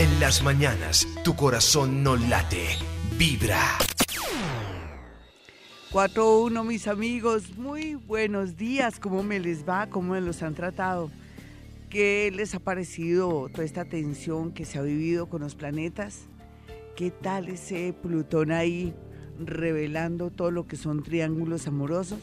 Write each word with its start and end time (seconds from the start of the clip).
En 0.00 0.18
las 0.18 0.42
mañanas, 0.42 1.06
tu 1.22 1.36
corazón 1.36 2.02
no 2.02 2.16
late, 2.16 2.68
vibra. 3.18 3.60
4-1, 5.92 6.64
mis 6.64 6.88
amigos, 6.88 7.58
muy 7.58 7.96
buenos 7.96 8.56
días. 8.56 8.98
¿Cómo 8.98 9.22
me 9.22 9.38
les 9.40 9.68
va? 9.68 9.90
¿Cómo 9.90 10.14
me 10.14 10.22
los 10.22 10.42
han 10.42 10.54
tratado? 10.54 11.10
¿Qué 11.90 12.32
les 12.34 12.54
ha 12.54 12.60
parecido 12.60 13.50
toda 13.52 13.62
esta 13.62 13.84
tensión 13.84 14.52
que 14.52 14.64
se 14.64 14.78
ha 14.78 14.82
vivido 14.82 15.28
con 15.28 15.42
los 15.42 15.54
planetas? 15.54 16.20
¿Qué 16.96 17.10
tal 17.10 17.50
ese 17.50 17.92
Plutón 17.92 18.52
ahí 18.52 18.94
revelando 19.38 20.30
todo 20.30 20.50
lo 20.50 20.66
que 20.66 20.76
son 20.76 21.02
triángulos 21.02 21.66
amorosos? 21.66 22.20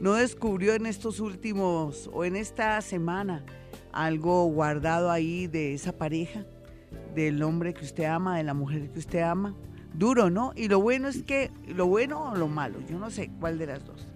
¿No 0.00 0.14
descubrió 0.14 0.74
en 0.74 0.86
estos 0.86 1.18
últimos 1.18 2.08
o 2.12 2.24
en 2.24 2.36
esta 2.36 2.80
semana 2.82 3.44
algo 3.90 4.44
guardado 4.44 5.10
ahí 5.10 5.48
de 5.48 5.74
esa 5.74 5.90
pareja? 5.90 6.46
Del 7.14 7.42
hombre 7.42 7.74
que 7.74 7.84
usted 7.84 8.04
ama, 8.04 8.36
de 8.36 8.44
la 8.44 8.54
mujer 8.54 8.90
que 8.90 8.98
usted 8.98 9.22
ama. 9.22 9.54
Duro, 9.94 10.28
¿no? 10.28 10.52
Y 10.54 10.68
lo 10.68 10.80
bueno 10.80 11.08
es 11.08 11.22
que, 11.22 11.50
lo 11.66 11.86
bueno 11.86 12.30
o 12.30 12.36
lo 12.36 12.48
malo, 12.48 12.78
yo 12.88 12.98
no 12.98 13.10
sé 13.10 13.30
cuál 13.40 13.58
de 13.58 13.66
las 13.66 13.84
dos. 13.86 14.06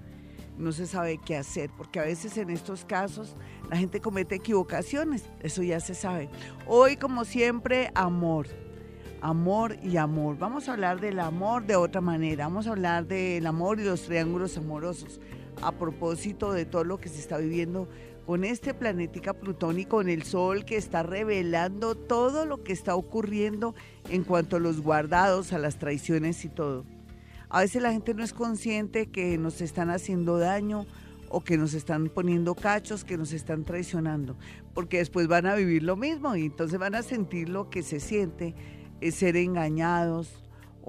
No 0.59 0.73
se 0.73 0.87
sabe 0.87 1.19
qué 1.25 1.37
hacer, 1.39 1.71
porque 1.75 2.01
a 2.01 2.03
veces 2.03 2.37
en 2.37 2.51
estos 2.51 2.85
casos 2.85 3.35
la 3.71 3.79
gente 3.79 4.01
comete 4.01 4.35
equivocaciones, 4.35 5.25
eso 5.41 5.63
ya 5.63 5.81
se 5.81 5.95
sabe. 5.95 6.29
Hoy, 6.67 6.97
como 6.97 7.25
siempre, 7.25 7.91
amor. 7.95 8.47
Amor 9.23 9.77
y 9.83 9.97
amor. 9.97 10.37
Vamos 10.39 10.69
a 10.69 10.73
hablar 10.73 11.01
del 11.01 11.21
amor 11.21 11.65
de 11.65 11.77
otra 11.77 12.03
manera. 12.03 12.45
Vamos 12.45 12.67
a 12.67 12.71
hablar 12.71 13.07
del 13.07 13.47
amor 13.47 13.81
y 13.81 13.85
los 13.85 14.03
triángulos 14.03 14.59
amorosos. 14.59 15.21
A 15.63 15.73
propósito 15.73 16.53
de 16.53 16.67
todo 16.67 16.85
lo 16.85 16.99
que 16.99 17.09
se 17.09 17.21
está 17.21 17.39
viviendo 17.39 17.89
con 18.31 18.45
este 18.45 18.75
planética 18.75 19.33
Plutón 19.33 19.81
y 19.81 19.87
con 19.87 20.09
el 20.09 20.23
Sol 20.23 20.65
que 20.65 20.77
está 20.77 21.03
revelando 21.03 21.97
todo 21.97 22.47
lo 22.47 22.63
que 22.63 22.73
está 22.73 22.95
ocurriendo 22.95 23.75
en 24.09 24.23
cuanto 24.23 24.55
a 24.55 24.61
los 24.61 24.83
guardados, 24.83 25.53
a 25.53 25.59
las 25.59 25.81
traiciones 25.81 26.45
y 26.45 26.49
todo. 26.49 26.85
A 27.49 27.63
veces 27.63 27.83
la 27.83 27.91
gente 27.91 28.15
no 28.15 28.23
es 28.23 28.33
consciente 28.33 29.07
que 29.07 29.37
nos 29.37 29.61
están 29.61 29.91
haciendo 29.91 30.39
daño 30.39 30.87
o 31.29 31.41
que 31.41 31.59
nos 31.59 31.75
están 31.75 32.09
poniendo 32.09 32.55
cachos, 32.55 33.03
que 33.03 33.19
nos 33.19 33.33
están 33.33 33.65
traicionando, 33.65 34.37
porque 34.75 34.99
después 34.99 35.27
van 35.27 35.47
a 35.47 35.57
vivir 35.57 35.83
lo 35.83 35.97
mismo 35.97 36.37
y 36.37 36.45
entonces 36.47 36.79
van 36.79 36.95
a 36.95 37.03
sentir 37.03 37.49
lo 37.49 37.69
que 37.69 37.83
se 37.83 37.99
siente, 37.99 38.55
es 39.01 39.17
ser 39.17 39.37
engañados 39.37 40.40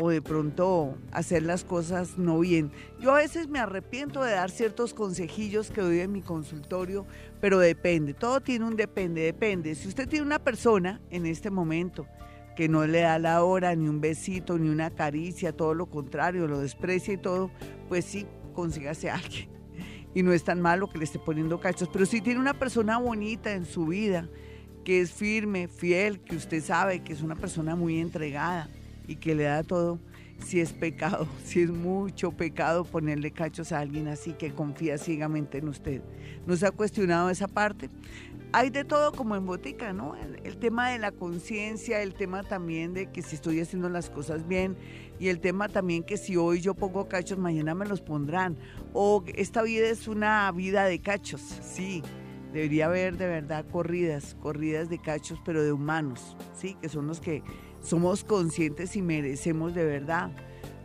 o 0.01 0.09
de 0.09 0.21
pronto 0.21 0.97
hacer 1.11 1.43
las 1.43 1.63
cosas 1.63 2.17
no 2.17 2.39
bien. 2.39 2.71
Yo 2.99 3.11
a 3.11 3.19
veces 3.19 3.47
me 3.47 3.59
arrepiento 3.59 4.23
de 4.23 4.31
dar 4.31 4.49
ciertos 4.49 4.95
consejillos 4.95 5.69
que 5.69 5.81
doy 5.81 5.99
en 5.99 6.11
mi 6.11 6.23
consultorio, 6.23 7.05
pero 7.39 7.59
depende, 7.59 8.15
todo 8.15 8.41
tiene 8.41 8.65
un 8.65 8.75
depende, 8.75 9.21
depende. 9.21 9.75
Si 9.75 9.87
usted 9.87 10.09
tiene 10.09 10.25
una 10.25 10.39
persona 10.39 10.99
en 11.11 11.27
este 11.27 11.51
momento 11.51 12.07
que 12.55 12.67
no 12.67 12.85
le 12.87 13.01
da 13.01 13.19
la 13.19 13.43
hora, 13.43 13.75
ni 13.75 13.87
un 13.87 14.01
besito, 14.01 14.57
ni 14.57 14.69
una 14.69 14.89
caricia, 14.89 15.55
todo 15.55 15.75
lo 15.75 15.85
contrario, 15.85 16.47
lo 16.47 16.59
desprecia 16.59 17.13
y 17.13 17.17
todo, 17.17 17.51
pues 17.87 18.03
sí, 18.03 18.25
consígase 18.53 19.11
a 19.11 19.15
alguien 19.15 19.49
y 20.15 20.23
no 20.23 20.33
es 20.33 20.43
tan 20.43 20.59
malo 20.61 20.89
que 20.89 20.97
le 20.97 21.03
esté 21.03 21.19
poniendo 21.19 21.59
cachos, 21.59 21.89
pero 21.93 22.07
si 22.07 22.21
tiene 22.21 22.39
una 22.39 22.55
persona 22.55 22.97
bonita 22.97 23.53
en 23.53 23.65
su 23.65 23.85
vida, 23.85 24.27
que 24.83 24.99
es 24.99 25.11
firme, 25.11 25.67
fiel, 25.67 26.21
que 26.21 26.35
usted 26.35 26.61
sabe 26.63 27.03
que 27.03 27.13
es 27.13 27.21
una 27.21 27.35
persona 27.35 27.75
muy 27.75 27.99
entregada 27.99 28.67
y 29.11 29.15
que 29.17 29.35
le 29.35 29.43
da 29.43 29.63
todo, 29.63 29.99
si 30.39 30.61
es 30.61 30.71
pecado, 30.73 31.27
si 31.43 31.61
es 31.61 31.69
mucho 31.69 32.31
pecado 32.31 32.85
ponerle 32.85 33.31
cachos 33.31 33.71
a 33.71 33.79
alguien 33.79 34.07
así 34.07 34.33
que 34.33 34.51
confía 34.53 34.97
ciegamente 34.97 35.57
en 35.57 35.67
usted. 35.67 36.01
¿No 36.47 36.55
se 36.55 36.65
ha 36.65 36.71
cuestionado 36.71 37.29
esa 37.29 37.47
parte? 37.47 37.89
Hay 38.53 38.69
de 38.69 38.83
todo 38.83 39.13
como 39.13 39.35
en 39.35 39.45
botica, 39.45 39.93
¿no? 39.93 40.15
El, 40.15 40.41
el 40.43 40.57
tema 40.57 40.89
de 40.89 40.99
la 40.99 41.11
conciencia, 41.11 42.01
el 42.01 42.13
tema 42.13 42.43
también 42.43 42.93
de 42.93 43.09
que 43.09 43.21
si 43.21 43.35
estoy 43.35 43.61
haciendo 43.61 43.87
las 43.89 44.09
cosas 44.09 44.47
bien, 44.47 44.75
y 45.19 45.29
el 45.29 45.39
tema 45.39 45.69
también 45.69 46.03
que 46.03 46.17
si 46.17 46.35
hoy 46.35 46.61
yo 46.61 46.73
pongo 46.73 47.07
cachos, 47.07 47.37
mañana 47.37 47.75
me 47.75 47.85
los 47.85 48.01
pondrán. 48.01 48.57
O 48.91 49.23
esta 49.35 49.61
vida 49.61 49.87
es 49.87 50.07
una 50.07 50.51
vida 50.51 50.85
de 50.85 50.99
cachos, 50.99 51.41
sí. 51.41 52.01
Debería 52.51 52.87
haber 52.87 53.17
de 53.17 53.27
verdad 53.27 53.65
corridas, 53.71 54.35
corridas 54.41 54.89
de 54.89 54.99
cachos, 54.99 55.39
pero 55.45 55.63
de 55.63 55.71
humanos, 55.71 56.35
sí, 56.53 56.75
que 56.81 56.89
son 56.89 57.07
los 57.07 57.21
que 57.21 57.43
somos 57.81 58.23
conscientes 58.23 58.95
y 58.95 59.01
merecemos 59.01 59.73
de 59.73 59.85
verdad 59.85 60.31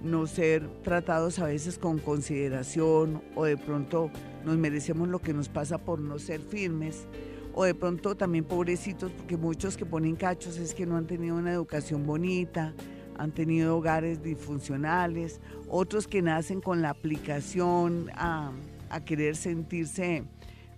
no 0.03 0.27
ser 0.27 0.67
tratados 0.83 1.39
a 1.39 1.47
veces 1.47 1.79
con 1.79 1.99
consideración 1.99 3.23
o 3.35 3.45
de 3.45 3.57
pronto 3.57 4.11
nos 4.45 4.57
merecemos 4.57 5.09
lo 5.09 5.21
que 5.21 5.33
nos 5.33 5.49
pasa 5.49 5.79
por 5.79 6.01
no 6.01 6.19
ser 6.19 6.41
firmes 6.41 7.07
o 7.55 7.65
de 7.65 7.75
pronto 7.75 8.15
también 8.15 8.45
pobrecitos 8.45 9.11
porque 9.11 9.37
muchos 9.37 9.77
que 9.77 9.87
ponen 9.87 10.15
cachos 10.15 10.59
es 10.59 10.75
que 10.75 10.87
no 10.87 10.97
han 10.97 11.07
tenido 11.07 11.37
una 11.37 11.53
educación 11.53 12.07
bonita, 12.07 12.75
han 13.19 13.33
tenido 13.33 13.79
hogares 13.79 14.23
disfuncionales, 14.23 15.41
otros 15.69 16.07
que 16.07 16.21
nacen 16.21 16.61
con 16.61 16.83
la 16.83 16.91
aplicación 16.91 18.11
a, 18.15 18.53
querer 19.05 19.37
sentirse 19.37 20.25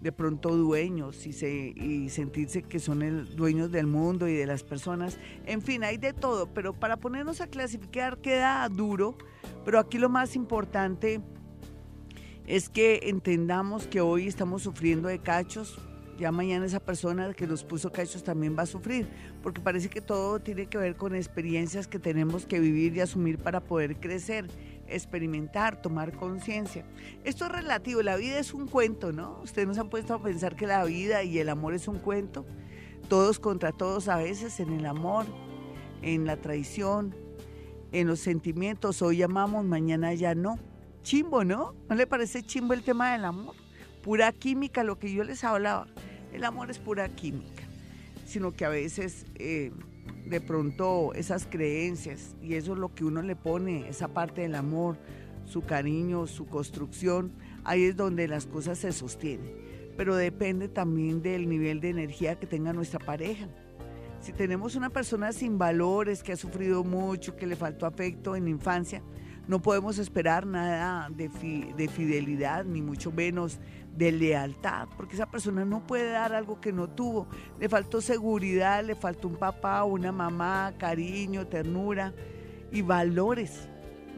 de 0.01 0.13
pronto 0.13 0.57
dueños 0.57 1.27
y, 1.27 1.33
se, 1.33 1.51
y 1.51 2.09
sentirse 2.11 2.63
que 2.63 2.79
son 2.79 3.03
el, 3.03 3.35
dueños 3.35 3.73
del 3.73 3.87
mundo 3.87 4.29
y 4.29 4.35
de 4.35 4.47
las 4.47 4.63
personas. 4.63 5.19
En 5.47 5.63
fin, 5.63 5.83
hay 5.83 5.97
de 5.97 6.13
todo, 6.13 6.47
pero 6.53 6.73
para 6.73 6.99
ponernos 6.99 7.41
a 7.41 7.49
clasificar 7.49 8.19
queda 8.19 8.69
duro, 8.69 9.17
pero 9.65 9.79
aquí 9.79 9.99
lo 9.99 10.09
más 10.09 10.37
importante 10.37 11.21
es 12.47 12.69
que 12.69 13.01
entendamos 13.05 13.87
que 13.87 14.01
hoy 14.01 14.27
estamos 14.27 14.63
sufriendo 14.63 15.09
de 15.09 15.19
cachos, 15.19 15.79
ya 16.19 16.33
mañana 16.33 16.67
esa 16.67 16.81
persona 16.81 17.33
que 17.35 17.47
nos 17.47 17.63
puso 17.63 17.93
cachos 17.93 18.25
también 18.25 18.57
va 18.59 18.63
a 18.63 18.67
sufrir, 18.67 19.07
porque 19.43 19.61
parece 19.61 19.89
que 19.89 20.01
todo 20.01 20.41
tiene 20.41 20.67
que 20.67 20.79
ver 20.79 20.97
con 20.97 21.15
experiencias 21.15 21.87
que 21.87 21.99
tenemos 21.99 22.47
que 22.47 22.59
vivir 22.59 22.97
y 22.97 23.01
asumir 23.01 23.39
para 23.39 23.61
poder 23.61 23.97
crecer, 23.97 24.47
experimentar, 24.89 25.81
tomar 25.81 26.13
conciencia. 26.13 26.85
Esto 27.25 27.47
es 27.47 27.53
relativo, 27.53 28.03
la 28.03 28.17
vida 28.17 28.39
es 28.39 28.55
un 28.55 28.67
cuento, 28.67 29.13
¿no? 29.13 29.41
Ustedes 29.43 29.69
nos 29.69 29.79
han 29.79 29.91
puesto 29.91 30.15
a 30.15 30.23
pensar 30.23 30.57
que 30.57 30.67
la 30.67 30.85
vida 30.85 31.23
y 31.23 31.39
el 31.39 31.49
amor 31.49 31.75
es 31.75 31.89
un 31.89 31.99
cuento, 31.99 32.47
todos 33.09 33.39
contra 33.39 33.73
todos 33.73 34.09
a 34.09 34.17
veces 34.17 34.61
en 34.61 34.73
el 34.73 34.87
amor, 34.87 35.27
en 36.03 36.27
la 36.27 36.37
traición, 36.37 37.15
en 37.93 38.07
los 38.07 38.21
sentimientos, 38.21 39.03
hoy 39.03 39.23
amamos, 39.23 39.65
mañana 39.65 40.13
ya 40.15 40.35
no. 40.35 40.59
Chimbo, 41.03 41.45
¿no? 41.45 41.75
¿No 41.89 41.97
le 41.97 42.07
parece 42.07 42.43
chimbo 42.43 42.75
el 42.75 42.83
tema 42.83 43.13
del 43.13 43.25
amor? 43.25 43.55
Pura 44.03 44.31
química, 44.33 44.85
lo 44.85 44.99
que 44.99 45.13
yo 45.13 45.25
les 45.25 45.43
hablaba 45.43 45.87
el 46.33 46.45
amor 46.45 46.71
es 46.71 46.79
pura 46.79 47.09
química, 47.09 47.65
sino 48.27 48.53
que 48.53 48.65
a 48.65 48.69
veces 48.69 49.27
eh, 49.37 49.73
de 50.27 50.41
pronto 50.41 51.13
esas 51.15 51.47
creencias 51.47 52.37
y 52.43 52.55
eso 52.55 52.75
es 52.75 52.79
lo 52.79 52.95
que 52.95 53.05
uno 53.05 53.23
le 53.23 53.37
pone, 53.37 53.89
esa 53.89 54.09
parte 54.09 54.43
del 54.43 54.55
amor, 54.55 54.97
su 55.45 55.63
cariño, 55.63 56.27
su 56.27 56.47
construcción, 56.47 57.33
ahí 57.65 57.85
es 57.85 57.97
donde 57.97 58.29
las 58.29 58.47
cosas 58.47 58.79
se 58.79 58.93
sostienen. 58.93 59.53
Pero 59.97 60.15
depende 60.15 60.69
también 60.69 61.23
del 61.23 61.49
nivel 61.49 61.81
de 61.81 61.91
energía 61.91 62.39
que 62.39 62.47
tenga 62.47 62.73
nuestra 62.73 62.99
pareja. 63.01 63.49
Si 64.21 64.33
tenemos 64.33 64.75
una 64.77 64.91
persona 64.91 65.33
sin 65.33 65.59
valores, 65.59 66.23
que 66.23 66.33
ha 66.33 66.37
sufrido 66.37 66.85
mucho, 66.85 67.37
que 67.37 67.47
le 67.47 67.57
faltó 67.57 67.87
afecto 67.87 68.37
en 68.37 68.45
la 68.45 68.51
infancia, 68.51 69.03
no 69.49 69.61
podemos 69.61 69.99
esperar 69.99 70.47
nada 70.47 71.09
de, 71.11 71.29
de 71.75 71.89
fidelidad, 71.89 72.65
ni 72.65 72.83
mucho 72.83 73.11
menos 73.11 73.59
de 73.97 74.13
lealtad, 74.13 74.89
porque 74.97 75.17
esa 75.17 75.27
persona 75.27 75.65
no 75.65 75.85
puede 75.87 76.11
dar 76.11 76.35
algo 76.35 76.61
que 76.61 76.73
no 76.73 76.89
tuvo. 76.89 77.27
Le 77.59 77.69
faltó 77.69 78.01
seguridad, 78.01 78.85
le 78.85 78.95
faltó 78.95 79.27
un 79.27 79.37
papá, 79.37 79.83
una 79.85 80.13
mamá, 80.13 80.75
cariño, 80.79 81.47
ternura 81.47 82.13
y 82.71 82.83
valores. 82.83 83.69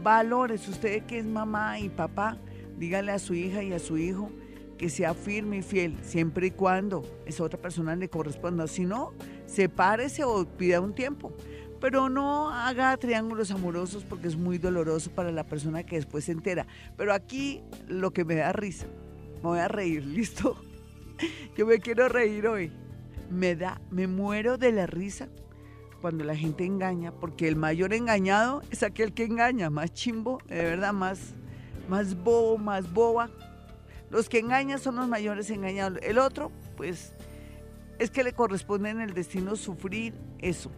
Valores. 0.03 0.69
Usted 0.69 1.05
que 1.05 1.21
es 1.21 1.25
mamá 1.25 1.79
y 1.79 1.89
papá, 1.89 2.37
dígale 2.77 3.13
a 3.13 3.19
su 3.19 3.33
hija 3.33 3.63
y 3.63 3.73
a 3.73 3.79
su 3.79 3.97
hijo 3.97 4.31
que 4.77 4.89
sea 4.89 5.13
firme 5.13 5.59
y 5.59 5.63
fiel, 5.63 5.99
siempre 6.01 6.47
y 6.47 6.51
cuando 6.53 7.03
esa 7.27 7.45
otra 7.45 7.61
persona 7.61 7.95
le 7.95 8.09
corresponda. 8.09 8.67
Si 8.67 8.87
no, 8.87 9.13
sepárese 9.45 10.25
o 10.25 10.47
pida 10.47 10.81
un 10.81 10.95
tiempo. 10.95 11.33
Pero 11.81 12.09
no 12.09 12.51
haga 12.51 12.97
triángulos 12.97 13.51
amorosos 13.51 14.05
porque 14.05 14.29
es 14.29 14.37
muy 14.37 14.59
doloroso 14.59 15.11
para 15.11 15.33
la 15.33 15.45
persona 15.45 15.83
que 15.83 15.97
después 15.97 16.25
se 16.25 16.33
entera. 16.33 16.67
Pero 16.97 17.15
aquí 17.15 17.63
lo 17.89 18.13
que 18.13 18.25
me 18.25 18.35
da 18.35 18.53
risa 18.53 18.87
me 19.43 19.49
voy 19.49 19.59
a 19.59 19.69
reír, 19.69 20.05
¿listo? 20.07 20.57
Yo 21.57 21.67
me 21.67 21.79
quiero 21.79 22.09
reír 22.09 22.47
hoy. 22.47 22.73
Me 23.31 23.55
da, 23.55 23.81
me 23.91 24.07
muero 24.07 24.59
de 24.59 24.73
la 24.73 24.87
risa 24.87 25.29
cuando 26.01 26.25
la 26.25 26.35
gente 26.35 26.65
engaña, 26.65 27.13
porque 27.13 27.47
el 27.47 27.57
mayor 27.57 27.93
engañado 27.93 28.63
es 28.71 28.83
aquel 28.83 29.13
que 29.13 29.25
engaña, 29.25 29.71
más 29.71 29.93
chimbo, 29.93 30.39
de 30.47 30.63
verdad, 30.63 30.93
más, 30.93 31.35
más 31.89 32.17
bobo, 32.17 32.59
más 32.59 32.93
boba. 32.93 33.31
Los 34.11 34.29
que 34.29 34.39
engañan 34.39 34.79
son 34.79 34.97
los 34.97 35.07
mayores 35.07 35.51
engañados. 35.51 35.99
El 36.03 36.19
otro, 36.19 36.51
pues, 36.77 37.15
es 37.99 38.11
que 38.11 38.25
le 38.25 38.33
corresponde 38.33 38.91
en 38.91 39.01
el 39.01 39.15
destino 39.15 39.55
sufrir 39.57 40.15
eso. 40.39 40.73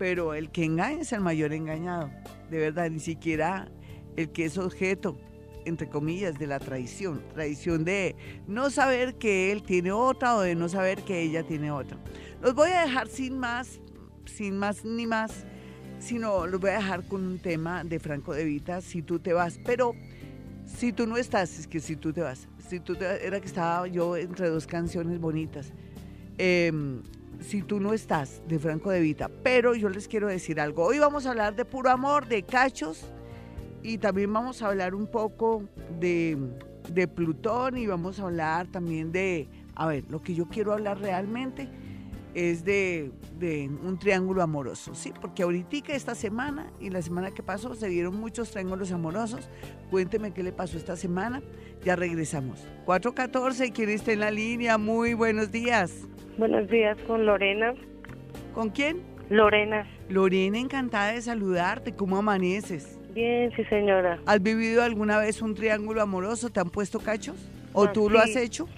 Pero 0.00 0.32
el 0.32 0.50
que 0.50 0.64
engaña 0.64 1.02
es 1.02 1.12
el 1.12 1.20
mayor 1.20 1.52
engañado. 1.52 2.10
De 2.50 2.56
verdad, 2.56 2.90
ni 2.90 3.00
siquiera 3.00 3.70
el 4.16 4.30
que 4.30 4.46
es 4.46 4.56
objeto 4.56 5.18
entre 5.66 5.90
comillas, 5.90 6.38
de 6.38 6.46
la 6.46 6.58
traición. 6.58 7.22
Traición 7.34 7.84
de 7.84 8.16
no 8.46 8.70
saber 8.70 9.16
que 9.16 9.52
él 9.52 9.62
tiene 9.62 9.92
otra 9.92 10.36
o 10.36 10.40
de 10.40 10.54
no 10.54 10.70
saber 10.70 11.02
que 11.02 11.20
ella 11.20 11.42
tiene 11.42 11.70
otra. 11.70 11.98
Los 12.40 12.54
voy 12.54 12.70
a 12.70 12.80
dejar 12.80 13.08
sin 13.08 13.38
más, 13.38 13.78
sin 14.24 14.56
más 14.56 14.86
ni 14.86 15.06
más, 15.06 15.44
sino 15.98 16.46
lo 16.46 16.58
voy 16.58 16.70
a 16.70 16.78
dejar 16.78 17.04
con 17.04 17.26
un 17.26 17.38
tema 17.38 17.84
de 17.84 18.00
Franco 18.00 18.32
de 18.32 18.44
Vita, 18.44 18.80
si 18.80 19.02
tú 19.02 19.18
te 19.18 19.34
vas, 19.34 19.60
pero 19.62 19.94
si 20.64 20.94
tú 20.94 21.06
no 21.06 21.18
estás, 21.18 21.58
es 21.58 21.66
que 21.66 21.78
si 21.78 21.94
tú 21.94 22.14
te 22.14 22.22
vas, 22.22 22.48
si 22.66 22.80
tú 22.80 22.94
era 22.94 23.38
que 23.38 23.46
estaba 23.46 23.86
yo 23.86 24.16
entre 24.16 24.48
dos 24.48 24.66
canciones 24.66 25.20
bonitas. 25.20 25.74
Em, 26.38 27.02
si 27.40 27.62
tú 27.62 27.80
no 27.80 27.92
estás, 27.92 28.42
de 28.46 28.58
Franco 28.58 28.90
de 28.90 29.00
Vita. 29.00 29.30
Pero 29.42 29.74
yo 29.74 29.88
les 29.88 30.08
quiero 30.08 30.28
decir 30.28 30.60
algo. 30.60 30.84
Hoy 30.84 30.98
vamos 30.98 31.26
a 31.26 31.30
hablar 31.30 31.56
de 31.56 31.64
puro 31.64 31.90
amor, 31.90 32.26
de 32.26 32.42
cachos, 32.42 33.04
y 33.82 33.98
también 33.98 34.32
vamos 34.32 34.62
a 34.62 34.68
hablar 34.68 34.94
un 34.94 35.06
poco 35.06 35.64
de, 35.98 36.36
de 36.92 37.08
Plutón 37.08 37.78
y 37.78 37.86
vamos 37.86 38.20
a 38.20 38.24
hablar 38.24 38.66
también 38.66 39.10
de, 39.10 39.48
a 39.74 39.86
ver, 39.86 40.04
lo 40.10 40.22
que 40.22 40.34
yo 40.34 40.48
quiero 40.48 40.72
hablar 40.72 40.98
realmente 40.98 41.68
es 42.34 42.64
de, 42.64 43.10
de, 43.38 43.68
un 43.68 43.98
triángulo 43.98 44.42
amoroso, 44.42 44.94
¿sí? 44.94 45.12
Porque 45.20 45.42
ahorita 45.42 45.92
esta 45.92 46.14
semana 46.14 46.70
y 46.78 46.90
la 46.90 47.02
semana 47.02 47.32
que 47.32 47.42
pasó 47.42 47.74
se 47.74 47.88
vieron 47.88 48.16
muchos 48.16 48.50
triángulos 48.50 48.92
amorosos. 48.92 49.48
Cuénteme 49.90 50.32
qué 50.32 50.42
le 50.42 50.52
pasó 50.52 50.76
esta 50.76 50.96
semana. 50.96 51.42
Ya 51.84 51.96
regresamos. 51.96 52.60
414, 52.84 53.72
¿quién 53.72 53.88
está 53.88 54.12
en 54.12 54.20
la 54.20 54.30
línea? 54.30 54.78
Muy 54.78 55.14
buenos 55.14 55.50
días. 55.50 56.06
Buenos 56.38 56.68
días 56.68 56.96
con 57.06 57.26
Lorena. 57.26 57.74
¿Con 58.54 58.70
quién? 58.70 59.02
Lorena. 59.28 59.86
Lorena, 60.08 60.58
encantada 60.58 61.12
de 61.12 61.22
saludarte. 61.22 61.92
¿Cómo 61.94 62.16
amaneces? 62.18 62.98
Bien, 63.14 63.52
sí, 63.56 63.64
señora. 63.64 64.18
¿Has 64.26 64.42
vivido 64.42 64.82
alguna 64.82 65.18
vez 65.18 65.42
un 65.42 65.54
triángulo 65.54 66.00
amoroso? 66.02 66.50
¿Te 66.50 66.60
han 66.60 66.70
puesto 66.70 67.00
cachos? 67.00 67.36
¿O 67.72 67.84
Ah, 67.84 67.92
tú 67.92 68.08
lo 68.10 68.18
has 68.18 68.34
hecho? 68.36 68.68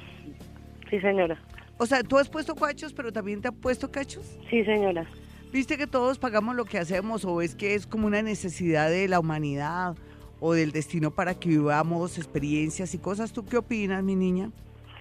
Sí, 0.90 1.00
señora. 1.00 1.38
O 1.78 1.86
sea, 1.86 2.02
tú 2.02 2.18
has 2.18 2.28
puesto 2.28 2.54
cachos, 2.54 2.92
pero 2.92 3.12
también 3.12 3.40
te 3.40 3.48
han 3.48 3.54
puesto 3.54 3.90
cachos. 3.90 4.38
Sí, 4.50 4.64
señora. 4.64 5.06
¿Viste 5.52 5.76
que 5.76 5.86
todos 5.86 6.18
pagamos 6.18 6.54
lo 6.56 6.64
que 6.64 6.78
hacemos 6.78 7.24
o 7.24 7.42
es 7.42 7.54
que 7.54 7.74
es 7.74 7.86
como 7.86 8.06
una 8.06 8.22
necesidad 8.22 8.88
de 8.90 9.06
la 9.08 9.20
humanidad 9.20 9.96
o 10.40 10.54
del 10.54 10.72
destino 10.72 11.10
para 11.10 11.34
que 11.34 11.50
vivamos 11.50 12.16
experiencias 12.18 12.94
y 12.94 12.98
cosas? 12.98 13.32
¿Tú 13.32 13.44
qué 13.44 13.58
opinas, 13.58 14.02
mi 14.02 14.16
niña? 14.16 14.50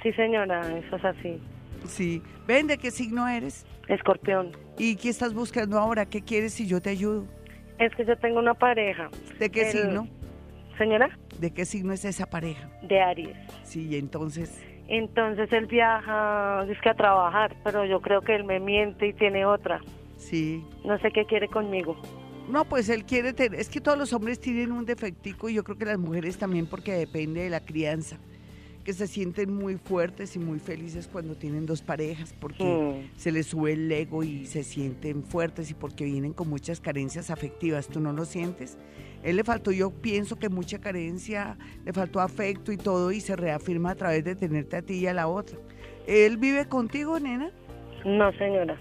Sí, 0.03 0.12
señora, 0.13 0.62
eso 0.77 0.95
es 0.95 1.06
así. 1.06 1.39
Sí. 1.87 2.21
Ven, 2.47 2.67
¿de 2.67 2.77
qué 2.77 2.91
signo 2.91 3.27
eres? 3.27 3.65
Escorpión. 3.87 4.51
¿Y 4.77 4.95
qué 4.95 5.09
estás 5.09 5.33
buscando 5.33 5.77
ahora? 5.79 6.05
¿Qué 6.05 6.21
quieres 6.21 6.53
si 6.53 6.67
yo 6.67 6.81
te 6.81 6.89
ayudo? 6.91 7.25
Es 7.79 7.93
que 7.95 8.05
yo 8.05 8.15
tengo 8.17 8.39
una 8.39 8.53
pareja. 8.53 9.09
¿De 9.39 9.49
qué 9.49 9.61
El- 9.63 9.71
signo? 9.71 10.07
Señora, 10.77 11.09
¿De 11.39 11.51
qué 11.51 11.65
signo 11.65 11.93
es 11.93 12.05
esa 12.05 12.25
pareja? 12.27 12.69
de 12.81 12.99
Aries. 13.01 13.35
Sí, 13.63 13.87
y 13.87 13.97
entonces, 13.97 14.59
Entonces 14.87 15.51
él 15.53 15.67
viaja, 15.67 16.65
es 16.69 16.79
que 16.81 16.89
a 16.89 16.93
trabajar, 16.95 17.55
pero 17.63 17.85
yo 17.85 18.01
creo 18.01 18.21
que 18.21 18.35
él 18.35 18.43
me 18.43 18.59
miente 18.59 19.07
y 19.07 19.13
tiene 19.13 19.45
otra. 19.45 19.79
sí. 20.17 20.63
No 20.83 20.97
sé 20.99 21.11
qué 21.11 21.25
quiere 21.25 21.47
conmigo. 21.47 21.95
No, 22.49 22.65
pues 22.65 22.89
él 22.89 23.05
quiere 23.05 23.31
tener, 23.33 23.59
es 23.59 23.69
que 23.69 23.79
todos 23.79 23.97
los 23.97 24.11
hombres 24.13 24.39
tienen 24.39 24.71
un 24.71 24.85
defectico 24.85 25.47
y 25.47 25.53
yo 25.53 25.63
creo 25.63 25.77
que 25.77 25.85
las 25.85 25.97
mujeres 25.99 26.37
también 26.37 26.65
porque 26.67 26.91
depende 26.93 27.43
de 27.43 27.49
la 27.49 27.59
crianza, 27.61 28.17
que 28.81 28.93
se 28.93 29.07
sienten 29.07 29.53
muy 29.53 29.77
fuertes 29.77 30.35
y 30.35 30.39
muy 30.39 30.59
felices 30.59 31.07
cuando 31.11 31.35
tienen 31.35 31.65
dos 31.65 31.81
parejas 31.81 32.33
porque 32.39 33.07
se 33.15 33.31
les 33.31 33.47
sube 33.47 33.73
el 33.73 33.91
ego 33.91 34.23
y 34.23 34.45
se 34.45 34.63
sienten 34.63 35.23
fuertes 35.23 35.71
y 35.71 35.73
porque 35.73 36.05
vienen 36.05 36.33
con 36.33 36.49
muchas 36.49 36.79
carencias 36.79 37.29
afectivas. 37.29 37.87
¿Tú 37.87 37.99
no 37.99 38.13
lo 38.13 38.25
sientes? 38.25 38.77
Él 39.23 39.35
le 39.35 39.43
faltó, 39.43 39.71
yo 39.71 39.91
pienso 39.91 40.37
que 40.37 40.49
mucha 40.49 40.79
carencia, 40.79 41.57
le 41.85 41.93
faltó 41.93 42.19
afecto 42.19 42.71
y 42.71 42.77
todo 42.77 43.11
y 43.11 43.21
se 43.21 43.35
reafirma 43.35 43.91
a 43.91 43.95
través 43.95 44.23
de 44.23 44.35
tenerte 44.35 44.77
a 44.77 44.81
ti 44.81 44.95
y 44.95 45.07
a 45.07 45.13
la 45.13 45.27
otra. 45.27 45.57
¿Él 46.07 46.37
vive 46.37 46.65
contigo, 46.65 47.19
nena? 47.19 47.51
No, 48.03 48.31
señora. 48.33 48.79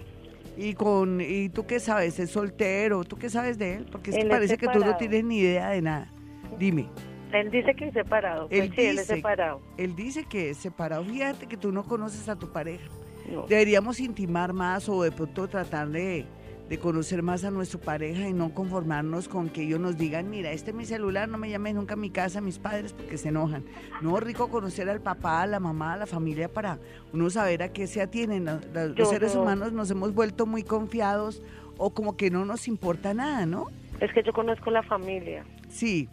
¿Y, 0.57 0.73
con, 0.73 1.21
¿Y 1.21 1.49
tú 1.49 1.65
qué 1.65 1.79
sabes? 1.79 2.19
¿Es 2.19 2.31
soltero? 2.31 3.03
¿Tú 3.03 3.17
qué 3.17 3.29
sabes 3.29 3.57
de 3.57 3.75
él? 3.75 3.85
Porque 3.91 4.09
es 4.09 4.15
que 4.15 4.21
Él 4.23 4.27
es 4.27 4.33
parece 4.33 4.57
que 4.57 4.67
tú 4.67 4.79
no 4.79 4.97
tienes 4.97 5.23
ni 5.23 5.39
idea 5.39 5.69
de 5.69 5.81
nada. 5.81 6.11
Dime, 6.57 6.89
Él 7.33 7.51
dice 7.51 7.73
que 7.75 7.87
es 7.87 7.93
separado. 7.93 8.47
Pues 8.47 8.61
Él 8.61 8.73
sí, 8.75 8.81
él 8.81 8.99
es 8.99 9.07
dice- 9.07 9.15
separado. 9.15 9.61
él 9.77 9.95
dice 9.95 10.25
que 10.25 10.49
es 10.49 10.57
separado. 10.57 11.03
Fíjate 11.05 11.47
que 11.47 11.57
tú 11.57 11.71
no 11.71 11.83
conoces 11.83 12.27
a 12.29 12.35
tu 12.37 12.51
pareja. 12.51 12.85
No. 13.31 13.43
Deberíamos 13.47 13.99
intimar 13.99 14.51
más 14.53 14.89
o 14.89 15.03
de 15.03 15.11
pronto 15.11 15.47
tratar 15.47 15.89
de, 15.89 16.25
de 16.67 16.79
conocer 16.79 17.21
más 17.21 17.43
a 17.43 17.51
nuestra 17.51 17.79
pareja 17.79 18.27
y 18.27 18.33
no 18.33 18.53
conformarnos 18.53 19.27
con 19.27 19.49
que 19.49 19.61
ellos 19.63 19.79
nos 19.79 19.97
digan, 19.97 20.29
mira, 20.29 20.51
este 20.51 20.71
es 20.71 20.75
mi 20.75 20.85
celular, 20.85 21.29
no 21.29 21.37
me 21.37 21.49
llames 21.49 21.75
nunca 21.75 21.93
a 21.93 21.97
mi 21.97 22.09
casa, 22.09 22.39
a 22.39 22.41
mis 22.41 22.57
padres, 22.59 22.93
porque 22.93 23.17
se 23.17 23.29
enojan. 23.29 23.63
No, 24.01 24.19
rico 24.19 24.49
conocer 24.49 24.89
al 24.89 25.01
papá, 25.01 25.43
a 25.43 25.47
la 25.47 25.59
mamá, 25.59 25.93
a 25.93 25.97
la 25.97 26.07
familia 26.07 26.49
para 26.51 26.79
uno 27.13 27.29
saber 27.29 27.61
a 27.63 27.71
qué 27.71 27.87
se 27.87 28.01
atienen. 28.01 28.45
Los 28.45 28.95
Yo 28.95 29.05
seres 29.05 29.35
no. 29.35 29.43
humanos 29.43 29.71
nos 29.71 29.89
hemos 29.91 30.13
vuelto 30.13 30.45
muy 30.45 30.63
confiados 30.63 31.41
o 31.77 31.91
como 31.93 32.17
que 32.17 32.29
no 32.31 32.43
nos 32.43 32.67
importa 32.67 33.13
nada, 33.13 33.45
¿no? 33.45 33.67
Es 33.99 34.11
que 34.13 34.23
yo 34.23 34.33
conozco 34.33 34.71
la 34.71 34.81
familia. 34.83 35.45
Sí, 35.69 36.09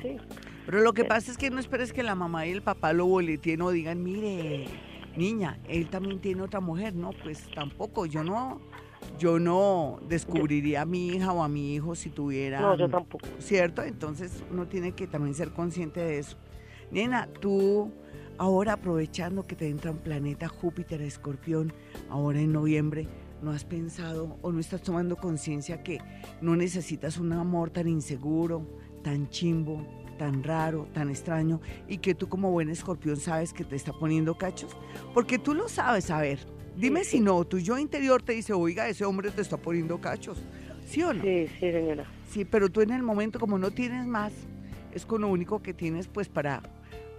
Sí. 0.00 0.16
Pero 0.66 0.80
lo 0.80 0.92
que 0.92 1.04
pasa 1.04 1.30
es 1.30 1.38
que 1.38 1.50
no 1.50 1.58
esperes 1.58 1.92
que 1.92 2.02
la 2.02 2.14
mamá 2.14 2.46
y 2.46 2.52
el 2.52 2.62
papá 2.62 2.92
lo 2.92 3.06
boleteen 3.06 3.62
o 3.62 3.70
digan, 3.70 4.02
mire, 4.02 4.66
niña, 5.16 5.58
él 5.68 5.88
también 5.88 6.20
tiene 6.20 6.42
otra 6.42 6.60
mujer. 6.60 6.94
No, 6.94 7.10
pues 7.22 7.48
tampoco. 7.54 8.06
Yo 8.06 8.22
no, 8.22 8.60
yo 9.18 9.38
no 9.38 9.98
descubriría 10.08 10.82
a 10.82 10.84
mi 10.84 11.08
hija 11.08 11.32
o 11.32 11.42
a 11.42 11.48
mi 11.48 11.74
hijo 11.74 11.94
si 11.94 12.10
tuviera. 12.10 12.60
No, 12.60 12.76
yo 12.76 12.88
tampoco. 12.88 13.26
¿Cierto? 13.38 13.82
Entonces 13.82 14.42
uno 14.50 14.66
tiene 14.68 14.92
que 14.92 15.06
también 15.06 15.34
ser 15.34 15.50
consciente 15.50 16.00
de 16.00 16.18
eso. 16.18 16.36
Nena, 16.90 17.26
tú 17.40 17.90
ahora 18.38 18.74
aprovechando 18.74 19.46
que 19.46 19.56
te 19.56 19.68
entra 19.68 19.90
un 19.90 19.98
planeta 19.98 20.48
Júpiter, 20.48 21.00
Escorpión, 21.02 21.72
ahora 22.08 22.40
en 22.40 22.52
noviembre, 22.52 23.08
¿no 23.42 23.50
has 23.50 23.64
pensado 23.64 24.36
o 24.42 24.52
no 24.52 24.60
estás 24.60 24.82
tomando 24.82 25.16
conciencia 25.16 25.82
que 25.82 25.98
no 26.40 26.56
necesitas 26.56 27.18
un 27.18 27.32
amor 27.32 27.70
tan 27.70 27.88
inseguro, 27.88 28.66
tan 29.02 29.28
chimbo, 29.30 29.86
tan 30.12 30.42
raro, 30.42 30.86
tan 30.92 31.10
extraño 31.10 31.60
y 31.88 31.98
que 31.98 32.14
tú 32.14 32.28
como 32.28 32.50
buen 32.50 32.68
escorpión 32.68 33.16
sabes 33.16 33.52
que 33.52 33.64
te 33.64 33.76
está 33.76 33.92
poniendo 33.92 34.36
cachos? 34.36 34.76
Porque 35.14 35.38
tú 35.38 35.54
lo 35.54 35.68
sabes, 35.68 36.10
a 36.10 36.20
ver. 36.20 36.38
Dime 36.76 37.04
Sí, 37.04 37.10
si 37.10 37.20
no, 37.20 37.44
tu 37.44 37.58
yo 37.58 37.78
interior 37.78 38.22
te 38.22 38.32
dice, 38.32 38.52
oiga, 38.52 38.88
ese 38.88 39.04
hombre 39.04 39.30
te 39.30 39.42
está 39.42 39.56
poniendo 39.56 40.00
cachos. 40.00 40.42
¿Sí 40.86 41.02
o 41.02 41.12
no? 41.12 41.22
Sí, 41.22 41.48
sí, 41.60 41.72
señora. 41.72 42.06
Sí, 42.30 42.44
pero 42.44 42.70
tú 42.70 42.80
en 42.80 42.90
el 42.90 43.02
momento 43.02 43.38
como 43.38 43.58
no 43.58 43.70
tienes 43.70 44.06
más, 44.06 44.32
es 44.92 45.04
con 45.06 45.22
lo 45.22 45.28
único 45.28 45.62
que 45.62 45.74
tienes 45.74 46.06
pues 46.06 46.28
para 46.28 46.62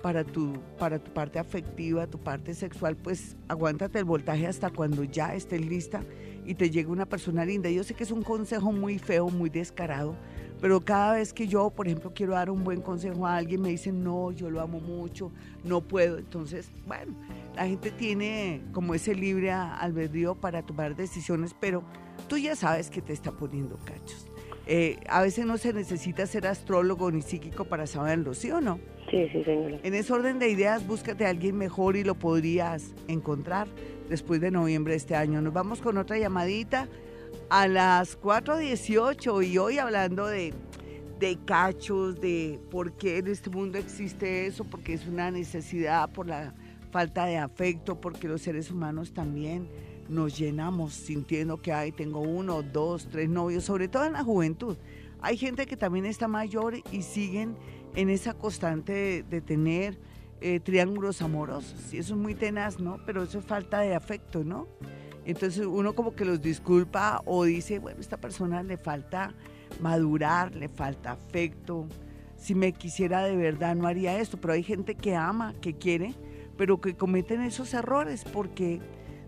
para 0.02 0.24
tu 0.26 0.54
para 0.78 1.00
tu 1.00 1.12
parte 1.12 1.40
afectiva, 1.40 2.08
tu 2.08 2.20
parte 2.20 2.54
sexual, 2.54 2.96
pues 2.98 3.38
aguántate 3.48 4.00
el 4.00 4.06
voltaje 4.06 4.48
hasta 4.48 4.70
cuando 4.70 5.04
ya 5.04 5.34
estés 5.34 5.62
lista 5.66 6.02
y 6.46 6.56
te 6.56 6.70
llegue 6.70 6.90
una 6.90 7.06
persona 7.06 7.46
linda. 7.46 7.70
Yo 7.70 7.84
sé 7.84 7.94
que 7.94 8.04
es 8.04 8.12
un 8.12 8.24
consejo 8.24 8.72
muy 8.72 9.00
feo, 9.00 9.30
muy 9.30 9.50
descarado, 9.50 10.16
pero 10.62 10.80
cada 10.82 11.14
vez 11.14 11.34
que 11.34 11.48
yo, 11.48 11.70
por 11.70 11.88
ejemplo, 11.88 12.14
quiero 12.14 12.34
dar 12.34 12.50
un 12.50 12.64
buen 12.64 12.82
consejo 12.82 13.28
a 13.28 13.38
alguien, 13.38 13.62
me 13.62 13.70
dicen, 13.70 14.04
no, 14.04 14.32
yo 14.32 14.50
lo 14.50 14.62
amo 14.62 14.80
mucho, 14.80 15.32
no 15.64 15.82
puedo. 15.82 16.18
Entonces, 16.18 16.70
bueno, 16.88 17.14
la 17.56 17.68
gente 17.68 17.92
tiene 17.92 18.62
como 18.72 18.96
ese 18.96 19.14
libre 19.14 19.52
albedrío 19.52 20.36
para 20.36 20.62
tomar 20.62 20.96
decisiones, 20.96 21.54
pero 21.60 21.84
tú 22.28 22.38
ya 22.38 22.56
sabes 22.56 22.90
que 22.90 23.02
te 23.02 23.14
está 23.14 23.32
poniendo 23.32 23.78
cachos. 23.86 24.28
Eh, 24.66 24.98
a 25.10 25.22
veces 25.22 25.46
no 25.46 25.58
se 25.58 25.74
necesita 25.74 26.26
ser 26.26 26.48
astrólogo 26.48 27.12
ni 27.12 27.22
psíquico 27.22 27.66
para 27.66 27.86
saberlo, 27.86 28.34
¿sí 28.34 28.50
o 28.52 28.62
no? 28.62 28.80
Sí, 29.12 29.28
sí, 29.34 29.44
señora. 29.44 29.80
En 29.84 29.94
ese 29.94 30.14
orden 30.14 30.40
de 30.40 30.50
ideas, 30.50 30.88
búscate 30.88 31.26
a 31.26 31.30
alguien 31.30 31.58
mejor 31.58 31.98
y 31.98 32.04
lo 32.04 32.16
podrías 32.16 32.94
encontrar 33.10 33.68
después 34.14 34.40
de 34.40 34.52
noviembre 34.52 34.94
de 34.94 34.98
este 34.98 35.16
año. 35.16 35.42
Nos 35.42 35.54
vamos 35.54 35.82
con 35.82 35.98
otra 35.98 36.20
llamadita 36.20 36.88
a 37.50 37.68
las 37.68 38.22
4.18 38.22 39.48
y 39.48 39.58
hoy 39.58 39.80
hablando 39.80 40.28
de, 40.28 40.54
de 41.20 41.40
cachos, 41.46 42.22
de 42.22 42.60
por 42.70 42.94
qué 42.94 43.18
en 43.18 43.28
este 43.28 43.50
mundo 43.50 43.80
existe 43.80 44.46
eso, 44.46 44.66
porque 44.66 44.94
es 44.94 45.08
una 45.08 45.32
necesidad 45.32 46.12
por 46.12 46.28
la 46.28 46.54
falta 46.92 47.26
de 47.26 47.38
afecto, 47.38 48.00
porque 48.00 48.28
los 48.28 48.44
seres 48.44 48.70
humanos 48.70 49.14
también 49.14 49.68
nos 50.10 50.38
llenamos 50.38 50.94
sintiendo 50.94 51.60
que 51.60 51.74
hay, 51.74 51.92
tengo 51.92 52.20
uno, 52.20 52.62
dos, 52.62 53.08
tres 53.10 53.28
novios, 53.30 53.64
sobre 53.64 53.88
todo 53.88 54.06
en 54.06 54.14
la 54.14 54.24
juventud. 54.24 54.78
Hay 55.22 55.38
gente 55.38 55.66
que 55.66 55.76
también 55.76 56.06
está 56.06 56.28
mayor 56.28 56.76
y 56.92 57.02
siguen 57.02 57.56
en 57.96 58.12
esa 58.12 58.36
constante 58.36 58.94
de, 58.94 59.24
de 59.24 59.42
tener 59.42 59.98
eh, 60.46 60.60
triángulos 60.60 61.22
amorosos. 61.22 61.94
Y 61.94 62.00
eso 62.00 62.16
es 62.16 62.20
muy 62.20 62.36
tenaz, 62.36 62.78
¿no? 62.78 62.98
Pero 63.06 63.24
eso 63.24 63.40
es 63.40 63.46
falta 63.46 63.80
de 63.80 63.96
afecto, 63.96 64.44
¿no? 64.44 64.68
Entonces 65.24 65.66
uno 65.66 65.96
como 65.96 66.16
que 66.16 66.26
los 66.26 66.42
disculpa 66.42 67.22
o 67.24 67.46
dice, 67.46 67.80
bueno, 67.80 68.02
esta 68.02 68.18
persona 68.18 68.62
le 68.62 68.76
falta 68.76 69.34
madurar, 69.80 70.54
le 70.54 70.68
falta 70.68 71.14
afecto. 71.14 71.88
Si 72.36 72.56
me 72.56 72.74
quisiera 72.74 73.24
de 73.24 73.38
verdad 73.38 73.74
no 73.74 73.88
haría 73.88 74.20
esto, 74.20 74.36
pero 74.36 74.52
hay 74.52 74.64
gente 74.64 74.96
que 74.96 75.16
ama, 75.16 75.54
que 75.62 75.76
quiere, 75.76 76.14
pero 76.58 76.82
que 76.82 76.98
cometen 76.98 77.42
esos 77.42 77.74
errores 77.74 78.26
porque 78.26 78.82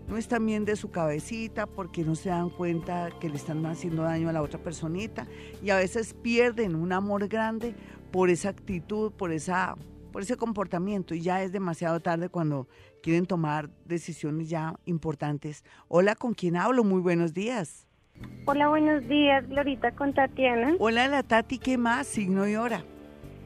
no 0.08 0.18
están 0.18 0.44
bien 0.44 0.66
de 0.66 0.76
su 0.76 0.90
cabecita, 0.90 1.66
porque 1.66 2.04
no 2.04 2.14
se 2.14 2.28
dan 2.28 2.50
cuenta 2.50 3.08
que 3.22 3.30
le 3.30 3.36
están 3.36 3.64
haciendo 3.64 4.02
daño 4.02 4.28
a 4.28 4.34
la 4.34 4.42
otra 4.42 4.62
personita 4.62 5.26
y 5.62 5.70
a 5.70 5.76
veces 5.76 6.12
pierden 6.12 6.74
un 6.74 6.92
amor 6.92 7.26
grande 7.26 7.74
por 8.12 8.28
esa 8.28 8.50
actitud, 8.50 9.12
por 9.12 9.32
esa 9.32 9.76
por 10.16 10.22
ese 10.22 10.38
comportamiento 10.38 11.14
y 11.14 11.20
ya 11.20 11.42
es 11.42 11.52
demasiado 11.52 12.00
tarde 12.00 12.30
cuando 12.30 12.68
quieren 13.02 13.26
tomar 13.26 13.68
decisiones 13.84 14.48
ya 14.48 14.74
importantes. 14.86 15.62
Hola, 15.88 16.14
¿con 16.14 16.32
quién 16.32 16.56
hablo? 16.56 16.84
Muy 16.84 17.02
buenos 17.02 17.34
días. 17.34 17.86
Hola, 18.46 18.68
buenos 18.68 19.06
días, 19.08 19.46
Glorita 19.46 19.92
con 19.92 20.14
Tatiana. 20.14 20.74
Hola, 20.78 21.06
la 21.08 21.22
Tati, 21.22 21.58
¿qué 21.58 21.76
más? 21.76 22.06
Signo 22.06 22.48
y 22.48 22.56
hora. 22.56 22.82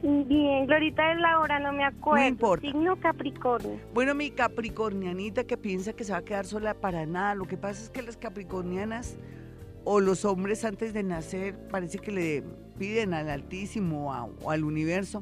Bien, 0.01 0.65
Glorita 0.65 1.11
es 1.11 1.19
la 1.19 1.39
hora, 1.39 1.59
no 1.59 1.73
me 1.73 1.83
acuerdo. 1.83 2.21
No 2.21 2.25
importa. 2.29 2.65
Signo 2.65 2.97
Capricornio. 3.01 3.77
Bueno, 3.93 4.15
mi 4.15 4.31
capricornianita 4.31 5.43
que 5.43 5.57
piensa 5.57 5.91
que 5.91 6.05
se 6.05 6.13
va 6.13 6.19
a 6.19 6.23
quedar 6.23 6.45
sola 6.45 6.73
para 6.73 7.05
nada. 7.05 7.35
Lo 7.35 7.43
que 7.43 7.57
pasa 7.57 7.83
es 7.83 7.89
que 7.89 8.01
las 8.01 8.15
capricornianas 8.15 9.17
o 9.83 9.99
los 9.99 10.23
hombres 10.23 10.63
antes 10.63 10.93
de 10.93 11.03
nacer 11.03 11.67
parece 11.67 11.99
que 11.99 12.13
le 12.13 12.43
piden 12.79 13.13
al 13.13 13.29
Altísimo 13.29 14.13
o 14.41 14.51
al 14.51 14.63
universo 14.63 15.21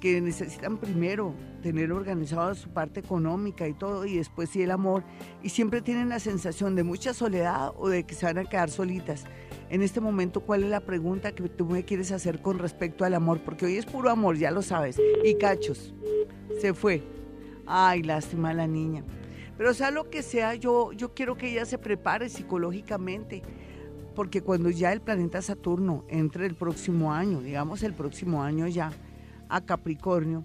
que 0.00 0.20
necesitan 0.20 0.78
primero 0.78 1.34
tener 1.62 1.92
organizado 1.92 2.54
su 2.54 2.68
parte 2.70 3.00
económica 3.00 3.66
y 3.66 3.74
todo, 3.74 4.06
y 4.06 4.16
después 4.16 4.50
sí 4.50 4.62
el 4.62 4.70
amor, 4.70 5.02
y 5.42 5.48
siempre 5.48 5.82
tienen 5.82 6.08
la 6.08 6.20
sensación 6.20 6.76
de 6.76 6.84
mucha 6.84 7.14
soledad 7.14 7.72
o 7.76 7.88
de 7.88 8.04
que 8.04 8.14
se 8.14 8.26
van 8.26 8.38
a 8.38 8.44
quedar 8.44 8.70
solitas. 8.70 9.24
En 9.70 9.82
este 9.82 10.00
momento, 10.00 10.40
¿cuál 10.40 10.64
es 10.64 10.70
la 10.70 10.80
pregunta 10.80 11.32
que 11.32 11.48
tú 11.48 11.66
me 11.66 11.84
quieres 11.84 12.12
hacer 12.12 12.40
con 12.40 12.58
respecto 12.58 13.04
al 13.04 13.14
amor? 13.14 13.40
Porque 13.40 13.66
hoy 13.66 13.76
es 13.76 13.86
puro 13.86 14.08
amor, 14.08 14.36
ya 14.36 14.50
lo 14.50 14.62
sabes. 14.62 14.98
Y 15.24 15.34
cachos, 15.34 15.92
se 16.60 16.72
fue. 16.72 17.02
Ay, 17.66 18.02
lástima 18.02 18.54
la 18.54 18.66
niña. 18.66 19.04
Pero 19.58 19.74
sea 19.74 19.90
lo 19.90 20.08
que 20.08 20.22
sea, 20.22 20.54
yo, 20.54 20.92
yo 20.92 21.12
quiero 21.12 21.36
que 21.36 21.50
ella 21.50 21.66
se 21.66 21.78
prepare 21.78 22.28
psicológicamente, 22.28 23.42
porque 24.14 24.40
cuando 24.40 24.70
ya 24.70 24.92
el 24.92 25.00
planeta 25.00 25.42
Saturno 25.42 26.04
entre 26.08 26.46
el 26.46 26.54
próximo 26.54 27.12
año, 27.12 27.40
digamos 27.40 27.82
el 27.82 27.92
próximo 27.92 28.42
año 28.42 28.68
ya, 28.68 28.92
a 29.48 29.60
Capricornio, 29.60 30.44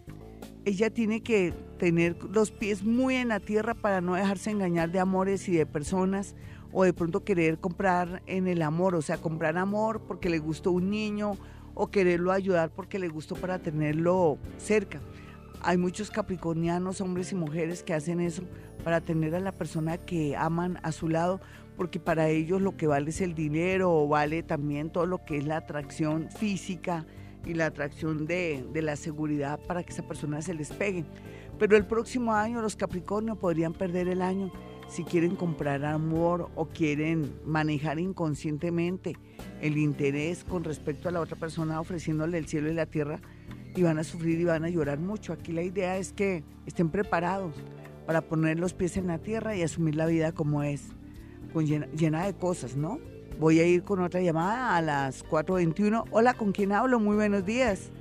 ella 0.66 0.90
tiene 0.90 1.22
que 1.22 1.54
tener 1.78 2.16
los 2.32 2.52
pies 2.52 2.84
muy 2.84 3.16
en 3.16 3.30
la 3.30 3.40
tierra 3.40 3.74
para 3.74 4.02
no 4.02 4.16
dejarse 4.16 4.52
engañar 4.52 4.92
de 4.92 5.00
amores 5.00 5.48
y 5.50 5.54
de 5.54 5.66
personas 5.66 6.36
o 6.72 6.84
de 6.84 6.94
pronto 6.94 7.24
querer 7.24 7.60
comprar 7.60 8.24
en 8.26 8.48
el 8.48 8.62
amor, 8.62 8.96
o 8.96 9.02
sea, 9.02 9.18
comprar 9.18 9.58
amor 9.58 10.02
porque 10.08 10.30
le 10.30 10.40
gustó 10.40 10.72
un 10.72 10.90
niño 10.90 11.38
o 11.76 11.88
quererlo 11.88 12.32
ayudar 12.32 12.72
porque 12.72 13.00
le 13.00 13.10
gustó 13.10 13.36
para 13.36 13.60
tenerlo 13.60 14.38
cerca. 14.58 15.02
Hay 15.62 15.78
muchos 15.78 16.12
capricornianos, 16.12 17.00
hombres 17.00 17.32
y 17.32 17.36
mujeres, 17.36 17.84
que 17.84 17.94
hacen 17.94 18.20
eso 18.20 18.44
para 18.84 19.02
tener 19.02 19.34
a 19.36 19.40
la 19.40 19.54
persona 19.54 19.98
que 19.98 20.36
aman 20.36 20.78
a 20.84 20.92
su 20.92 21.08
lado, 21.08 21.40
porque 21.78 22.00
para 22.00 22.28
ellos 22.30 22.62
lo 22.62 22.76
que 22.76 22.88
vale 22.88 23.12
es 23.12 23.22
el 23.22 23.34
dinero 23.34 23.94
o 23.94 24.08
vale 24.08 24.44
también 24.44 24.90
todo 24.90 25.06
lo 25.06 25.24
que 25.24 25.38
es 25.38 25.46
la 25.46 25.58
atracción 25.58 26.30
física, 26.30 27.06
y 27.46 27.54
la 27.54 27.68
atracción 27.68 28.26
de, 28.26 28.66
la 28.74 28.96
seguridad 28.96 29.60
para 29.68 29.84
que 29.84 29.94
esa 29.94 30.08
persona 30.08 30.42
se 30.42 30.54
les 30.54 30.72
pegue. 30.72 31.06
Pero 31.60 31.78
el 31.78 31.86
próximo 31.86 32.34
año 32.34 32.62
los 32.62 32.76
Capricornio 32.76 33.36
podrían 33.36 33.74
perder 33.74 34.08
el 34.08 34.22
año 34.22 34.52
si 34.88 35.04
quieren 35.04 35.36
comprar 35.36 35.86
amor 35.86 36.50
o 36.56 36.68
quieren 36.68 37.34
manejar 37.46 38.00
inconscientemente 38.00 39.16
el 39.62 39.78
interés 39.78 40.44
con 40.44 40.64
respecto 40.64 41.10
a 41.10 41.12
la 41.12 41.22
otra 41.22 41.38
persona 41.38 41.80
ofreciéndole 41.80 42.38
el 42.38 42.48
cielo 42.48 42.70
y 42.70 42.74
la 42.74 42.86
tierra 42.86 43.20
y 43.76 43.82
van 43.82 43.98
a 43.98 44.04
sufrir 44.04 44.40
y 44.40 44.44
van 44.44 44.66
a 44.66 44.70
llorar 44.70 45.00
mucho. 45.00 45.34
Aquí 45.34 45.52
la 45.52 45.64
idea 45.64 45.98
es 45.98 46.14
que 46.14 46.44
estén 46.66 46.90
preparados 46.90 47.56
para 48.06 48.22
poner 48.22 48.60
los 48.60 48.74
pies 48.74 48.98
en 48.98 49.08
la 49.08 49.20
tierra 49.20 49.56
y 49.56 49.62
asumir 49.62 49.96
la 49.96 50.06
vida 50.06 50.32
como 50.34 50.64
es, 50.64 50.90
con 51.54 51.66
llena 51.66 52.26
de 52.26 52.34
cosas, 52.34 52.76
¿no? 52.76 53.00
Voy 53.40 53.60
a 53.60 53.66
ir 53.66 53.84
con 53.84 54.00
otra 54.02 54.22
llamada 54.22 54.78
a 54.78 54.82
las 54.82 55.26
4.21. 55.26 56.06
Hola, 56.12 56.34
¿con 56.34 56.52
quién 56.52 56.72
hablo? 56.72 57.00
Muy 57.00 57.16
buenos 57.16 57.46
días. 57.46 57.92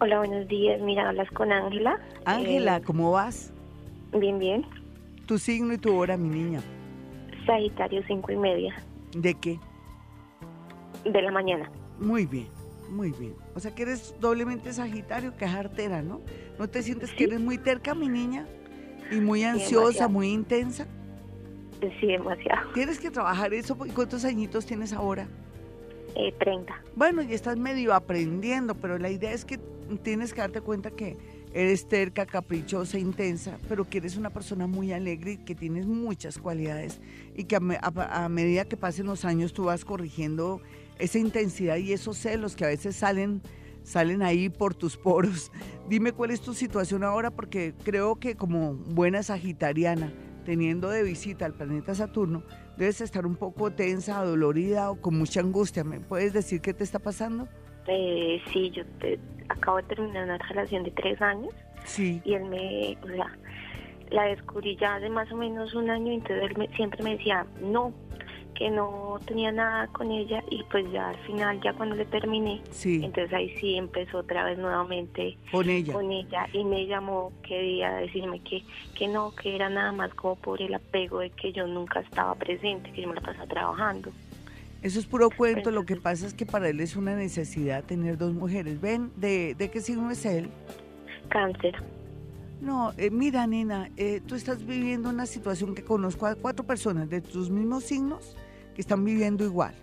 Hola, 0.00 0.18
buenos 0.18 0.46
días. 0.48 0.80
Mira, 0.80 1.08
hablas 1.08 1.30
con 1.32 1.50
Ángela. 1.52 1.98
Ángela, 2.24 2.76
eh, 2.76 2.82
¿cómo 2.82 3.10
vas? 3.10 3.52
Bien, 4.12 4.38
bien. 4.38 4.64
Tu 5.26 5.38
signo 5.38 5.74
y 5.74 5.78
tu 5.78 5.94
hora, 5.96 6.16
mi 6.16 6.28
niña. 6.28 6.60
Sagitario, 7.44 8.02
cinco 8.06 8.30
y 8.32 8.36
media. 8.36 8.74
¿De 9.12 9.34
qué? 9.34 9.58
De 11.04 11.22
la 11.22 11.30
mañana. 11.32 11.70
Muy 11.98 12.26
bien, 12.26 12.48
muy 12.90 13.10
bien. 13.12 13.34
O 13.54 13.60
sea 13.60 13.74
que 13.74 13.82
eres 13.82 14.14
doblemente 14.20 14.72
Sagitario, 14.72 15.36
que 15.36 15.44
es 15.44 15.54
artera, 15.54 16.02
¿no? 16.02 16.20
¿No 16.58 16.68
te 16.68 16.82
sientes 16.82 17.12
que 17.12 17.24
eres 17.24 17.40
muy 17.40 17.58
terca, 17.58 17.94
mi 17.94 18.08
niña? 18.08 18.46
Y 19.10 19.16
muy 19.16 19.42
ansiosa, 19.42 20.06
muy 20.06 20.28
intensa. 20.28 20.86
Sí, 22.00 22.06
demasiado. 22.06 22.72
Tienes 22.74 22.98
que 22.98 23.10
trabajar 23.10 23.54
eso. 23.54 23.76
¿Y 23.86 23.90
cuántos 23.90 24.24
añitos 24.24 24.66
tienes 24.66 24.92
ahora? 24.92 25.28
Eh, 26.16 26.32
30. 26.38 26.74
Bueno, 26.96 27.22
ya 27.22 27.34
estás 27.34 27.56
medio 27.56 27.94
aprendiendo, 27.94 28.74
pero 28.74 28.98
la 28.98 29.10
idea 29.10 29.32
es 29.32 29.44
que 29.44 29.58
tienes 30.02 30.32
que 30.32 30.40
darte 30.40 30.60
cuenta 30.60 30.90
que 30.90 31.16
eres 31.52 31.88
terca, 31.88 32.26
caprichosa, 32.26 32.98
intensa, 32.98 33.58
pero 33.68 33.88
que 33.88 33.98
eres 33.98 34.16
una 34.16 34.30
persona 34.30 34.66
muy 34.66 34.92
alegre 34.92 35.32
y 35.32 35.36
que 35.38 35.54
tienes 35.54 35.86
muchas 35.86 36.38
cualidades 36.38 37.00
y 37.34 37.44
que 37.44 37.56
a, 37.56 38.28
medida 38.28 38.64
que 38.64 38.76
pasen 38.76 39.06
los 39.06 39.24
años 39.24 39.52
tú 39.52 39.64
vas 39.64 39.84
corrigiendo 39.84 40.60
esa 40.98 41.18
intensidad 41.18 41.76
y 41.76 41.92
esos 41.92 42.18
celos 42.18 42.56
que 42.56 42.64
a 42.64 42.68
veces 42.68 42.96
salen 42.96 43.40
salen 43.82 44.22
ahí 44.22 44.50
por 44.50 44.74
tus 44.74 44.98
poros. 44.98 45.50
Dime 45.88 46.12
cuál 46.12 46.30
es 46.30 46.42
tu 46.42 46.52
situación 46.52 47.04
ahora 47.04 47.30
porque 47.30 47.72
creo 47.84 48.16
que 48.16 48.34
como 48.34 48.74
buena 48.74 49.22
sagitariana 49.22 50.12
teniendo 50.48 50.88
de 50.88 51.02
visita 51.02 51.44
al 51.44 51.52
planeta 51.52 51.94
Saturno, 51.94 52.42
debes 52.78 53.02
estar 53.02 53.26
un 53.26 53.36
poco 53.36 53.70
tensa, 53.70 54.24
dolorida 54.24 54.90
o 54.90 54.98
con 54.98 55.18
mucha 55.18 55.40
angustia. 55.40 55.84
¿Me 55.84 56.00
puedes 56.00 56.32
decir 56.32 56.62
qué 56.62 56.72
te 56.72 56.84
está 56.84 56.98
pasando? 56.98 57.46
Eh, 57.86 58.40
sí, 58.50 58.70
yo 58.70 58.82
te, 58.98 59.20
acabo 59.50 59.76
de 59.76 59.82
terminar 59.82 60.24
una 60.24 60.38
relación 60.38 60.84
de 60.84 60.90
tres 60.92 61.20
años. 61.20 61.52
Sí. 61.84 62.22
Y 62.24 62.32
él 62.32 62.44
me, 62.44 62.96
o 63.02 63.08
sea, 63.08 63.36
la 64.08 64.22
descubrí 64.22 64.74
ya 64.76 64.94
hace 64.94 65.10
más 65.10 65.30
o 65.30 65.36
menos 65.36 65.74
un 65.74 65.90
año, 65.90 66.12
entonces 66.12 66.50
él 66.50 66.70
siempre 66.76 67.02
me 67.02 67.18
decía, 67.18 67.44
no, 67.60 67.92
que 68.58 68.70
no 68.70 69.20
tenía 69.24 69.52
nada 69.52 69.86
con 69.86 70.10
ella 70.10 70.42
y 70.50 70.64
pues 70.64 70.84
ya 70.90 71.10
al 71.10 71.18
final, 71.18 71.60
ya 71.62 71.72
cuando 71.74 71.94
le 71.94 72.04
terminé, 72.06 72.60
entonces 72.84 73.32
ahí 73.32 73.54
sí 73.60 73.76
empezó 73.76 74.18
otra 74.18 74.44
vez 74.44 74.58
nuevamente 74.58 75.38
con 75.52 75.70
ella. 75.70 75.92
Con 75.92 76.10
ella 76.10 76.48
y 76.52 76.64
me 76.64 76.84
llamó 76.86 77.32
quería 77.46 77.92
decirme 77.92 78.40
que, 78.40 78.64
que 78.96 79.06
no, 79.06 79.30
que 79.30 79.54
era 79.54 79.70
nada 79.70 79.92
más 79.92 80.12
como 80.14 80.34
por 80.34 80.60
el 80.60 80.74
apego 80.74 81.20
de 81.20 81.30
que 81.30 81.52
yo 81.52 81.68
nunca 81.68 82.00
estaba 82.00 82.34
presente, 82.34 82.90
que 82.90 83.02
yo 83.02 83.08
me 83.08 83.14
la 83.14 83.20
pasaba 83.20 83.46
trabajando. 83.46 84.10
Eso 84.82 84.98
es 84.98 85.06
puro 85.06 85.30
cuento, 85.30 85.70
lo 85.70 85.86
que 85.86 85.94
pasa 85.94 86.26
es 86.26 86.34
que 86.34 86.44
para 86.44 86.68
él 86.68 86.80
es 86.80 86.96
una 86.96 87.14
necesidad 87.14 87.84
tener 87.84 88.18
dos 88.18 88.34
mujeres. 88.34 88.80
¿Ven? 88.80 89.12
¿De, 89.14 89.54
de 89.54 89.70
qué 89.70 89.80
signo 89.80 90.10
es 90.10 90.24
él? 90.26 90.50
Cáncer. 91.28 91.76
No, 92.60 92.92
eh, 92.96 93.10
mira, 93.10 93.46
nena, 93.46 93.88
eh, 93.96 94.20
tú 94.26 94.34
estás 94.34 94.66
viviendo 94.66 95.10
una 95.10 95.26
situación 95.26 95.76
que 95.76 95.84
conozco 95.84 96.26
a 96.26 96.34
cuatro 96.34 96.66
personas 96.66 97.08
de 97.08 97.20
tus 97.20 97.50
mismos 97.50 97.84
signos 97.84 98.36
están 98.80 99.04
viviendo 99.04 99.44
igual. 99.44 99.74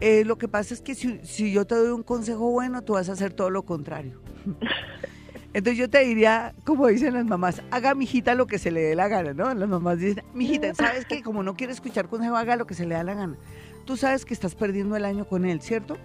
Eh, 0.00 0.24
lo 0.24 0.38
que 0.38 0.46
pasa 0.46 0.74
es 0.74 0.80
que 0.80 0.94
si, 0.94 1.52
yo 1.52 1.66
te 1.66 1.74
doy 1.74 1.90
un 1.90 2.02
consejo 2.02 2.50
bueno, 2.50 2.82
tú 2.82 2.92
vas 2.92 3.08
a 3.08 3.12
hacer 3.12 3.32
todo 3.32 3.50
lo 3.50 3.64
contrario. 3.64 4.20
Entonces 5.54 5.78
yo 5.78 5.88
te 5.88 6.04
diría, 6.04 6.54
como 6.64 6.86
dicen 6.86 7.14
las 7.14 7.24
mamás, 7.24 7.62
haga 7.70 7.94
mi 7.94 8.04
hijita 8.04 8.34
lo 8.34 8.46
que 8.46 8.58
se 8.58 8.70
le 8.70 8.80
dé 8.80 8.94
la 8.94 9.08
gana, 9.08 9.32
¿no? 9.32 9.52
Las 9.54 9.68
mamás 9.68 9.98
dicen, 9.98 10.22
mi 10.34 10.44
hijita, 10.44 10.74
¿sabes 10.74 11.06
qué? 11.06 11.22
Como 11.22 11.42
no 11.42 11.56
quiere 11.56 11.72
escuchar 11.72 12.06
consejo, 12.08 12.36
haga 12.36 12.54
lo 12.54 12.66
que 12.66 12.74
se 12.74 12.86
le 12.86 12.94
da 12.94 13.02
la 13.02 13.14
gana. 13.14 13.36
Tú 13.86 13.96
sabes 13.96 14.24
que 14.24 14.34
estás 14.34 14.54
perdiendo 14.54 14.94
el 14.94 15.04
año 15.04 15.26
con 15.26 15.46
él, 15.46 15.62
¿cierto? 15.62 15.96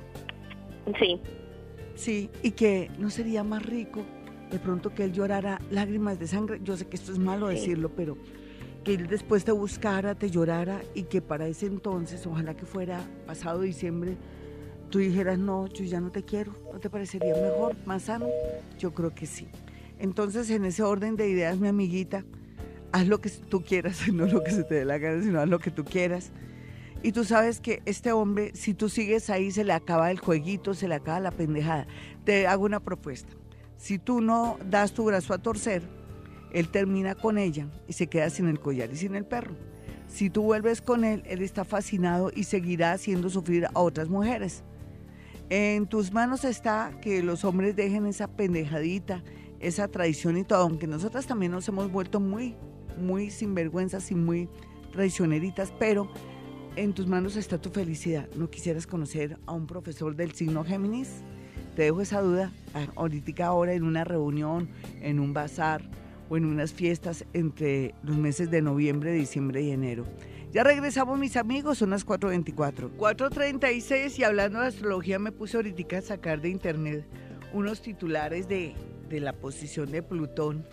Sí. 0.98 1.22
Sí, 1.96 2.30
y 2.42 2.52
que 2.52 2.90
no 2.98 3.10
sería 3.10 3.44
más 3.44 3.64
rico 3.64 4.04
de 4.50 4.60
pronto 4.60 4.94
que 4.94 5.04
él 5.04 5.12
llorara 5.12 5.62
lágrimas 5.70 6.20
de 6.20 6.28
sangre. 6.28 6.60
Yo 6.64 6.78
sé 6.78 6.88
que 6.88 6.96
esto 6.96 7.12
es 7.12 7.20
malo 7.20 7.48
decirlo, 7.48 7.92
pero 7.96 8.18
que 8.84 8.94
él 8.94 9.08
después 9.08 9.46
te 9.46 9.52
buscara, 9.52 10.16
te 10.16 10.30
llorara 10.30 10.82
y 10.94 11.04
que 11.04 11.22
para 11.22 11.48
ese 11.48 11.68
entonces, 11.68 12.26
ojalá 12.28 12.56
que 12.56 12.66
fuera 12.66 13.02
pasado 13.26 13.62
diciembre, 13.62 14.18
tú 14.90 15.00
dijeras, 15.00 15.40
no, 15.40 15.68
yo 15.68 15.86
ya 15.86 16.02
no 16.02 16.12
te 16.12 16.24
quiero, 16.24 16.54
¿no 16.72 16.80
te 16.80 16.90
parecería 16.90 17.34
mejor, 17.34 17.76
más 17.86 18.04
sano? 18.04 18.28
Yo 18.78 18.94
creo 18.94 19.16
que 19.16 19.26
sí. 19.26 19.48
Entonces, 20.00 20.50
en 20.50 20.66
ese 20.66 20.84
orden 20.84 21.16
de 21.16 21.30
ideas, 21.30 21.58
mi 21.58 21.68
amiguita, 21.68 22.26
haz 22.92 23.08
lo 23.08 23.22
que 23.22 23.30
tú 23.30 23.64
quieras, 23.64 24.08
no 24.14 24.26
lo 24.26 24.44
que 24.44 24.52
se 24.52 24.64
te 24.64 24.76
dé 24.76 24.86
la 24.86 24.98
gana, 24.98 25.24
sino 25.24 25.40
haz 25.40 25.50
lo 25.50 25.60
que 25.60 25.72
tú 25.72 25.86
quieras. 25.86 26.32
Y 27.02 27.12
tú 27.12 27.26
sabes 27.26 27.60
que 27.60 27.82
este 27.86 28.12
hombre, 28.12 28.52
si 28.54 28.74
tú 28.74 28.88
sigues 28.88 29.30
ahí, 29.30 29.52
se 29.52 29.64
le 29.64 29.74
acaba 29.74 30.10
el 30.12 30.20
jueguito, 30.20 30.74
se 30.74 30.88
le 30.88 30.96
acaba 30.96 31.20
la 31.20 31.32
pendejada. 31.32 31.86
Te 32.24 32.48
hago 32.48 32.64
una 32.64 32.80
propuesta. 32.80 33.34
Si 33.78 34.00
tú 34.00 34.22
no 34.22 34.58
das 34.70 34.94
tu 34.94 35.04
brazo 35.04 35.34
a 35.34 35.38
torcer, 35.38 35.84
él 36.54 36.70
termina 36.70 37.16
con 37.16 37.38
ella 37.38 37.68
y 37.88 37.94
se 37.94 38.08
queda 38.08 38.30
sin 38.30 38.48
el 38.48 38.60
collar 38.60 38.92
y 38.92 38.96
sin 38.96 39.16
el 39.16 39.26
perro. 39.26 39.56
Si 40.08 40.30
tú 40.30 40.44
vuelves 40.44 40.82
con 40.82 41.04
él, 41.04 41.24
él 41.26 41.42
está 41.42 41.66
fascinado 41.66 42.32
y 42.34 42.44
seguirá 42.44 42.94
haciendo 42.94 43.30
sufrir 43.30 43.66
a 43.66 43.80
otras 43.80 44.10
mujeres. 44.10 44.64
En 45.50 45.88
tus 45.88 46.14
manos 46.14 46.46
está 46.46 46.92
que 47.02 47.24
los 47.24 47.44
hombres 47.44 47.76
dejen 47.76 48.06
esa 48.06 48.28
pendejadita, 48.28 49.24
esa 49.60 49.88
traición 49.88 50.38
y 50.38 50.44
todo, 50.44 50.62
aunque 50.62 50.88
nosotras 50.88 51.26
también 51.26 51.52
nos 51.52 51.68
hemos 51.68 51.92
vuelto 51.92 52.20
muy, 52.20 52.56
muy 52.98 53.30
sinvergüenzas 53.32 54.12
y 54.12 54.16
muy 54.16 54.50
traicioneritas, 54.92 55.74
pero 55.80 56.12
en 56.76 56.94
tus 56.94 57.08
manos 57.08 57.36
está 57.36 57.60
tu 57.60 57.70
felicidad. 57.70 58.30
¿No 58.36 58.50
quisieras 58.50 58.88
conocer 58.88 59.38
a 59.46 59.54
un 59.54 59.68
profesor 59.68 60.16
del 60.16 60.34
signo 60.34 60.64
Géminis? 60.64 61.10
Te 61.76 61.84
dejo 61.84 62.02
esa 62.02 62.22
duda 62.22 62.52
ahorita 62.96 63.48
ahora 63.48 63.74
en 63.74 63.84
una 63.84 64.04
reunión, 64.04 64.70
en 65.02 65.20
un 65.20 65.34
bazar 65.34 65.82
o 66.30 66.38
en 66.38 66.46
unas 66.46 66.74
fiestas 66.74 67.26
entre 67.34 67.94
los 68.04 68.18
meses 68.18 68.50
de 68.52 68.62
noviembre, 68.62 69.12
diciembre 69.12 69.62
y 69.62 69.72
enero. 69.72 70.06
Ya 70.52 70.64
regresamos 70.64 71.18
mis 71.18 71.36
amigos, 71.36 71.80
son 71.80 71.90
las 71.90 72.06
4.24. 72.06 72.92
4.36 72.96 74.20
y 74.20 74.24
hablando 74.24 74.60
de 74.60 74.68
astrología 74.68 75.18
me 75.18 75.32
puse 75.32 75.58
ahorita 75.58 75.98
a 75.98 76.02
sacar 76.02 76.42
de 76.42 76.50
internet 76.50 77.06
unos 77.54 77.82
titulares 77.82 78.48
de, 78.48 78.76
de 79.10 79.20
la 79.20 79.34
posición 79.34 79.92
de 79.92 80.04
Plutón 80.04 80.64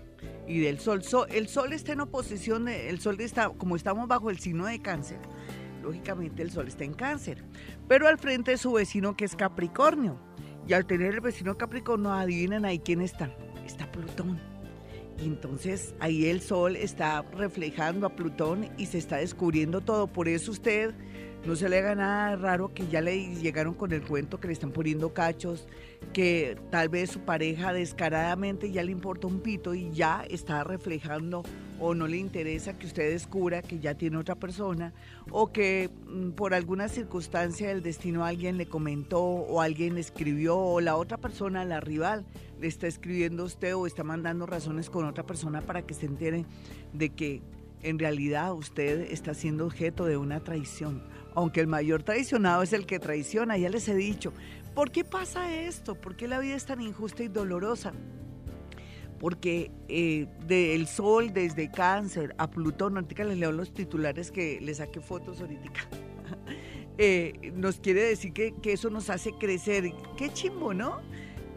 y 0.47 0.61
del 0.61 0.81
Sol. 0.81 1.03
El 1.31 1.49
Sol 1.49 1.73
está 1.73 1.93
en 1.93 2.01
oposición, 2.01 2.69
el 2.69 3.01
Sol 3.01 3.21
está, 3.21 3.49
como 3.51 3.77
estamos 3.77 4.07
bajo 4.07 4.29
el 4.29 4.39
signo 4.39 4.67
de 4.67 4.81
cáncer, 4.83 5.19
lógicamente 5.83 6.43
el 6.43 6.51
Sol 6.51 6.69
está 6.69 6.85
en 6.85 6.95
cáncer, 6.95 7.43
pero 7.89 8.07
al 8.07 8.19
frente 8.19 8.51
de 8.51 8.59
su 8.59 8.73
vecino 8.73 9.17
que 9.17 9.25
es 9.25 9.37
Capricornio. 9.37 10.19
Y 10.69 10.75
al 10.75 10.87
tener 10.87 11.15
el 11.15 11.21
vecino 11.21 11.57
Capricornio, 11.57 12.13
adivinen 12.13 12.65
ahí 12.65 12.79
quién 12.79 13.01
está. 13.01 13.35
Está 13.67 13.91
Plutón. 13.91 14.50
Y 15.23 15.27
entonces 15.27 15.95
ahí 16.01 16.27
el 16.27 16.41
Sol 16.41 16.77
está 16.77 17.23
reflejando 17.37 18.07
a 18.07 18.17
Plutón 18.17 18.69
y 18.79 18.87
se 18.87 18.99
está 18.99 19.17
descubriendo 19.17 19.81
todo. 19.81 20.07
Por 20.07 20.29
eso 20.29 20.51
usted 20.51 20.95
no 21.47 21.57
se 21.57 21.69
le 21.69 21.79
haga 21.79 21.95
nada 21.95 22.37
raro 22.37 22.73
que 22.75 22.87
ya 22.89 23.01
le 23.01 23.35
llegaron 23.37 23.73
con 23.73 23.93
el 23.93 24.03
cuento 24.03 24.39
que 24.39 24.49
le 24.49 24.53
están 24.53 24.73
poniendo 24.73 25.15
cachos, 25.15 25.67
que 26.13 26.57
tal 26.71 26.91
vez 26.91 27.11
su 27.11 27.21
pareja 27.21 27.73
descaradamente 27.73 28.71
ya 28.71 28.83
le 28.83 28.93
importa 28.93 29.27
un 29.27 29.41
pito 29.41 29.75
y 29.75 29.91
ya 29.91 30.23
está 30.29 30.65
reflejando 30.65 31.43
o 31.79 31.95
no 31.95 32.07
le 32.07 32.19
interesa 32.19 32.79
que 32.79 32.87
usted 32.87 33.11
descubra 33.11 33.63
que 33.63 33.79
ya 33.79 33.95
tiene 33.95 34.19
otra 34.19 34.35
persona 34.35 34.93
o 35.31 35.51
que 35.51 35.89
mm, 36.07 36.33
por 36.33 36.53
alguna 36.53 36.89
circunstancia 36.89 37.69
del 37.69 37.83
destino 37.83 38.25
alguien 38.27 38.59
le 38.59 38.67
comentó 38.67 39.23
o 39.23 39.63
alguien 39.63 39.97
escribió 39.97 40.59
o 40.59 40.81
la 40.83 40.97
otra 40.97 41.17
persona, 41.17 41.65
la 41.65 41.81
rival, 41.81 42.27
está 42.63 42.87
escribiendo 42.87 43.45
usted 43.45 43.75
o 43.75 43.87
está 43.87 44.05
mandando 44.05 44.47
razones 44.47 44.91
con 44.91 45.05
otra 45.05 45.25
persona 45.25 45.61
para 45.63 45.83
que 45.83 45.95
se 45.95 46.07
entere 46.07 46.45
de 46.93 47.11
que 47.11 47.43
en 47.83 47.99
realidad 47.99 48.53
usted 48.53 49.13
está 49.13 49.35
siendo 49.35 49.67
objeto 49.67 50.05
de 50.05 50.17
una 50.17 50.41
traición. 50.41 51.03
Aunque 51.35 51.61
el 51.61 51.67
mayor 51.67 52.03
traicionado 52.03 52.63
es 52.63 52.73
el 52.73 52.87
que 52.87 52.99
traiciona, 52.99 53.57
ya 53.57 53.71
les 53.71 53.89
he 53.89 53.95
dicho. 53.95 54.33
¿Por 54.75 54.91
qué 54.91 55.05
pasa 55.05 55.55
esto? 55.55 55.95
¿Por 55.95 56.17
qué 56.17 56.29
la 56.29 56.39
vida 56.41 56.57
es 56.57 56.67
tan 56.67 56.81
injusta 56.81 57.23
y 57.23 57.29
dolorosa? 57.29 57.93
Porque 59.19 59.71
eh, 59.89 60.27
del 60.47 60.87
Sol 60.87 61.33
desde 61.33 61.71
Cáncer 61.71 62.35
a 62.39 62.51
Plutón, 62.51 62.97
ahorita 62.97 63.25
les 63.25 63.39
leo 63.39 63.53
los 63.53 63.73
titulares 63.73 64.31
que 64.31 64.61
les 64.61 64.79
saqué 64.79 65.01
fotos 65.01 65.41
ahorita. 65.41 65.71
Eh, 67.03 67.53
nos 67.55 67.81
quiere 67.81 68.03
decir 68.03 68.35
que 68.35 68.73
eso 68.73 68.91
nos 68.91 69.09
hace 69.09 69.33
crecer. 69.33 69.91
Qué 70.19 70.31
chimbo, 70.35 70.75
¿no? 70.75 71.01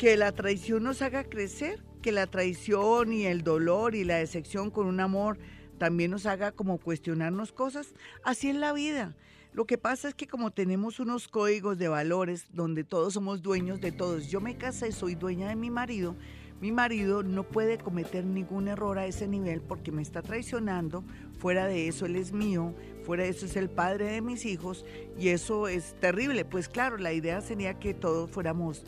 Que 0.03 0.17
la 0.17 0.33
traición 0.33 0.83
nos 0.83 1.01
haga 1.01 1.23
crecer, 1.23 1.81
que 2.01 2.11
la 2.11 2.27
traición 2.27 3.13
y 3.13 3.25
el 3.25 3.41
dolor 3.41 3.95
y 3.95 4.03
la 4.03 4.17
decepción 4.17 4.69
con 4.69 4.85
un 4.85 4.99
amor 4.99 5.39
también 5.77 6.11
nos 6.11 6.25
haga 6.25 6.51
como 6.51 6.77
cuestionarnos 6.77 7.53
cosas. 7.53 7.93
Así 8.21 8.49
es 8.49 8.57
la 8.57 8.73
vida. 8.73 9.15
Lo 9.53 9.63
que 9.63 9.77
pasa 9.77 10.09
es 10.09 10.13
que 10.13 10.27
como 10.27 10.51
tenemos 10.51 10.99
unos 10.99 11.29
códigos 11.29 11.77
de 11.77 11.87
valores 11.87 12.47
donde 12.51 12.83
todos 12.83 13.13
somos 13.13 13.41
dueños 13.41 13.79
de 13.79 13.93
todos, 13.93 14.29
yo 14.29 14.41
me 14.41 14.57
casé, 14.57 14.91
soy 14.91 15.15
dueña 15.15 15.47
de 15.47 15.55
mi 15.55 15.69
marido, 15.69 16.17
mi 16.59 16.73
marido 16.73 17.23
no 17.23 17.43
puede 17.43 17.77
cometer 17.77 18.25
ningún 18.25 18.67
error 18.67 18.99
a 18.99 19.05
ese 19.05 19.25
nivel 19.29 19.61
porque 19.61 19.93
me 19.93 20.01
está 20.01 20.21
traicionando, 20.21 21.05
fuera 21.39 21.65
de 21.65 21.87
eso 21.87 22.07
él 22.07 22.17
es 22.17 22.33
mío, 22.33 22.75
fuera 23.05 23.23
de 23.23 23.29
eso 23.29 23.45
es 23.45 23.55
el 23.55 23.69
padre 23.69 24.11
de 24.11 24.21
mis 24.21 24.45
hijos 24.45 24.83
y 25.17 25.29
eso 25.29 25.69
es 25.69 25.95
terrible. 26.01 26.43
Pues 26.43 26.67
claro, 26.67 26.97
la 26.97 27.13
idea 27.13 27.39
sería 27.39 27.79
que 27.79 27.93
todos 27.93 28.29
fuéramos 28.29 28.83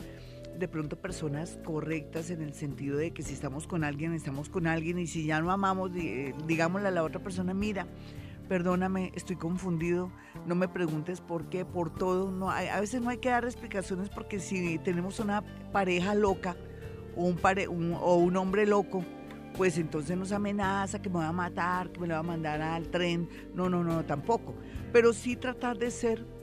de 0.58 0.68
pronto 0.68 0.96
personas 0.96 1.58
correctas 1.64 2.30
en 2.30 2.42
el 2.42 2.54
sentido 2.54 2.96
de 2.96 3.12
que 3.12 3.22
si 3.22 3.34
estamos 3.34 3.66
con 3.66 3.84
alguien, 3.84 4.12
estamos 4.12 4.48
con 4.48 4.66
alguien 4.66 4.98
y 4.98 5.06
si 5.06 5.26
ya 5.26 5.40
no 5.40 5.50
amamos, 5.50 5.92
digámosle 6.46 6.88
a 6.88 6.90
la 6.90 7.02
otra 7.02 7.22
persona, 7.22 7.54
mira, 7.54 7.86
perdóname, 8.48 9.12
estoy 9.14 9.36
confundido, 9.36 10.10
no 10.46 10.54
me 10.54 10.68
preguntes 10.68 11.20
por 11.20 11.48
qué, 11.48 11.64
por 11.64 11.92
todo. 11.92 12.30
No, 12.30 12.50
a 12.50 12.80
veces 12.80 13.02
no 13.02 13.10
hay 13.10 13.18
que 13.18 13.28
dar 13.28 13.44
explicaciones 13.44 14.08
porque 14.08 14.38
si 14.38 14.78
tenemos 14.78 15.20
una 15.20 15.42
pareja 15.72 16.14
loca 16.14 16.56
o 17.16 17.24
un, 17.24 17.36
pare, 17.36 17.66
o 17.66 18.16
un 18.16 18.36
hombre 18.36 18.66
loco, 18.66 19.04
pues 19.56 19.78
entonces 19.78 20.16
nos 20.16 20.32
amenaza 20.32 21.00
que 21.00 21.08
me 21.08 21.16
va 21.16 21.28
a 21.28 21.32
matar, 21.32 21.90
que 21.90 22.00
me 22.00 22.06
lo 22.06 22.14
va 22.14 22.20
a 22.20 22.24
mandar 22.24 22.60
al 22.60 22.88
tren. 22.88 23.28
No, 23.54 23.68
no, 23.68 23.82
no, 23.82 24.04
tampoco. 24.04 24.54
Pero 24.92 25.12
sí 25.12 25.36
tratar 25.36 25.78
de 25.78 25.90
ser 25.90 26.35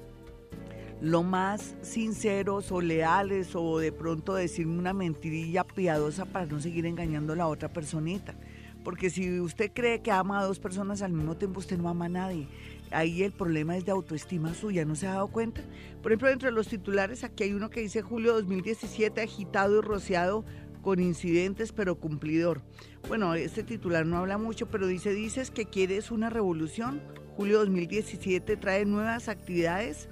lo 1.01 1.23
más 1.23 1.75
sinceros 1.81 2.71
o 2.71 2.81
leales 2.81 3.55
o 3.55 3.79
de 3.79 3.91
pronto 3.91 4.35
decirme 4.35 4.77
una 4.77 4.93
mentirilla 4.93 5.63
piadosa 5.63 6.25
para 6.25 6.45
no 6.45 6.59
seguir 6.59 6.85
engañando 6.85 7.33
a 7.33 7.35
la 7.35 7.47
otra 7.47 7.69
personita. 7.69 8.35
Porque 8.83 9.09
si 9.09 9.39
usted 9.39 9.71
cree 9.73 10.01
que 10.01 10.11
ama 10.11 10.39
a 10.39 10.43
dos 10.43 10.59
personas 10.59 11.01
al 11.01 11.13
mismo 11.13 11.35
tiempo, 11.35 11.59
usted 11.59 11.77
no 11.77 11.89
ama 11.89 12.05
a 12.05 12.09
nadie. 12.09 12.47
Ahí 12.91 13.23
el 13.23 13.31
problema 13.31 13.75
es 13.77 13.85
de 13.85 13.91
autoestima 13.91 14.53
suya, 14.53 14.85
¿no 14.85 14.95
se 14.95 15.07
ha 15.07 15.13
dado 15.13 15.27
cuenta? 15.27 15.61
Por 16.01 16.11
ejemplo, 16.11 16.29
entre 16.29 16.51
los 16.51 16.67
titulares, 16.67 17.23
aquí 17.23 17.43
hay 17.43 17.53
uno 17.53 17.69
que 17.69 17.79
dice 17.79 18.01
julio 18.01 18.33
2017, 18.33 19.21
agitado 19.21 19.79
y 19.79 19.81
rociado 19.81 20.45
con 20.81 20.99
incidentes, 20.99 21.71
pero 21.71 21.95
cumplidor. 21.95 22.61
Bueno, 23.07 23.33
este 23.33 23.63
titular 23.63 24.05
no 24.05 24.17
habla 24.17 24.37
mucho, 24.37 24.67
pero 24.67 24.85
dice, 24.85 25.13
dices 25.13 25.49
que 25.49 25.65
quieres 25.65 26.11
una 26.11 26.29
revolución. 26.29 27.01
Julio 27.35 27.59
2017 27.59 28.57
trae 28.57 28.85
nuevas 28.85 29.27
actividades 29.27 30.09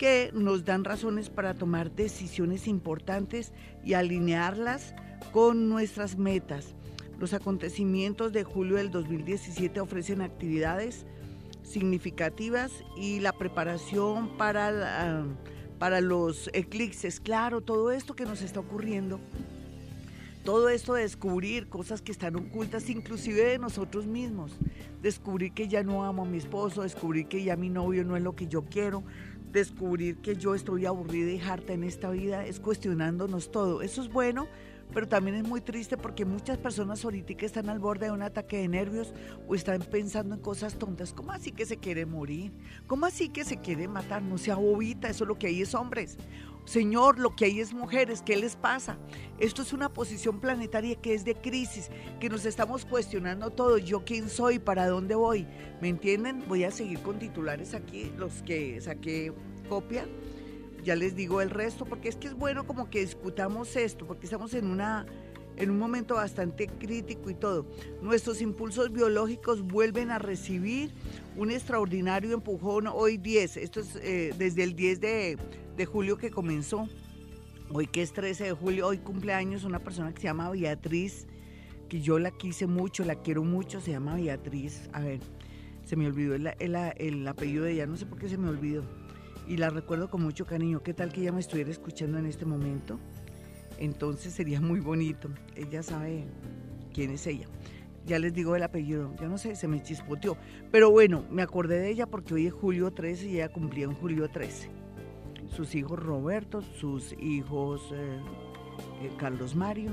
que 0.00 0.30
nos 0.32 0.64
dan 0.64 0.84
razones 0.84 1.28
para 1.28 1.52
tomar 1.52 1.94
decisiones 1.94 2.66
importantes 2.66 3.52
y 3.84 3.92
alinearlas 3.92 4.94
con 5.30 5.68
nuestras 5.68 6.16
metas. 6.16 6.74
Los 7.18 7.34
acontecimientos 7.34 8.32
de 8.32 8.42
julio 8.42 8.78
del 8.78 8.90
2017 8.90 9.78
ofrecen 9.78 10.22
actividades 10.22 11.04
significativas 11.62 12.72
y 12.96 13.20
la 13.20 13.32
preparación 13.32 14.38
para, 14.38 15.26
para 15.78 16.00
los 16.00 16.48
eclipses. 16.54 17.20
Claro, 17.20 17.60
todo 17.60 17.90
esto 17.90 18.16
que 18.16 18.24
nos 18.24 18.40
está 18.40 18.60
ocurriendo, 18.60 19.20
todo 20.46 20.70
esto 20.70 20.94
de 20.94 21.02
descubrir 21.02 21.68
cosas 21.68 22.00
que 22.00 22.12
están 22.12 22.36
ocultas, 22.36 22.88
inclusive 22.88 23.42
de 23.42 23.58
nosotros 23.58 24.06
mismos. 24.06 24.56
Descubrir 25.02 25.52
que 25.52 25.68
ya 25.68 25.82
no 25.82 26.04
amo 26.04 26.22
a 26.22 26.26
mi 26.26 26.38
esposo, 26.38 26.84
descubrir 26.84 27.26
que 27.26 27.44
ya 27.44 27.56
mi 27.56 27.68
novio 27.68 28.02
no 28.02 28.16
es 28.16 28.22
lo 28.22 28.34
que 28.34 28.46
yo 28.46 28.64
quiero, 28.64 29.02
descubrir 29.52 30.18
que 30.18 30.36
yo 30.36 30.54
estoy 30.54 30.86
aburrida 30.86 31.30
y 31.30 31.40
harta 31.40 31.72
en 31.72 31.84
esta 31.84 32.10
vida, 32.10 32.46
es 32.46 32.60
cuestionándonos 32.60 33.50
todo. 33.50 33.82
Eso 33.82 34.02
es 34.02 34.08
bueno, 34.08 34.48
pero 34.92 35.08
también 35.08 35.36
es 35.36 35.44
muy 35.44 35.60
triste 35.60 35.96
porque 35.96 36.24
muchas 36.24 36.58
personas 36.58 37.04
ahorita 37.04 37.34
están 37.44 37.68
al 37.68 37.78
borde 37.78 38.06
de 38.06 38.12
un 38.12 38.22
ataque 38.22 38.58
de 38.58 38.68
nervios 38.68 39.12
o 39.48 39.54
están 39.54 39.80
pensando 39.82 40.34
en 40.34 40.40
cosas 40.40 40.78
tontas. 40.78 41.12
¿Cómo 41.12 41.32
así 41.32 41.52
que 41.52 41.66
se 41.66 41.76
quiere 41.76 42.06
morir? 42.06 42.52
¿Cómo 42.86 43.06
así 43.06 43.28
que 43.28 43.44
se 43.44 43.58
quiere 43.58 43.88
matar? 43.88 44.22
No 44.22 44.38
sea 44.38 44.56
bobita, 44.56 45.08
eso 45.08 45.24
es 45.24 45.28
lo 45.28 45.38
que 45.38 45.48
hay 45.48 45.62
es 45.62 45.74
hombres. 45.74 46.16
Señor, 46.70 47.18
lo 47.18 47.34
que 47.34 47.46
hay 47.46 47.58
es 47.58 47.74
mujeres, 47.74 48.22
¿qué 48.24 48.36
les 48.36 48.54
pasa? 48.54 48.96
Esto 49.40 49.62
es 49.62 49.72
una 49.72 49.92
posición 49.92 50.38
planetaria 50.38 50.94
que 50.94 51.14
es 51.14 51.24
de 51.24 51.34
crisis, 51.34 51.90
que 52.20 52.28
nos 52.28 52.44
estamos 52.44 52.84
cuestionando 52.84 53.50
todo. 53.50 53.76
¿Yo 53.76 54.04
quién 54.04 54.28
soy? 54.28 54.60
¿Para 54.60 54.86
dónde 54.86 55.16
voy? 55.16 55.48
¿Me 55.80 55.88
entienden? 55.88 56.44
Voy 56.46 56.62
a 56.62 56.70
seguir 56.70 57.00
con 57.00 57.18
titulares 57.18 57.74
aquí, 57.74 58.12
los 58.16 58.44
que 58.44 58.80
saqué 58.80 59.32
copia. 59.68 60.06
Ya 60.84 60.94
les 60.94 61.16
digo 61.16 61.40
el 61.40 61.50
resto, 61.50 61.86
porque 61.86 62.08
es 62.08 62.14
que 62.14 62.28
es 62.28 62.34
bueno 62.34 62.64
como 62.64 62.88
que 62.88 63.00
discutamos 63.00 63.74
esto, 63.74 64.06
porque 64.06 64.26
estamos 64.26 64.54
en 64.54 64.66
una 64.66 65.06
en 65.56 65.70
un 65.70 65.78
momento 65.78 66.14
bastante 66.14 66.68
crítico 66.68 67.30
y 67.30 67.34
todo. 67.34 67.66
Nuestros 68.00 68.40
impulsos 68.40 68.92
biológicos 68.92 69.62
vuelven 69.62 70.10
a 70.10 70.20
recibir 70.20 70.92
un 71.36 71.50
extraordinario 71.50 72.32
empujón 72.32 72.86
hoy 72.86 73.18
10. 73.18 73.56
Esto 73.58 73.80
es 73.80 73.96
eh, 73.96 74.32
desde 74.38 74.62
el 74.62 74.74
10 74.74 75.00
de, 75.00 75.38
de 75.80 75.86
julio 75.86 76.18
que 76.18 76.30
comenzó. 76.30 76.86
Hoy 77.72 77.86
que 77.86 78.02
es 78.02 78.12
13 78.12 78.44
de 78.44 78.52
julio, 78.52 78.86
hoy 78.86 78.98
cumpleaños 78.98 79.64
una 79.64 79.78
persona 79.78 80.12
que 80.12 80.20
se 80.20 80.26
llama 80.26 80.50
Beatriz, 80.50 81.26
que 81.88 82.02
yo 82.02 82.18
la 82.18 82.32
quise 82.32 82.66
mucho, 82.66 83.02
la 83.02 83.14
quiero 83.14 83.44
mucho, 83.44 83.80
se 83.80 83.92
llama 83.92 84.16
Beatriz. 84.16 84.90
A 84.92 85.00
ver, 85.00 85.20
se 85.86 85.96
me 85.96 86.06
olvidó 86.06 86.34
el, 86.34 86.50
el 86.98 87.26
apellido 87.26 87.64
de 87.64 87.72
ella, 87.72 87.86
no 87.86 87.96
sé 87.96 88.04
por 88.04 88.18
qué 88.18 88.28
se 88.28 88.36
me 88.36 88.50
olvidó. 88.50 88.84
Y 89.48 89.56
la 89.56 89.70
recuerdo 89.70 90.10
con 90.10 90.22
mucho 90.22 90.44
cariño. 90.44 90.82
¿Qué 90.82 90.92
tal 90.92 91.14
que 91.14 91.22
ella 91.22 91.32
me 91.32 91.40
estuviera 91.40 91.70
escuchando 91.70 92.18
en 92.18 92.26
este 92.26 92.44
momento? 92.44 93.00
entonces 93.78 94.34
sería 94.34 94.60
muy 94.60 94.80
bonito. 94.80 95.30
Ella 95.56 95.82
sabe 95.82 96.26
quién 96.92 97.12
es 97.12 97.26
ella. 97.26 97.46
Ya 98.04 98.18
les 98.18 98.34
digo 98.34 98.54
el 98.54 98.62
apellido, 98.64 99.14
ya 99.18 99.28
no 99.28 99.38
sé, 99.38 99.56
se 99.56 99.66
me 99.66 99.82
chispoteó. 99.82 100.36
Pero 100.70 100.90
bueno, 100.90 101.24
me 101.30 101.40
acordé 101.40 101.78
de 101.78 101.88
ella 101.88 102.06
porque 102.06 102.34
hoy 102.34 102.48
es 102.48 102.52
julio 102.52 102.90
13 102.90 103.28
y 103.28 103.34
ella 103.36 103.48
cumplía 103.48 103.86
en 103.86 103.94
julio 103.94 104.28
13. 104.28 104.79
Sus 105.54 105.74
hijos 105.74 105.98
Roberto, 105.98 106.62
sus 106.62 107.12
hijos 107.20 107.82
eh, 107.92 108.18
eh, 109.02 109.10
Carlos 109.18 109.54
Mario 109.54 109.90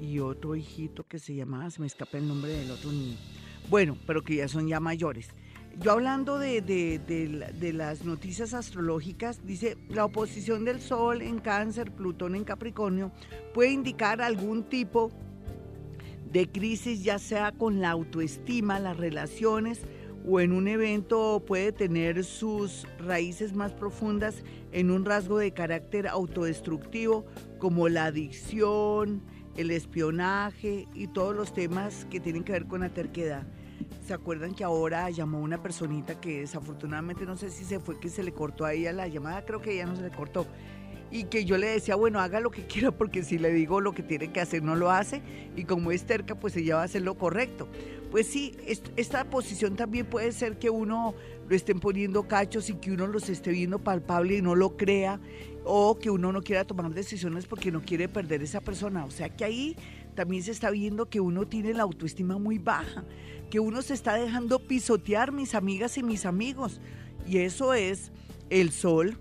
y 0.00 0.20
otro 0.20 0.56
hijito 0.56 1.04
que 1.06 1.18
se 1.18 1.34
llamaba, 1.34 1.70
se 1.70 1.80
me 1.80 1.86
escapa 1.86 2.18
el 2.18 2.26
nombre 2.26 2.52
del 2.52 2.70
otro 2.70 2.90
niño. 2.90 3.16
Bueno, 3.68 3.96
pero 4.06 4.22
que 4.22 4.36
ya 4.36 4.48
son 4.48 4.68
ya 4.68 4.80
mayores. 4.80 5.28
Yo 5.78 5.92
hablando 5.92 6.38
de, 6.38 7.72
las 7.74 8.04
noticias 8.04 8.54
astrológicas, 8.54 9.46
dice, 9.46 9.76
la 9.88 10.04
oposición 10.04 10.64
del 10.64 10.80
Sol 10.80 11.22
en 11.22 11.38
cáncer, 11.38 11.92
Plutón 11.92 12.34
en 12.34 12.44
Capricornio, 12.44 13.12
puede 13.54 13.70
indicar 13.70 14.20
algún 14.20 14.64
tipo 14.64 15.10
de 16.32 16.50
crisis, 16.50 17.02
ya 17.02 17.18
sea 17.18 17.52
con 17.52 17.80
la 17.80 17.90
autoestima, 17.90 18.78
las 18.78 18.96
relaciones 18.96 19.80
o 20.26 20.40
en 20.40 20.52
un 20.52 20.68
evento 20.68 21.42
puede 21.46 21.72
tener 21.72 22.24
sus 22.24 22.86
raíces 22.98 23.54
más 23.54 23.72
profundas 23.72 24.42
en 24.72 24.90
un 24.90 25.04
rasgo 25.04 25.38
de 25.38 25.52
carácter 25.52 26.08
autodestructivo 26.08 27.24
como 27.58 27.88
la 27.88 28.06
adicción, 28.06 29.22
el 29.56 29.70
espionaje 29.70 30.86
y 30.94 31.08
todos 31.08 31.34
los 31.34 31.52
temas 31.52 32.06
que 32.10 32.20
tienen 32.20 32.44
que 32.44 32.52
ver 32.52 32.66
con 32.66 32.80
la 32.80 32.90
terquedad. 32.90 33.46
¿Se 34.06 34.14
acuerdan 34.14 34.54
que 34.54 34.64
ahora 34.64 35.08
llamó 35.10 35.40
una 35.40 35.62
personita 35.62 36.20
que 36.20 36.40
desafortunadamente 36.40 37.24
no 37.24 37.36
sé 37.36 37.50
si 37.50 37.64
se 37.64 37.80
fue 37.80 37.98
que 38.00 38.08
se 38.08 38.22
le 38.22 38.32
cortó 38.32 38.64
a 38.64 38.72
ella 38.72 38.92
la 38.92 39.08
llamada? 39.08 39.44
Creo 39.44 39.60
que 39.60 39.72
ella 39.72 39.86
no 39.86 39.96
se 39.96 40.02
le 40.02 40.10
cortó 40.10 40.46
y 41.10 41.24
que 41.24 41.44
yo 41.44 41.58
le 41.58 41.66
decía, 41.66 41.96
bueno, 41.96 42.20
haga 42.20 42.40
lo 42.40 42.50
que 42.50 42.62
quiera 42.66 42.90
porque 42.90 43.22
si 43.22 43.38
le 43.38 43.52
digo 43.52 43.80
lo 43.80 43.92
que 43.92 44.02
tiene 44.02 44.32
que 44.32 44.40
hacer 44.40 44.62
no 44.62 44.76
lo 44.76 44.90
hace 44.90 45.22
y 45.56 45.64
como 45.64 45.92
es 45.92 46.04
terca, 46.04 46.34
pues 46.34 46.56
ella 46.56 46.76
va 46.76 46.82
a 46.82 46.84
hacer 46.84 47.02
lo 47.02 47.16
correcto. 47.16 47.68
Pues 48.10 48.26
sí, 48.26 48.56
esta 48.96 49.24
posición 49.30 49.76
también 49.76 50.04
puede 50.04 50.32
ser 50.32 50.58
que 50.58 50.68
uno 50.68 51.14
lo 51.48 51.54
estén 51.54 51.78
poniendo 51.78 52.26
cachos 52.26 52.68
y 52.68 52.74
que 52.74 52.90
uno 52.90 53.06
los 53.06 53.28
esté 53.28 53.52
viendo 53.52 53.78
palpable 53.78 54.36
y 54.36 54.42
no 54.42 54.56
lo 54.56 54.76
crea 54.76 55.20
o 55.64 55.98
que 55.98 56.10
uno 56.10 56.32
no 56.32 56.42
quiera 56.42 56.64
tomar 56.64 56.92
decisiones 56.92 57.46
porque 57.46 57.70
no 57.70 57.82
quiere 57.82 58.08
perder 58.08 58.42
esa 58.42 58.60
persona. 58.60 59.04
O 59.04 59.10
sea 59.12 59.28
que 59.28 59.44
ahí 59.44 59.76
también 60.14 60.42
se 60.42 60.50
está 60.50 60.70
viendo 60.70 61.08
que 61.08 61.20
uno 61.20 61.46
tiene 61.46 61.72
la 61.72 61.84
autoestima 61.84 62.38
muy 62.38 62.58
baja, 62.58 63.04
que 63.48 63.60
uno 63.60 63.80
se 63.80 63.94
está 63.94 64.14
dejando 64.14 64.58
pisotear, 64.58 65.30
mis 65.30 65.54
amigas 65.54 65.96
y 65.96 66.02
mis 66.02 66.26
amigos. 66.26 66.80
Y 67.26 67.38
eso 67.38 67.74
es 67.74 68.10
el 68.48 68.72
sol, 68.72 69.18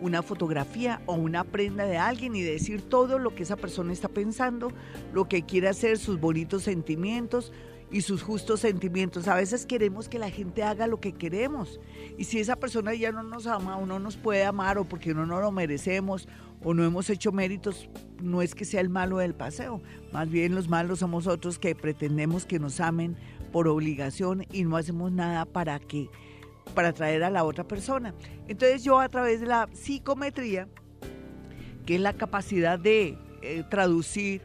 una 0.00 0.22
fotografía 0.22 1.02
o 1.06 1.14
una 1.14 1.42
prenda 1.42 1.86
de 1.86 1.98
alguien 1.98 2.36
y 2.36 2.42
decir 2.42 2.82
todo 2.82 3.18
lo 3.18 3.34
que 3.34 3.42
esa 3.42 3.56
persona 3.56 3.92
está 3.92 4.06
pensando, 4.08 4.70
lo 5.12 5.28
que 5.28 5.42
quiere 5.42 5.66
hacer, 5.68 5.98
sus 5.98 6.20
bonitos 6.20 6.62
sentimientos, 6.62 7.52
y 7.90 8.02
sus 8.02 8.22
justos 8.22 8.60
sentimientos. 8.60 9.28
A 9.28 9.34
veces 9.34 9.66
queremos 9.66 10.08
que 10.08 10.18
la 10.18 10.30
gente 10.30 10.62
haga 10.62 10.86
lo 10.86 11.00
que 11.00 11.12
queremos. 11.12 11.80
Y 12.16 12.24
si 12.24 12.38
esa 12.38 12.56
persona 12.56 12.94
ya 12.94 13.12
no 13.12 13.22
nos 13.22 13.46
ama 13.46 13.78
o 13.78 13.86
no 13.86 13.98
nos 13.98 14.16
puede 14.16 14.44
amar 14.44 14.78
o 14.78 14.84
porque 14.84 15.14
no 15.14 15.26
nos 15.26 15.40
lo 15.40 15.52
merecemos 15.52 16.28
o 16.64 16.74
no 16.74 16.84
hemos 16.84 17.08
hecho 17.10 17.32
méritos, 17.32 17.88
no 18.22 18.42
es 18.42 18.54
que 18.54 18.64
sea 18.64 18.80
el 18.80 18.88
malo 18.88 19.18
del 19.18 19.34
paseo, 19.34 19.80
más 20.12 20.28
bien 20.28 20.54
los 20.54 20.68
malos 20.68 21.00
somos 21.00 21.26
otros 21.26 21.58
que 21.58 21.74
pretendemos 21.74 22.46
que 22.46 22.58
nos 22.58 22.80
amen 22.80 23.16
por 23.52 23.68
obligación 23.68 24.44
y 24.52 24.64
no 24.64 24.76
hacemos 24.76 25.12
nada 25.12 25.44
para 25.44 25.78
que 25.78 26.08
para 26.74 26.88
atraer 26.88 27.24
a 27.24 27.30
la 27.30 27.44
otra 27.44 27.64
persona. 27.64 28.14
Entonces 28.46 28.84
yo 28.84 28.98
a 28.98 29.08
través 29.08 29.40
de 29.40 29.46
la 29.46 29.68
psicometría, 29.72 30.68
que 31.86 31.94
es 31.94 32.00
la 32.00 32.12
capacidad 32.12 32.78
de 32.78 33.16
eh, 33.42 33.64
traducir 33.70 34.42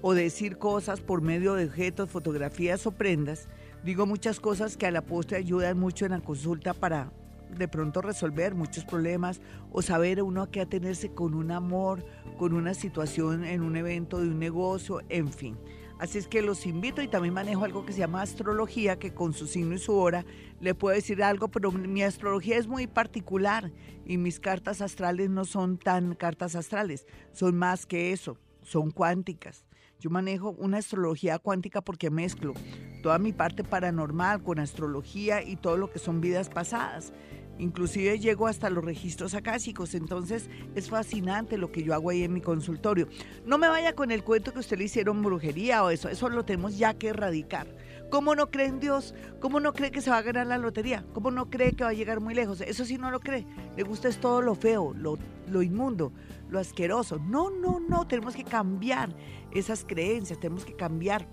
o 0.00 0.14
decir 0.14 0.58
cosas 0.58 1.00
por 1.00 1.20
medio 1.20 1.54
de 1.54 1.66
objetos, 1.66 2.08
fotografías 2.08 2.86
o 2.86 2.92
prendas, 2.92 3.48
digo 3.84 4.06
muchas 4.06 4.40
cosas 4.40 4.76
que 4.76 4.86
a 4.86 4.90
la 4.90 5.02
postre 5.02 5.36
ayudan 5.36 5.78
mucho 5.78 6.06
en 6.06 6.12
la 6.12 6.20
consulta 6.20 6.72
para 6.72 7.12
de 7.56 7.68
pronto 7.68 8.00
resolver 8.00 8.54
muchos 8.54 8.84
problemas 8.84 9.40
o 9.70 9.82
saber 9.82 10.22
uno 10.22 10.42
a 10.42 10.50
qué 10.50 10.60
atenerse 10.60 11.10
con 11.10 11.34
un 11.34 11.50
amor, 11.50 12.04
con 12.36 12.54
una 12.54 12.74
situación 12.74 13.44
en 13.44 13.62
un 13.62 13.76
evento 13.76 14.20
de 14.20 14.28
un 14.28 14.38
negocio, 14.38 15.00
en 15.08 15.32
fin. 15.32 15.56
Así 15.98 16.18
es 16.18 16.28
que 16.28 16.42
los 16.42 16.64
invito 16.64 17.02
y 17.02 17.08
también 17.08 17.34
manejo 17.34 17.64
algo 17.64 17.84
que 17.84 17.92
se 17.92 17.98
llama 17.98 18.22
astrología, 18.22 19.00
que 19.00 19.12
con 19.12 19.32
su 19.32 19.48
signo 19.48 19.74
y 19.74 19.78
su 19.78 19.96
hora 19.96 20.24
le 20.60 20.74
puedo 20.74 20.94
decir 20.94 21.22
algo, 21.24 21.48
pero 21.48 21.72
mi 21.72 22.04
astrología 22.04 22.56
es 22.56 22.68
muy 22.68 22.86
particular 22.86 23.72
y 24.04 24.16
mis 24.16 24.38
cartas 24.38 24.80
astrales 24.80 25.28
no 25.28 25.44
son 25.44 25.76
tan 25.76 26.14
cartas 26.14 26.54
astrales, 26.54 27.06
son 27.32 27.56
más 27.56 27.84
que 27.84 28.12
eso, 28.12 28.38
son 28.62 28.92
cuánticas. 28.92 29.64
Yo 29.98 30.10
manejo 30.10 30.50
una 30.50 30.78
astrología 30.78 31.40
cuántica 31.40 31.80
porque 31.80 32.10
mezclo 32.10 32.54
toda 33.02 33.18
mi 33.18 33.32
parte 33.32 33.64
paranormal 33.64 34.44
con 34.44 34.60
astrología 34.60 35.42
y 35.42 35.56
todo 35.56 35.76
lo 35.76 35.90
que 35.90 35.98
son 35.98 36.20
vidas 36.20 36.48
pasadas. 36.48 37.12
Inclusive 37.58 38.18
llego 38.18 38.46
hasta 38.46 38.70
los 38.70 38.84
registros 38.84 39.34
acásicos, 39.34 39.94
entonces 39.94 40.48
es 40.74 40.88
fascinante 40.88 41.58
lo 41.58 41.72
que 41.72 41.82
yo 41.82 41.92
hago 41.94 42.10
ahí 42.10 42.22
en 42.22 42.32
mi 42.32 42.40
consultorio. 42.40 43.08
No 43.44 43.58
me 43.58 43.68
vaya 43.68 43.94
con 43.94 44.10
el 44.10 44.22
cuento 44.22 44.52
que 44.52 44.60
usted 44.60 44.78
le 44.78 44.84
hicieron 44.84 45.22
brujería 45.22 45.82
o 45.84 45.90
eso, 45.90 46.08
eso 46.08 46.28
lo 46.28 46.44
tenemos 46.44 46.78
ya 46.78 46.94
que 46.94 47.08
erradicar. 47.08 47.66
¿Cómo 48.10 48.34
no 48.34 48.50
cree 48.50 48.66
en 48.66 48.80
Dios? 48.80 49.14
¿Cómo 49.38 49.60
no 49.60 49.74
cree 49.74 49.90
que 49.90 50.00
se 50.00 50.08
va 50.08 50.18
a 50.18 50.22
ganar 50.22 50.46
la 50.46 50.56
lotería? 50.56 51.04
¿Cómo 51.12 51.30
no 51.30 51.50
cree 51.50 51.72
que 51.72 51.84
va 51.84 51.90
a 51.90 51.94
llegar 51.94 52.20
muy 52.20 52.32
lejos? 52.32 52.62
Eso 52.62 52.86
sí 52.86 52.96
no 52.96 53.10
lo 53.10 53.20
cree. 53.20 53.44
Le 53.76 53.82
gusta 53.82 54.08
es 54.08 54.18
todo 54.18 54.40
lo 54.40 54.54
feo, 54.54 54.94
lo, 54.94 55.18
lo 55.50 55.62
inmundo, 55.62 56.12
lo 56.48 56.58
asqueroso. 56.58 57.18
No, 57.18 57.50
no, 57.50 57.80
no, 57.80 58.06
tenemos 58.06 58.34
que 58.34 58.44
cambiar 58.44 59.14
esas 59.52 59.84
creencias, 59.84 60.40
tenemos 60.40 60.64
que 60.64 60.74
cambiar 60.74 61.28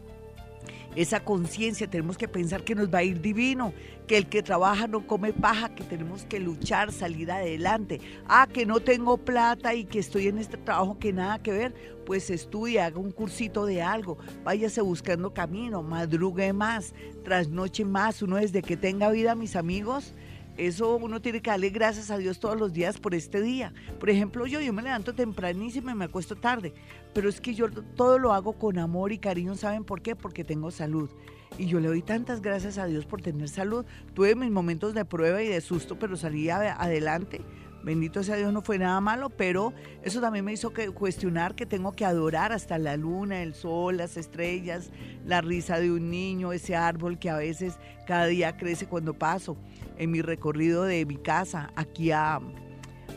esa 0.96 1.24
conciencia, 1.24 1.90
tenemos 1.90 2.18
que 2.18 2.28
pensar 2.28 2.64
que 2.64 2.76
nos 2.76 2.94
va 2.94 3.00
a 3.00 3.04
ir 3.04 3.22
divino, 3.22 3.74
que 4.08 4.18
el 4.18 4.28
que 4.28 4.42
trabaja 4.42 4.88
no 4.88 5.06
come 5.06 5.34
paja, 5.34 5.76
que 5.76 5.84
tenemos 5.84 6.26
que 6.26 6.40
luchar, 6.40 6.92
salir 6.92 7.32
adelante. 7.32 8.00
Ah, 8.28 8.48
que 8.52 8.66
no 8.66 8.80
tengo 8.80 9.18
plata 9.18 9.74
y 9.74 9.86
que 9.86 10.00
estoy 10.00 10.28
en 10.28 10.38
este 10.38 10.58
trabajo 10.58 10.98
que 11.00 11.12
nada 11.12 11.40
que 11.40 11.52
ver, 11.52 11.74
pues 12.06 12.30
estudie, 12.30 12.80
haga 12.80 13.00
un 13.00 13.12
cursito 13.12 13.66
de 13.66 13.82
algo, 13.82 14.18
váyase 14.44 14.82
buscando 14.82 15.34
camino, 15.34 15.84
madrugue 15.84 16.54
más, 16.54 16.94
trasnoche 17.24 17.84
más, 17.84 18.22
uno 18.22 18.38
desde 18.38 18.62
que 18.62 18.78
tenga 18.78 19.10
vida, 19.10 19.36
mis 19.36 19.56
amigos, 19.56 20.14
eso 20.58 20.96
uno 20.96 21.22
tiene 21.22 21.42
que 21.42 21.50
darle 21.50 21.70
gracias 21.70 22.10
a 22.12 22.18
Dios 22.18 22.40
todos 22.40 22.58
los 22.58 22.72
días 22.72 22.98
por 22.98 23.14
este 23.14 23.42
día. 23.42 23.74
Por 24.00 24.10
ejemplo, 24.10 24.48
yo, 24.48 24.62
yo 24.62 24.72
me 24.72 24.82
levanto 24.82 25.14
tempranísimo 25.14 25.90
y 25.90 25.96
me 25.96 26.06
acuesto 26.06 26.36
tarde, 26.36 26.74
pero 27.14 27.28
es 27.28 27.42
que 27.42 27.54
yo 27.54 27.70
todo 27.70 28.20
lo 28.20 28.34
hago 28.34 28.54
con 28.54 28.80
amor 28.80 29.12
y 29.12 29.18
cariño. 29.18 29.56
¿Saben 29.56 29.84
por 29.84 30.02
qué? 30.02 30.16
Porque 30.16 30.44
tengo 30.44 30.72
salud. 30.72 31.10
Y 31.58 31.68
yo 31.68 31.80
le 31.80 31.88
doy 31.88 32.02
tantas 32.02 32.42
gracias 32.42 32.78
a 32.78 32.86
Dios 32.86 33.06
por 33.06 33.22
tener 33.22 33.50
salud. 33.50 33.86
Tuve 34.14 34.36
mis 34.36 34.52
momentos 34.52 34.94
de 34.94 35.06
prueba 35.06 35.42
y 35.42 35.48
de 35.48 35.62
susto, 35.62 36.00
pero 36.00 36.16
salí 36.16 36.50
adelante. 36.50 37.42
Bendito 37.84 38.24
sea 38.24 38.36
Dios, 38.36 38.52
no 38.52 38.64
fue 38.64 38.80
nada 38.80 39.00
malo, 39.00 39.30
pero 39.30 39.72
eso 40.02 40.20
también 40.20 40.44
me 40.44 40.52
hizo 40.52 40.74
cuestionar 40.96 41.54
que 41.54 41.68
tengo 41.68 41.96
que 41.96 42.04
adorar 42.04 42.52
hasta 42.52 42.80
la 42.80 42.98
luna, 42.98 43.44
el 43.44 43.54
sol, 43.54 43.98
las 43.98 44.18
estrellas, 44.18 44.90
la 45.24 45.42
risa 45.42 45.80
de 45.80 45.92
un 45.92 46.10
niño, 46.10 46.52
ese 46.52 46.76
árbol 46.76 47.20
que 47.20 47.30
a 47.30 47.38
veces 47.38 47.78
cada 48.08 48.26
día 48.26 48.58
crece 48.58 48.88
cuando 48.88 49.14
paso 49.14 49.56
en 49.98 50.12
mi 50.12 50.22
recorrido 50.22 50.84
de 50.84 51.06
mi 51.06 51.18
casa 51.18 51.72
aquí 51.76 52.12
a, 52.12 52.40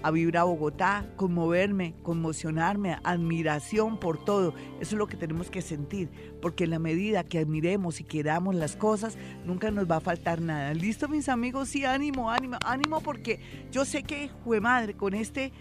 a 0.02 0.10
Vibra 0.10 0.44
Bogotá, 0.44 1.06
conmoverme, 1.16 1.94
conmocionarme, 2.02 2.98
admiración 3.02 3.98
por 3.98 4.24
todo. 4.24 4.54
Eso 4.80 4.94
es 4.94 4.98
lo 4.98 5.06
que 5.06 5.16
tenemos 5.16 5.50
que 5.50 5.62
sentir, 5.62 6.10
porque 6.40 6.64
en 6.64 6.70
la 6.70 6.78
medida 6.78 7.24
que 7.24 7.38
admiremos 7.38 8.00
y 8.00 8.04
queramos 8.04 8.54
las 8.54 8.76
cosas, 8.76 9.16
nunca 9.44 9.70
nos 9.70 9.90
va 9.90 9.96
a 9.96 10.00
faltar 10.00 10.40
nada. 10.40 10.74
¿Listo, 10.74 11.08
mis 11.08 11.28
amigos? 11.28 11.68
Sí, 11.68 11.84
ánimo, 11.84 12.30
ánimo, 12.30 12.58
ánimo, 12.64 13.00
porque 13.00 13.40
yo 13.70 13.84
sé 13.84 14.02
que, 14.02 14.30
jue 14.44 14.60
madre, 14.60 14.94
con 14.94 15.14
este, 15.14 15.52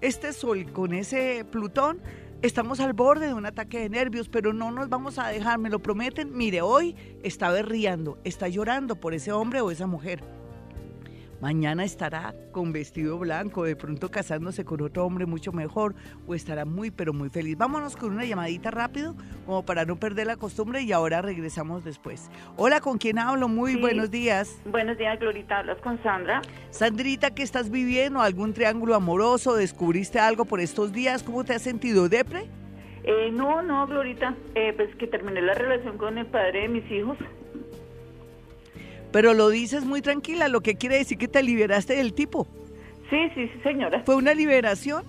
este 0.00 0.32
sol, 0.32 0.72
con 0.72 0.92
ese 0.92 1.44
Plutón, 1.50 2.00
estamos 2.42 2.80
al 2.80 2.92
borde 2.92 3.28
de 3.28 3.34
un 3.34 3.46
ataque 3.46 3.80
de 3.80 3.88
nervios, 3.88 4.28
pero 4.28 4.52
no 4.52 4.70
nos 4.70 4.88
vamos 4.88 5.18
a 5.18 5.28
dejar, 5.28 5.58
me 5.58 5.70
lo 5.70 5.78
prometen. 5.78 6.36
Mire, 6.36 6.62
hoy 6.62 6.96
está 7.22 7.50
berriando, 7.50 8.18
está 8.24 8.48
llorando 8.48 8.96
por 8.96 9.14
ese 9.14 9.32
hombre 9.32 9.60
o 9.60 9.70
esa 9.70 9.86
mujer 9.86 10.35
Mañana 11.40 11.84
estará 11.84 12.34
con 12.50 12.72
vestido 12.72 13.18
blanco, 13.18 13.64
de 13.64 13.76
pronto 13.76 14.10
casándose 14.10 14.64
con 14.64 14.80
otro 14.80 15.04
hombre 15.04 15.26
mucho 15.26 15.52
mejor 15.52 15.94
o 16.26 16.34
estará 16.34 16.64
muy 16.64 16.90
pero 16.90 17.12
muy 17.12 17.28
feliz. 17.28 17.58
Vámonos 17.58 17.94
con 17.94 18.12
una 18.12 18.24
llamadita 18.24 18.70
rápido 18.70 19.14
como 19.44 19.64
para 19.64 19.84
no 19.84 19.96
perder 19.96 20.28
la 20.28 20.36
costumbre 20.36 20.82
y 20.82 20.92
ahora 20.92 21.20
regresamos 21.20 21.84
después. 21.84 22.30
Hola, 22.56 22.80
¿con 22.80 22.96
quién 22.96 23.18
hablo? 23.18 23.48
Muy 23.48 23.76
buenos 23.76 24.10
días. 24.10 24.60
Buenos 24.64 24.96
días, 24.96 25.18
Glorita. 25.20 25.58
Hablas 25.58 25.78
con 25.78 26.02
Sandra. 26.02 26.40
Sandrita, 26.70 27.34
¿qué 27.34 27.42
estás 27.42 27.70
viviendo? 27.70 28.20
¿Algún 28.22 28.54
triángulo 28.54 28.94
amoroso? 28.94 29.54
¿Descubriste 29.54 30.18
algo 30.18 30.46
por 30.46 30.60
estos 30.60 30.92
días? 30.92 31.22
¿Cómo 31.22 31.44
te 31.44 31.54
has 31.54 31.62
sentido? 31.62 32.08
¿Depre? 32.08 32.48
Eh, 33.04 33.30
no, 33.30 33.62
no, 33.62 33.86
Glorita. 33.86 34.34
Eh, 34.54 34.72
pues 34.74 34.94
que 34.96 35.06
terminé 35.06 35.42
la 35.42 35.54
relación 35.54 35.98
con 35.98 36.16
el 36.16 36.26
padre 36.26 36.62
de 36.62 36.68
mis 36.68 36.90
hijos. 36.90 37.18
Pero 39.12 39.34
lo 39.34 39.48
dices 39.48 39.84
muy 39.84 40.02
tranquila, 40.02 40.48
lo 40.48 40.60
que 40.60 40.76
quiere 40.76 40.98
decir 40.98 41.18
que 41.18 41.28
te 41.28 41.42
liberaste 41.42 41.96
del 41.96 42.12
tipo. 42.12 42.46
Sí, 43.10 43.30
sí, 43.34 43.48
sí, 43.48 43.60
señora. 43.62 44.02
¿Fue 44.04 44.16
una 44.16 44.34
liberación? 44.34 45.04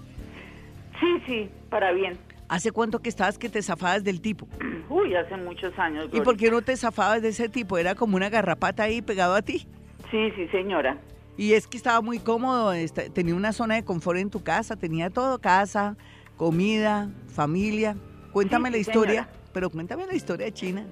Sí, 1.00 1.22
sí, 1.26 1.50
para 1.70 1.92
bien. 1.92 2.18
¿Hace 2.50 2.72
cuánto 2.72 3.00
que 3.00 3.10
estabas 3.10 3.38
que 3.38 3.50
te 3.50 3.62
zafabas 3.62 4.04
del 4.04 4.22
tipo? 4.22 4.48
Uy, 4.90 5.16
hace 5.16 5.36
muchos 5.38 5.78
años. 5.78 6.10
¿Y 6.14 6.22
por 6.22 6.38
qué 6.38 6.50
no 6.50 6.62
te 6.62 6.78
zafabas 6.78 7.22
de 7.22 7.30
ese 7.30 7.50
tipo? 7.50 7.78
¿Era 7.78 7.96
como 7.96 8.16
una 8.16 8.30
garrapata 8.30 8.84
ahí 8.84 9.02
pegado 9.02 9.36
a 9.36 9.42
ti? 9.42 9.68
Sí, 10.12 10.32
sí, 10.36 10.48
señora. 10.50 10.98
Y 11.36 11.54
es 11.54 11.68
que 11.68 11.78
estaba 11.78 12.02
muy 12.02 12.18
cómodo, 12.18 12.74
tenía 13.14 13.36
una 13.36 13.54
zona 13.54 13.76
de 13.76 13.84
confort 13.84 14.18
en 14.18 14.32
tu 14.32 14.42
casa, 14.42 14.76
tenía 14.76 15.12
todo, 15.12 15.40
casa, 15.40 15.96
comida, 16.36 17.12
familia. 17.28 17.96
Cuéntame 18.32 18.72
la 18.72 18.78
historia, 18.78 19.30
pero 19.54 19.70
cuéntame 19.70 20.08
la 20.08 20.16
historia 20.16 20.48
de 20.48 20.54
China. 20.54 20.86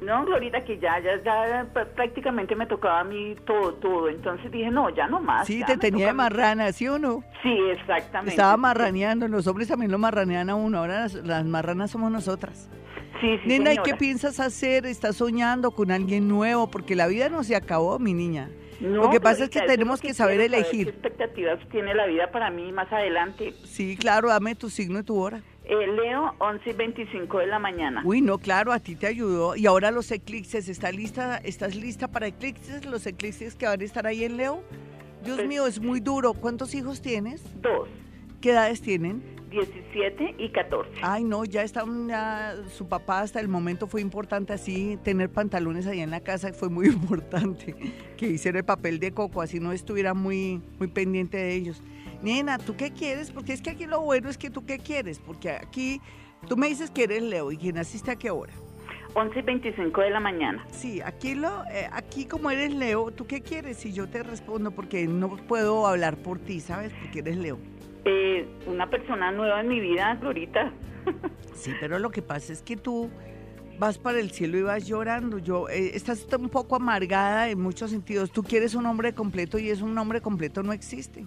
No, 0.00 0.24
Glorita, 0.24 0.64
que 0.64 0.78
ya, 0.78 1.00
ya, 1.00 1.22
ya 1.24 1.66
prácticamente 1.96 2.54
me 2.54 2.66
tocaba 2.66 3.00
a 3.00 3.04
mí 3.04 3.34
todo, 3.44 3.74
todo. 3.74 4.08
Entonces 4.08 4.50
dije, 4.50 4.70
no, 4.70 4.90
ya 4.90 5.08
no 5.08 5.20
más. 5.20 5.46
Sí, 5.46 5.62
te 5.66 5.76
tenía 5.76 6.08
de 6.08 6.12
marrana, 6.12 6.72
¿sí 6.72 6.86
o 6.86 6.98
no? 6.98 7.24
Sí, 7.42 7.56
exactamente. 7.70 8.30
Estaba 8.30 8.56
marraneando, 8.56 9.26
los 9.26 9.46
hombres 9.46 9.68
también 9.68 9.90
lo 9.90 9.98
marranean 9.98 10.50
a 10.50 10.54
uno, 10.54 10.78
ahora 10.78 11.08
las, 11.24 11.44
marranas 11.44 11.90
somos 11.90 12.12
nosotras. 12.12 12.70
Sí, 13.20 13.38
sí, 13.42 13.48
Nena, 13.48 13.74
¿y 13.74 13.78
qué 13.78 13.94
piensas 13.94 14.38
hacer? 14.40 14.86
¿Estás 14.86 15.16
soñando 15.16 15.72
con 15.72 15.90
alguien 15.90 16.28
nuevo? 16.28 16.70
Porque 16.70 16.94
la 16.94 17.06
vida 17.06 17.28
no 17.28 17.42
se 17.42 17.56
acabó, 17.56 17.98
mi 17.98 18.14
niña. 18.14 18.50
lo 18.80 19.10
que 19.10 19.20
pasa 19.20 19.44
es 19.44 19.50
que 19.50 19.60
tenemos 19.62 20.00
que, 20.00 20.14
saber 20.14 20.40
elegir. 20.40 20.86
¿Qué 20.86 20.90
expectativas 20.92 21.58
tiene 21.70 21.94
la 21.94 22.06
vida 22.06 22.30
para 22.30 22.50
mí 22.50 22.70
más 22.72 22.92
adelante? 22.92 23.54
Sí, 23.64 23.96
claro, 23.96 24.28
dame 24.28 24.54
tu 24.54 24.70
signo 24.70 25.00
y 25.00 25.02
tu 25.02 25.16
hora. 25.18 25.42
Eh, 25.64 25.86
Leo, 25.86 26.34
11 26.38 26.70
y 26.70 26.72
25 26.72 27.38
de 27.38 27.46
la 27.46 27.58
mañana. 27.58 28.02
Uy, 28.04 28.22
no, 28.22 28.38
claro, 28.38 28.72
a 28.72 28.78
ti 28.78 28.96
te 28.96 29.06
ayudó. 29.06 29.54
Y 29.56 29.66
ahora 29.66 29.90
los 29.90 30.10
eclipses, 30.10 30.68
¿está 30.68 30.90
lista, 30.92 31.38
¿estás 31.38 31.74
lista 31.74 32.08
para 32.08 32.28
eclipses? 32.28 32.86
¿Los 32.86 33.06
eclipses 33.06 33.54
que 33.54 33.66
van 33.66 33.80
a 33.80 33.84
estar 33.84 34.06
ahí 34.06 34.24
en 34.24 34.36
Leo? 34.36 34.62
Dios 35.24 35.36
pues 35.36 35.48
mío, 35.48 35.66
es 35.66 35.80
muy 35.80 36.00
duro. 36.00 36.32
¿Cuántos 36.32 36.74
hijos 36.74 37.02
tienes? 37.02 37.42
Dos. 37.60 37.88
¿Qué 38.40 38.52
edades 38.52 38.80
tienen? 38.80 39.22
17 39.50 40.34
y 40.38 40.50
14. 40.50 40.90
Ay, 41.02 41.24
no, 41.24 41.44
ya 41.44 41.62
está 41.62 41.84
su 42.68 42.88
papá 42.88 43.20
hasta 43.20 43.40
el 43.40 43.48
momento 43.48 43.86
fue 43.86 44.00
importante 44.00 44.52
así, 44.52 44.98
tener 45.02 45.30
pantalones 45.30 45.86
ahí 45.86 46.00
en 46.00 46.10
la 46.10 46.20
casa 46.20 46.52
fue 46.52 46.68
muy 46.68 46.86
importante, 46.88 47.74
que 48.16 48.26
hiciera 48.26 48.58
el 48.58 48.64
papel 48.64 48.98
de 48.98 49.12
coco, 49.12 49.42
así 49.42 49.60
no 49.60 49.72
estuviera 49.72 50.14
muy, 50.14 50.62
muy 50.78 50.88
pendiente 50.88 51.36
de 51.36 51.54
ellos. 51.54 51.82
Nena, 52.22 52.58
¿tú 52.58 52.76
qué 52.76 52.92
quieres? 52.92 53.30
Porque 53.30 53.52
es 53.52 53.62
que 53.62 53.70
aquí 53.70 53.86
lo 53.86 54.00
bueno 54.00 54.28
es 54.28 54.38
que 54.38 54.50
tú 54.50 54.66
qué 54.66 54.78
quieres, 54.78 55.18
porque 55.18 55.50
aquí 55.50 56.00
tú 56.48 56.56
me 56.56 56.68
dices 56.68 56.90
que 56.90 57.04
eres 57.04 57.22
Leo 57.22 57.52
y 57.52 57.56
que 57.56 57.72
naciste 57.72 58.10
a 58.10 58.16
qué 58.16 58.30
hora. 58.30 58.52
11 59.14 59.38
y 59.38 59.42
25 59.42 60.00
de 60.00 60.10
la 60.10 60.20
mañana. 60.20 60.64
Sí, 60.70 61.00
aquí, 61.00 61.34
lo, 61.34 61.64
eh, 61.72 61.88
aquí 61.92 62.26
como 62.26 62.50
eres 62.50 62.74
Leo, 62.74 63.10
¿tú 63.10 63.26
qué 63.26 63.40
quieres? 63.40 63.84
Y 63.86 63.92
yo 63.92 64.08
te 64.08 64.22
respondo 64.22 64.70
porque 64.70 65.06
no 65.06 65.36
puedo 65.36 65.86
hablar 65.86 66.16
por 66.18 66.38
ti, 66.38 66.60
¿sabes? 66.60 66.92
Porque 67.00 67.20
eres 67.20 67.36
Leo. 67.36 67.58
Eh, 68.04 68.46
una 68.66 68.88
persona 68.88 69.32
nueva 69.32 69.60
en 69.60 69.68
mi 69.68 69.80
vida, 69.80 70.16
Glorita. 70.20 70.72
sí, 71.54 71.72
pero 71.80 71.98
lo 71.98 72.10
que 72.10 72.22
pasa 72.22 72.52
es 72.52 72.62
que 72.62 72.76
tú 72.76 73.10
vas 73.78 73.98
para 73.98 74.18
el 74.18 74.30
cielo 74.30 74.58
y 74.58 74.62
vas 74.62 74.86
llorando. 74.86 75.38
Yo, 75.38 75.68
eh, 75.68 75.92
estás 75.94 76.26
un 76.38 76.48
poco 76.48 76.76
amargada 76.76 77.48
en 77.48 77.60
muchos 77.60 77.90
sentidos. 77.90 78.30
Tú 78.30 78.42
quieres 78.42 78.74
un 78.74 78.86
hombre 78.86 79.12
completo 79.14 79.58
y 79.58 79.70
es 79.70 79.80
un 79.80 79.96
hombre 79.98 80.20
completo 80.20 80.62
no 80.62 80.72
existe. 80.72 81.24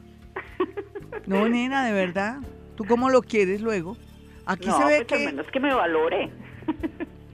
No, 1.25 1.47
nena, 1.49 1.85
de 1.85 1.93
verdad. 1.93 2.39
¿Tú 2.75 2.85
cómo 2.85 3.09
lo 3.09 3.21
quieres 3.21 3.61
luego? 3.61 3.97
Aquí 4.45 4.69
se 4.69 4.85
ve 4.85 4.97
pues 4.97 5.05
que... 5.05 5.15
al 5.15 5.33
menos 5.33 5.51
que 5.51 5.59
me 5.59 5.73
valore. 5.73 6.31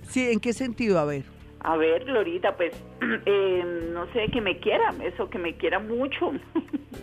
sí, 0.04 0.30
¿en 0.30 0.40
qué 0.40 0.54
sentido? 0.54 1.00
A 1.00 1.06
ver. 1.06 1.37
A 1.62 1.76
ver, 1.76 2.06
Glorita, 2.06 2.56
pues, 2.56 2.74
eh, 3.26 3.90
no 3.94 4.12
sé, 4.14 4.28
que 4.32 4.42
me 4.42 4.60
quiera, 4.60 4.94
eso, 5.04 5.30
que 5.30 5.40
me 5.40 5.56
quiera 5.56 5.80
mucho. 5.80 6.32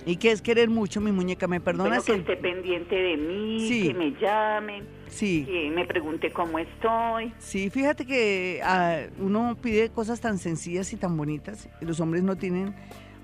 ¿Y 0.07 0.17
qué 0.17 0.31
es 0.31 0.43
querer 0.43 0.69
mucho, 0.69 1.01
mi 1.01 1.13
muñeca? 1.13 1.47
¿Me 1.47 1.61
perdonas? 1.61 2.05
que 2.05 2.15
esté 2.15 2.37
pendiente 2.37 2.95
de 2.95 3.17
mí, 3.17 3.83
que 3.83 3.95
me 3.95 4.13
llame, 4.13 4.83
sí. 5.09 5.45
que 5.45 5.71
me 5.71 5.85
pregunte 5.85 6.31
cómo 6.31 6.59
estoy. 6.59 7.33
Sí, 7.39 7.71
fíjate 7.71 8.07
que 8.07 8.61
ah, 8.63 9.01
uno 9.19 9.57
pide 9.61 9.91
cosas 9.91 10.21
tan 10.21 10.39
sencillas 10.39 10.93
y 10.93 10.97
tan 10.97 11.17
bonitas, 11.17 11.69
y 11.81 11.85
los 11.85 12.01
hombres 12.01 12.23
no 12.23 12.37
tienen 12.37 12.75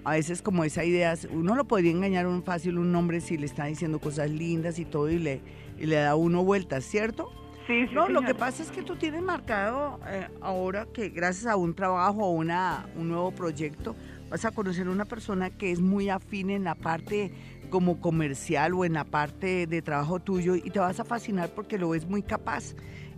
a 0.05 0.13
veces 0.13 0.43
como 0.43 0.65
esa 0.65 0.85
idea, 0.85 1.15
uno 1.31 1.55
lo 1.55 1.65
podría 1.65 1.91
engañar 1.91 2.27
un 2.27 2.43
fácil 2.43 2.79
un 2.79 2.95
hombre 2.95 3.21
si 3.21 3.37
le 3.37 3.47
está 3.47 3.67
diciendo 3.67 3.99
cosas 3.99 4.31
lindas 4.31 4.79
y 4.79 4.85
todo 4.85 5.11
y 5.11 5.19
le, 5.19 5.41
le 5.79 5.97
da 5.97 6.15
uno 6.15 6.43
vueltas, 6.43 6.85
¿cierto? 6.85 7.31
Sí, 7.71 7.87
sí, 7.87 7.95
no, 7.95 8.09
lo 8.09 8.23
que 8.23 8.35
pasa 8.35 8.65
es 8.65 8.71
que 8.73 8.83
tú 8.83 8.97
tienes 8.97 9.23
marcado 9.23 10.01
eh, 10.09 10.27
ahora 10.41 10.87
que 10.93 11.09
gracias 11.09 11.47
a 11.47 11.55
un 11.55 11.73
trabajo 11.73 12.25
o 12.25 12.33
una, 12.33 12.89
un 12.97 13.09
nuevo 13.09 13.31
proyecto 13.31 13.95
vas 14.29 14.45
a 14.45 14.51
conocer 14.51 14.89
una 14.89 15.05
persona 15.05 15.51
que 15.51 15.71
es 15.71 15.81
muy 15.81 16.09
afín 16.09 16.51
en 16.51 16.65
la 16.65 16.75
parte 16.75 17.33
como 17.71 18.01
comercial 18.01 18.75
o 18.75 18.85
en 18.85 18.95
la 18.95 19.05
parte 19.05 19.69
de 19.69 19.83
trabajo 19.83 20.19
tuyo 20.19 20.57
y 20.57 20.69
te 20.71 20.81
vas 20.81 20.99
a 20.99 21.05
fascinar 21.05 21.51
porque 21.51 21.79
lo 21.79 21.91
ves 21.91 22.09
muy 22.09 22.23
capaz 22.23 22.75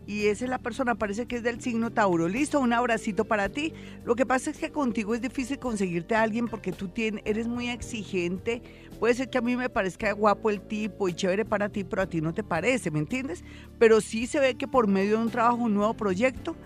y 0.06 0.26
esa 0.26 0.44
es 0.44 0.50
la 0.50 0.58
persona, 0.58 0.96
parece 0.96 1.26
que 1.26 1.36
es 1.36 1.42
del 1.42 1.60
signo 1.60 1.90
Tauro. 1.90 2.28
Listo, 2.28 2.58
un 2.60 2.72
abracito 2.72 3.24
para 3.24 3.48
ti. 3.48 3.72
Lo 4.04 4.16
que 4.16 4.26
pasa 4.26 4.50
es 4.50 4.58
que 4.58 4.70
contigo 4.70 5.14
es 5.14 5.20
difícil 5.20 5.58
conseguirte 5.58 6.16
a 6.16 6.22
alguien 6.22 6.48
porque 6.48 6.72
tú 6.72 6.88
tienes, 6.88 7.22
eres 7.24 7.46
muy 7.46 7.68
exigente. 7.68 8.62
Puede 8.98 9.14
ser 9.14 9.30
que 9.30 9.38
a 9.38 9.42
mí 9.42 9.56
me 9.56 9.68
parezca 9.68 10.12
guapo 10.12 10.50
el 10.50 10.60
tipo 10.60 11.08
y 11.08 11.14
chévere 11.14 11.44
para 11.44 11.68
ti, 11.68 11.84
pero 11.84 12.02
a 12.02 12.06
ti 12.06 12.20
no 12.20 12.34
te 12.34 12.42
parece, 12.42 12.90
¿me 12.90 12.98
entiendes? 12.98 13.44
Pero 13.78 14.00
sí 14.00 14.26
se 14.26 14.40
ve 14.40 14.56
que 14.56 14.66
por 14.66 14.88
medio 14.88 15.18
de 15.18 15.24
un 15.24 15.30
trabajo, 15.30 15.56
un 15.56 15.74
nuevo 15.74 15.94
proyecto, 15.94 16.56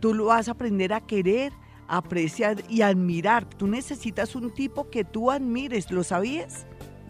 tú 0.00 0.14
lo 0.14 0.26
vas 0.26 0.48
a 0.48 0.52
aprender 0.52 0.92
a 0.92 1.00
querer, 1.00 1.52
apreciar 1.88 2.56
y 2.68 2.80
admirar. 2.80 3.44
Tú 3.44 3.66
necesitas 3.66 4.34
un 4.34 4.52
tipo 4.52 4.88
que 4.90 5.04
tú 5.04 5.30
admires, 5.30 5.90
¿lo 5.90 6.02
sabías? 6.02 6.66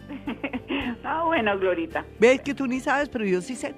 ah, 1.03 1.23
bueno, 1.25 1.57
Glorita. 1.57 2.05
Ves 2.19 2.41
que 2.41 2.53
tú 2.53 2.67
ni 2.67 2.79
sabes, 2.79 3.09
pero 3.09 3.25
yo 3.25 3.41
sí 3.41 3.55
sé. 3.55 3.73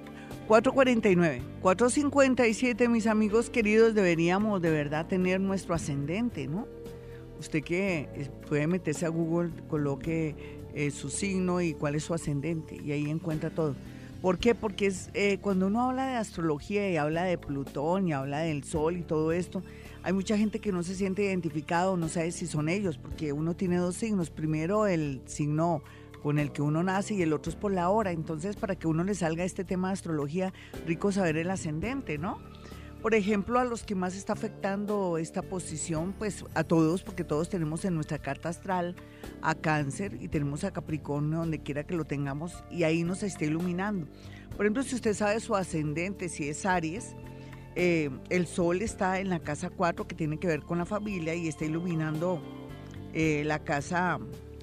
449, 0.50 1.42
457, 1.62 2.88
mis 2.88 3.06
amigos 3.06 3.50
queridos, 3.50 3.94
deberíamos 3.94 4.60
de 4.60 4.72
verdad 4.72 5.06
tener 5.06 5.40
nuestro 5.40 5.76
ascendente, 5.76 6.48
¿no? 6.48 6.66
Usted 7.38 7.62
que 7.62 8.28
puede 8.48 8.66
meterse 8.66 9.06
a 9.06 9.10
Google, 9.10 9.52
coloque 9.68 10.34
eh, 10.74 10.90
su 10.90 11.08
signo 11.08 11.60
y 11.60 11.74
cuál 11.74 11.94
es 11.94 12.02
su 12.02 12.14
ascendente 12.14 12.76
y 12.84 12.90
ahí 12.90 13.08
encuentra 13.08 13.50
todo. 13.50 13.76
¿Por 14.20 14.38
qué? 14.38 14.56
Porque 14.56 14.86
es, 14.86 15.10
eh, 15.14 15.38
cuando 15.40 15.68
uno 15.68 15.88
habla 15.88 16.08
de 16.08 16.16
astrología 16.16 16.90
y 16.90 16.96
habla 16.96 17.22
de 17.22 17.38
Plutón 17.38 18.08
y 18.08 18.12
habla 18.12 18.40
del 18.40 18.64
Sol 18.64 18.96
y 18.96 19.02
todo 19.02 19.30
esto, 19.30 19.62
hay 20.02 20.12
mucha 20.12 20.36
gente 20.36 20.58
que 20.58 20.72
no 20.72 20.82
se 20.82 20.96
siente 20.96 21.22
identificado, 21.22 21.96
no 21.96 22.08
sabe 22.08 22.32
si 22.32 22.48
son 22.48 22.68
ellos, 22.68 22.98
porque 22.98 23.32
uno 23.32 23.54
tiene 23.54 23.76
dos 23.76 23.94
signos. 23.94 24.30
Primero 24.30 24.88
el 24.88 25.20
signo 25.26 25.84
con 26.22 26.38
el 26.38 26.52
que 26.52 26.62
uno 26.62 26.82
nace 26.82 27.14
y 27.14 27.22
el 27.22 27.32
otro 27.32 27.50
es 27.50 27.56
por 27.56 27.72
la 27.72 27.88
hora. 27.88 28.12
Entonces, 28.12 28.56
para 28.56 28.76
que 28.76 28.86
uno 28.86 29.04
le 29.04 29.14
salga 29.14 29.44
este 29.44 29.64
tema 29.64 29.88
de 29.88 29.94
astrología, 29.94 30.52
rico 30.86 31.12
saber 31.12 31.36
el 31.36 31.50
ascendente, 31.50 32.18
¿no? 32.18 32.38
Por 33.02 33.14
ejemplo, 33.14 33.58
a 33.58 33.64
los 33.64 33.82
que 33.82 33.94
más 33.94 34.14
está 34.14 34.34
afectando 34.34 35.16
esta 35.16 35.40
posición, 35.40 36.14
pues 36.18 36.44
a 36.54 36.64
todos, 36.64 37.02
porque 37.02 37.24
todos 37.24 37.48
tenemos 37.48 37.86
en 37.86 37.94
nuestra 37.94 38.18
carta 38.18 38.50
astral 38.50 38.94
a 39.40 39.54
cáncer 39.54 40.18
y 40.20 40.28
tenemos 40.28 40.64
a 40.64 40.70
Capricornio 40.70 41.38
donde 41.38 41.60
quiera 41.60 41.84
que 41.84 41.96
lo 41.96 42.04
tengamos 42.04 42.62
y 42.70 42.82
ahí 42.82 43.02
nos 43.02 43.22
está 43.22 43.46
iluminando. 43.46 44.06
Por 44.54 44.66
ejemplo, 44.66 44.82
si 44.82 44.96
usted 44.96 45.14
sabe 45.14 45.40
su 45.40 45.56
ascendente, 45.56 46.28
si 46.28 46.50
es 46.50 46.66
Aries, 46.66 47.16
eh, 47.74 48.10
el 48.28 48.46
sol 48.46 48.82
está 48.82 49.18
en 49.20 49.30
la 49.30 49.38
casa 49.38 49.70
4 49.70 50.06
que 50.06 50.14
tiene 50.14 50.38
que 50.38 50.48
ver 50.48 50.60
con 50.60 50.76
la 50.76 50.84
familia 50.84 51.34
y 51.34 51.48
está 51.48 51.64
iluminando 51.64 52.42
eh, 53.14 53.44
la 53.46 53.60
casa 53.60 54.18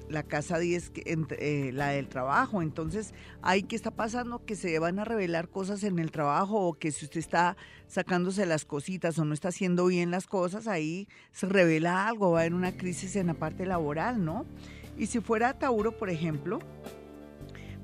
la 0.08 0.22
casa 0.22 0.58
10, 0.58 0.92
eh, 0.96 1.70
la 1.72 1.88
del 1.88 2.08
trabajo. 2.08 2.62
Entonces, 2.62 3.14
ahí 3.42 3.62
qué 3.62 3.76
está 3.76 3.90
pasando, 3.90 4.44
que 4.44 4.56
se 4.56 4.78
van 4.78 4.98
a 4.98 5.04
revelar 5.04 5.48
cosas 5.48 5.82
en 5.84 5.98
el 5.98 6.10
trabajo 6.10 6.60
o 6.60 6.74
que 6.74 6.92
si 6.92 7.04
usted 7.04 7.20
está 7.20 7.56
sacándose 7.86 8.46
las 8.46 8.64
cositas 8.64 9.18
o 9.18 9.24
no 9.24 9.34
está 9.34 9.48
haciendo 9.48 9.86
bien 9.86 10.10
las 10.10 10.26
cosas, 10.26 10.66
ahí 10.68 11.08
se 11.32 11.46
revela 11.46 12.08
algo, 12.08 12.32
va 12.32 12.38
a 12.38 12.42
haber 12.42 12.54
una 12.54 12.76
crisis 12.76 13.16
en 13.16 13.28
la 13.28 13.34
parte 13.34 13.66
laboral, 13.66 14.24
¿no? 14.24 14.46
Y 14.96 15.06
si 15.06 15.20
fuera 15.20 15.58
Tauro, 15.58 15.96
por 15.96 16.10
ejemplo, 16.10 16.58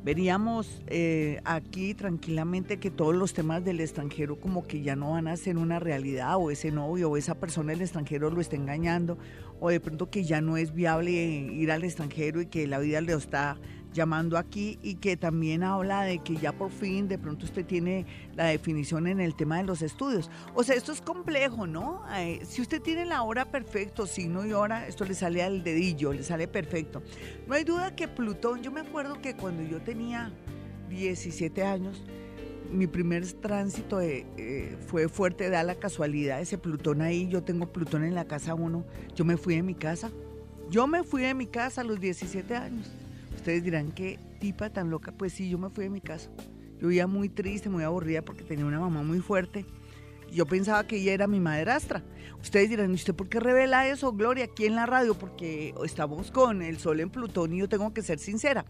veríamos 0.05 0.83
eh, 0.87 1.41
aquí 1.45 1.95
tranquilamente 1.95 2.79
que 2.79 2.91
todos 2.91 3.15
los 3.15 3.33
temas 3.33 3.65
del 3.65 3.81
extranjero 3.81 4.39
como 4.39 4.67
que 4.67 4.83
ya 4.83 4.97
no 4.97 5.13
van 5.13 5.29
a 5.29 5.37
ser 5.37 5.57
una 5.57 5.81
realidad 5.81 6.37
o 6.37 6.51
ese 6.51 6.71
novio 6.71 7.11
o 7.11 7.17
esa 7.17 7.37
persona 7.37 7.73
del 7.73 7.81
extranjero 7.81 8.31
lo 8.31 8.43
está 8.43 8.55
engañando 8.55 9.17
o 9.65 9.71
de 9.71 9.81
pronto 9.81 10.11
que 10.11 10.25
ya 10.25 10.43
no 10.43 10.59
es 10.59 10.75
viable 10.75 11.11
ir 11.11 11.73
al 11.73 11.85
extranjero 11.85 12.43
y 12.43 12.47
que 12.47 12.67
la 12.67 12.79
vida 12.79 13.01
le 13.01 13.15
está 13.15 13.57
llamando 13.95 14.37
aquí 14.37 14.79
y 14.83 14.97
que 14.97 15.17
también 15.17 15.63
habla 15.63 16.03
de 16.03 16.19
que 16.19 16.37
ya 16.37 16.53
por 16.53 16.71
fin 16.71 17.09
de 17.09 17.17
pronto 17.17 17.47
usted 17.47 17.65
tiene 17.65 18.05
la 18.35 18.45
definición 18.45 19.07
en 19.07 19.21
el 19.21 19.35
tema 19.35 19.57
de 19.57 19.63
los 19.65 19.81
estudios. 19.81 20.31
O 20.55 20.65
sea, 20.65 20.75
esto 20.75 20.93
es 20.93 21.01
complejo, 21.01 21.67
¿no? 21.67 22.03
Eh, 22.15 22.43
si 22.45 22.61
usted 22.61 22.83
tiene 22.83 23.07
la 23.07 23.23
hora 23.23 23.47
perfecto, 23.47 24.07
signo 24.07 24.45
y 24.45 24.53
hora, 24.53 24.87
esto 24.87 25.07
le 25.07 25.15
sale 25.15 25.43
al 25.43 25.65
dedillo, 25.65 26.13
le 26.13 26.25
sale 26.25 26.47
perfecto. 26.47 27.03
No 27.47 27.55
hay 27.55 27.65
duda 27.65 27.97
que 27.97 28.07
Plutón, 28.07 28.63
yo 28.63 28.71
me 28.71 28.81
acuerdo 28.81 29.23
que 29.23 29.35
cuando 29.35 29.63
yo 29.63 29.81
tenía 29.81 30.31
17 30.91 31.65
años, 31.65 32.05
mi 32.75 32.87
primer 32.87 33.25
tránsito 33.35 34.01
eh, 34.01 34.27
eh, 34.37 34.77
fue 34.87 35.09
fuerte, 35.09 35.49
da 35.49 35.63
la 35.63 35.77
casualidad, 35.77 36.41
ese 36.41 36.59
Plutón 36.59 37.01
ahí, 37.01 37.29
yo 37.29 37.43
tengo 37.43 37.73
Plutón 37.73 38.05
en 38.05 38.15
la 38.15 38.27
casa 38.27 38.55
1, 38.55 38.85
yo 39.15 39.25
me 39.25 39.37
fui 39.37 39.57
de 39.57 39.63
mi 39.63 39.75
casa. 39.75 40.11
Yo 40.71 40.87
me 40.87 41.05
fui 41.05 41.23
de 41.23 41.35
mi 41.35 41.47
casa 41.47 41.83
a 41.83 41.85
los 41.85 42.01
17 42.01 42.57
años. 42.57 42.91
Ustedes 43.37 43.63
dirán, 43.63 43.93
qué 43.93 44.19
tipa 44.41 44.71
tan 44.71 44.91
loca. 44.91 45.13
Pues 45.13 45.33
sí, 45.33 45.49
yo 45.51 45.59
me 45.59 45.69
fui 45.69 45.85
de 45.85 45.91
mi 45.91 46.01
casa. 46.01 46.31
Yo 46.81 46.89
vivía 46.89 47.07
muy 47.07 47.29
triste, 47.29 47.69
muy 47.69 47.85
aburrida 47.85 48.23
porque 48.23 48.43
tenía 48.43 48.65
una 48.65 48.81
mamá 48.81 49.03
muy 49.03 49.21
fuerte. 49.21 49.67
Yo 50.35 50.47
pensaba 50.47 50.87
que 50.87 50.97
ella 50.97 51.13
era 51.13 51.27
mi 51.27 51.41
madrastra. 51.41 52.03
Ustedes 52.43 52.69
dirán, 52.69 52.91
¿y 52.91 52.95
usted 52.95 53.15
por 53.15 53.29
qué 53.29 53.41
revela 53.41 53.89
eso, 53.89 54.13
Gloria, 54.13 54.45
aquí 54.45 54.67
en 54.67 54.75
la 54.75 54.85
radio? 54.85 55.15
Porque 55.15 55.73
estamos 55.85 56.31
con 56.31 56.61
el 56.61 56.79
sol 56.79 57.01
en 57.01 57.09
Plutón 57.09 57.55
y 57.55 57.59
yo 57.59 57.69
tengo 57.69 57.95
que 57.95 58.03
ser 58.03 58.19
sincera. 58.19 58.65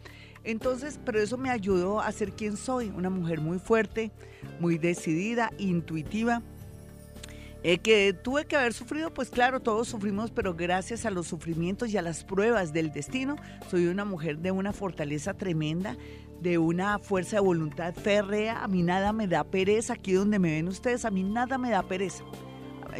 Entonces, 0.44 1.00
pero 1.04 1.18
eso 1.18 1.38
me 1.38 1.50
ayudó 1.50 2.00
a 2.00 2.12
ser 2.12 2.32
quien 2.32 2.56
soy, 2.56 2.92
una 2.94 3.10
mujer 3.10 3.40
muy 3.40 3.58
fuerte, 3.58 4.12
muy 4.60 4.78
decidida, 4.78 5.50
intuitiva 5.58 6.42
eh, 7.66 7.78
que 7.78 8.12
tuve 8.12 8.44
que 8.44 8.56
haber 8.56 8.74
sufrido, 8.74 9.14
pues 9.14 9.30
claro, 9.30 9.58
todos 9.58 9.88
sufrimos, 9.88 10.30
pero 10.30 10.52
gracias 10.52 11.06
a 11.06 11.10
los 11.10 11.26
sufrimientos 11.26 11.88
y 11.88 11.96
a 11.96 12.02
las 12.02 12.22
pruebas 12.22 12.74
del 12.74 12.92
destino, 12.92 13.36
soy 13.70 13.86
una 13.86 14.04
mujer 14.04 14.36
de 14.40 14.50
una 14.50 14.74
fortaleza 14.74 15.32
tremenda, 15.32 15.96
de 16.44 16.58
una 16.58 16.98
fuerza 16.98 17.36
de 17.36 17.40
voluntad 17.40 17.94
férrea. 17.94 18.62
A 18.62 18.68
mí 18.68 18.82
nada 18.82 19.12
me 19.12 19.26
da 19.26 19.42
pereza, 19.44 19.94
aquí 19.94 20.12
donde 20.12 20.38
me 20.38 20.52
ven 20.52 20.68
ustedes, 20.68 21.06
a 21.06 21.10
mí 21.10 21.24
nada 21.24 21.56
me 21.58 21.70
da 21.70 21.82
pereza. 21.82 22.22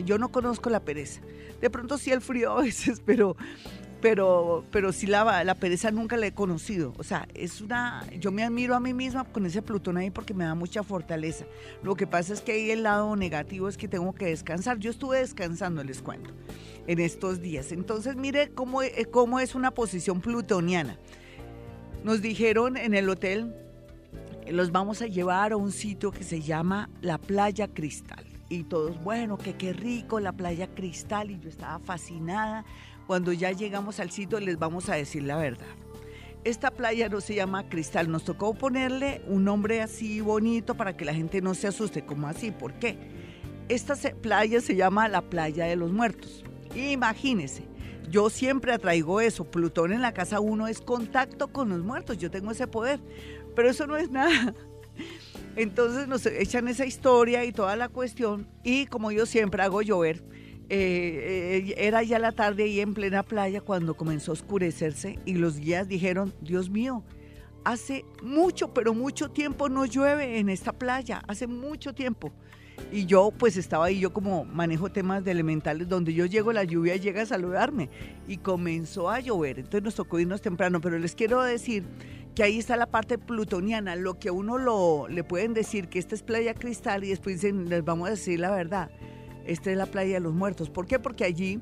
Yo 0.05 0.19
no 0.19 0.33
conozco 0.33 0.71
la 0.71 0.81
pereza. 0.81 1.21
De 1.61 1.71
pronto 1.71 1.99
sí 1.99 2.11
el 2.11 2.23
frío 2.23 2.53
a 2.53 2.63
veces, 2.63 3.01
pero 3.07 3.37
pero, 4.01 4.65
pero 4.71 4.93
sí 4.93 5.07
la, 5.07 5.45
la 5.45 5.55
pereza 5.55 5.91
nunca 5.91 6.19
la 6.19 6.27
he 6.27 6.33
conocido. 6.33 6.93
O 6.99 7.03
sea, 7.03 7.27
es 7.33 7.63
una, 7.63 8.07
yo 8.21 8.33
me 8.33 8.45
admiro 8.45 8.75
a 8.75 8.81
mí 8.81 8.93
misma 8.93 9.25
con 9.25 9.47
ese 9.47 9.63
Plutón 9.63 9.97
ahí 9.97 10.11
porque 10.11 10.35
me 10.35 10.45
da 10.45 10.55
mucha 10.55 10.83
fortaleza. 10.83 11.47
Lo 11.83 11.97
que 11.97 12.07
pasa 12.07 12.35
es 12.35 12.43
que 12.43 12.53
ahí 12.53 12.71
el 12.71 12.83
lado 12.83 13.17
negativo 13.17 13.67
es 13.67 13.79
que 13.79 13.89
tengo 13.89 14.15
que 14.15 14.27
descansar. 14.27 14.79
Yo 14.79 14.91
estuve 14.91 15.21
descansando, 15.21 15.83
les 15.83 16.03
cuento, 16.03 16.31
en 16.87 16.99
estos 16.99 17.41
días. 17.41 17.73
Entonces, 17.73 18.15
mire 18.15 18.51
cómo, 18.51 18.83
eh, 18.83 19.07
cómo 19.11 19.41
es 19.41 19.55
una 19.55 19.71
posición 19.71 20.21
plutoniana. 20.21 20.99
Nos 22.05 22.21
dijeron 22.21 22.77
en 22.77 22.93
el 22.93 23.09
hotel, 23.09 23.55
los 24.47 24.73
vamos 24.73 25.01
a 25.01 25.07
llevar 25.07 25.53
a 25.53 25.57
un 25.57 25.73
sitio 25.73 26.13
que 26.13 26.23
se 26.23 26.43
llama 26.43 26.91
la 27.01 27.17
Playa 27.17 27.67
Cristal. 27.67 28.27
Y 28.51 28.65
todos, 28.65 29.03
bueno, 29.03 29.39
que 29.39 29.55
qué 29.55 29.73
rico 29.73 30.21
la 30.21 30.33
playa 30.33 30.69
Cristal. 30.75 31.31
Y 31.31 31.41
yo 31.41 31.49
estaba 31.49 31.79
fascinada 31.79 32.67
cuando 33.07 33.33
ya 33.33 33.53
llegamos 33.53 34.01
al 34.01 34.11
sitio 34.11 34.39
les 34.39 34.59
vamos 34.59 34.91
a 34.91 34.97
decir 34.97 35.23
la 35.23 35.39
verdad. 35.39 35.65
Esta 36.45 36.71
playa 36.71 37.09
no 37.09 37.23
se 37.23 37.37
llama 37.37 37.71
Cristal, 37.71 38.11
nos 38.11 38.25
tocó 38.25 38.53
ponerle 38.53 39.23
un 39.27 39.45
nombre 39.45 39.81
así 39.81 40.21
bonito 40.21 40.75
para 40.75 40.95
que 40.99 41.07
la 41.07 41.15
gente 41.15 41.41
no 41.41 41.55
se 41.55 41.69
asuste, 41.69 42.05
como 42.05 42.29
así, 42.29 42.51
¿por 42.51 42.75
qué? 42.75 42.99
Esta 43.71 43.95
playa 44.21 44.61
se 44.61 44.77
llama 44.77 45.09
la 45.09 45.23
playa 45.23 45.65
de 45.65 45.77
los 45.77 45.91
muertos. 45.91 46.45
Imagínense, 46.75 47.65
yo 48.15 48.31
siempre 48.31 48.73
atraigo 48.73 49.21
eso, 49.21 49.43
Plutón 49.43 49.93
en 49.93 50.01
la 50.01 50.15
casa 50.15 50.39
1 50.39 50.69
es 50.69 50.81
contacto 50.81 51.49
con 51.49 51.69
los 51.71 51.81
muertos, 51.81 52.17
yo 52.17 52.31
tengo 52.31 52.53
ese 52.53 52.69
poder, 52.69 53.01
pero 53.57 53.69
eso 53.69 53.89
no 53.89 53.97
es 53.97 54.09
nada. 54.09 54.55
Entonces 55.57 56.07
nos 56.07 56.25
echan 56.25 56.69
esa 56.69 56.87
historia 56.87 57.45
y 57.45 57.51
toda 57.51 57.75
la 57.75 57.89
cuestión 57.89 58.47
y 58.63 58.87
como 58.87 59.11
yo 59.11 59.27
siempre 59.27 59.65
hago 59.65 59.83
llover, 59.83 60.23
eh, 60.69 61.65
eh, 61.67 61.75
era 61.77 62.05
ya 62.05 62.21
la 62.21 62.31
tarde 62.31 62.69
y 62.69 62.79
en 62.79 62.95
plena 62.95 63.25
playa 63.25 63.61
cuando 63.61 63.97
comenzó 63.97 64.31
a 64.31 64.35
oscurecerse 64.35 65.19
y 65.25 65.35
los 65.35 65.59
guías 65.59 65.89
dijeron, 65.89 66.33
Dios 66.41 66.71
mío, 66.71 67.03
hace 67.65 68.05
mucho, 68.23 68.73
pero 68.73 68.95
mucho 68.95 69.33
tiempo 69.33 69.69
no 69.69 69.87
llueve 69.87 70.39
en 70.39 70.51
esta 70.51 70.73
playa, 70.73 71.21
hace 71.27 71.49
mucho 71.49 71.97
tiempo. 71.97 72.33
Y 72.93 73.07
yo 73.07 73.33
pues 73.37 73.57
estaba 73.57 73.87
ahí, 73.87 74.01
yo 74.01 74.13
como 74.13 74.45
manejo 74.45 74.91
temas 74.91 75.25
de 75.25 75.31
elementales, 75.31 75.89
donde 75.89 76.15
yo 76.15 76.27
llego, 76.27 76.53
la 76.53 76.65
lluvia 76.65 76.97
llega 76.97 77.23
a 77.23 77.27
saludarme 77.27 77.89
y 78.29 78.37
comenzó 78.39 79.11
a 79.11 79.21
llover, 79.21 79.59
entonces 79.59 79.83
nos 79.83 79.95
tocó 79.95 80.21
irnos 80.21 80.41
temprano, 80.41 80.81
pero 80.81 80.99
les 80.99 81.15
quiero 81.15 81.43
decir 81.43 81.85
que 82.35 82.43
ahí 82.43 82.59
está 82.59 82.77
la 82.77 82.87
parte 82.87 83.19
plutoniana, 83.19 83.97
lo 83.97 84.19
que 84.19 84.29
a 84.29 84.33
uno 84.33 84.59
lo, 84.59 85.09
le 85.09 85.25
pueden 85.25 85.55
decir 85.55 85.89
que 85.89 85.99
esta 85.99 86.15
es 86.15 86.23
playa 86.23 86.55
cristal 86.55 87.05
y 87.05 87.09
después 87.09 87.41
dicen, 87.41 87.69
les 87.69 87.85
vamos 87.85 88.09
a 88.09 88.11
decir 88.11 88.41
la 88.41 88.51
verdad 88.51 88.91
esta 89.47 89.71
es 89.71 89.77
la 89.77 89.87
playa 89.87 90.15
de 90.15 90.21
los 90.21 90.35
muertos. 90.35 90.71
¿Por 90.71 90.87
qué? 90.87 90.99
Porque 90.99 91.25
allí 91.25 91.61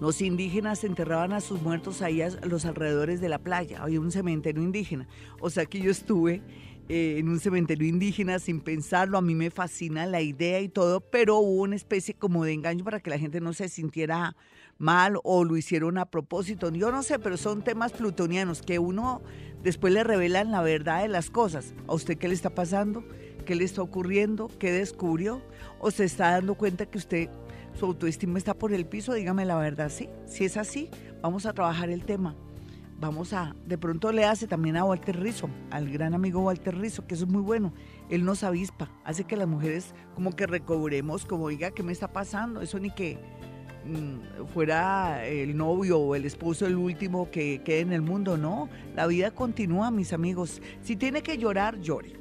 los 0.00 0.22
indígenas 0.22 0.82
enterraban 0.84 1.32
a 1.32 1.40
sus 1.40 1.60
muertos 1.60 2.00
ahí 2.00 2.22
a 2.22 2.30
los 2.46 2.64
alrededores 2.64 3.20
de 3.20 3.28
la 3.28 3.38
playa. 3.38 3.82
Había 3.82 4.00
un 4.00 4.10
cementerio 4.10 4.62
indígena. 4.62 5.06
O 5.40 5.50
sea 5.50 5.66
que 5.66 5.80
yo 5.80 5.90
estuve 5.90 6.42
eh, 6.92 7.20
en 7.20 7.28
un 7.28 7.38
cementerio 7.38 7.86
indígena 7.86 8.40
sin 8.40 8.60
pensarlo. 8.60 9.16
A 9.16 9.22
mí 9.22 9.36
me 9.36 9.52
fascina 9.52 10.06
la 10.06 10.22
idea 10.22 10.58
y 10.60 10.68
todo, 10.68 11.00
pero 11.00 11.38
hubo 11.38 11.62
una 11.62 11.76
especie 11.76 12.14
como 12.14 12.44
de 12.44 12.52
engaño 12.52 12.82
para 12.82 12.98
que 12.98 13.10
la 13.10 13.18
gente 13.18 13.40
no 13.40 13.52
se 13.52 13.68
sintiera 13.68 14.34
mal 14.76 15.16
o 15.22 15.44
lo 15.44 15.56
hicieron 15.56 15.98
a 15.98 16.06
propósito. 16.06 16.68
Yo 16.72 16.90
no 16.90 17.04
sé, 17.04 17.20
pero 17.20 17.36
son 17.36 17.62
temas 17.62 17.92
plutonianos 17.92 18.60
que 18.60 18.80
uno 18.80 19.22
después 19.62 19.92
le 19.92 20.02
revelan 20.02 20.50
la 20.50 20.62
verdad 20.62 21.02
de 21.02 21.06
las 21.06 21.30
cosas. 21.30 21.74
¿A 21.86 21.94
usted 21.94 22.18
qué 22.18 22.26
le 22.26 22.34
está 22.34 22.56
pasando? 22.56 23.04
¿Qué 23.46 23.54
le 23.54 23.62
está 23.62 23.82
ocurriendo? 23.82 24.50
¿Qué 24.58 24.72
descubrió? 24.72 25.42
¿O 25.78 25.92
se 25.92 26.02
está 26.02 26.32
dando 26.32 26.56
cuenta 26.56 26.86
que 26.86 26.98
usted, 26.98 27.28
su 27.78 27.86
autoestima 27.86 28.36
está 28.36 28.54
por 28.54 28.72
el 28.72 28.84
piso? 28.84 29.14
Dígame 29.14 29.44
la 29.44 29.56
verdad, 29.58 29.90
sí. 29.90 30.08
Si 30.26 30.44
es 30.44 30.56
así, 30.56 30.90
vamos 31.22 31.46
a 31.46 31.52
trabajar 31.52 31.88
el 31.88 32.04
tema. 32.04 32.34
Vamos 33.00 33.32
a, 33.32 33.56
de 33.64 33.78
pronto 33.78 34.12
le 34.12 34.26
hace 34.26 34.46
también 34.46 34.76
a 34.76 34.84
Walter 34.84 35.18
Rizzo, 35.18 35.48
al 35.70 35.90
gran 35.90 36.12
amigo 36.12 36.42
Walter 36.42 36.76
Rizzo, 36.76 37.06
que 37.06 37.14
eso 37.14 37.24
es 37.24 37.30
muy 37.30 37.40
bueno. 37.40 37.72
Él 38.10 38.26
nos 38.26 38.44
avispa, 38.44 38.90
hace 39.04 39.24
que 39.24 39.38
las 39.38 39.48
mujeres 39.48 39.94
como 40.14 40.36
que 40.36 40.46
recobremos, 40.46 41.24
como 41.24 41.48
diga, 41.48 41.70
¿qué 41.70 41.82
me 41.82 41.92
está 41.92 42.12
pasando? 42.12 42.60
Eso 42.60 42.78
ni 42.78 42.90
que 42.90 43.18
mm, 43.86 44.48
fuera 44.52 45.26
el 45.26 45.56
novio 45.56 45.98
o 45.98 46.14
el 46.14 46.26
esposo 46.26 46.66
el 46.66 46.76
último 46.76 47.30
que 47.30 47.62
quede 47.64 47.80
en 47.80 47.94
el 47.94 48.02
mundo, 48.02 48.36
no. 48.36 48.68
La 48.94 49.06
vida 49.06 49.30
continúa, 49.30 49.90
mis 49.90 50.12
amigos. 50.12 50.60
Si 50.82 50.94
tiene 50.94 51.22
que 51.22 51.38
llorar, 51.38 51.80
llore. 51.80 52.20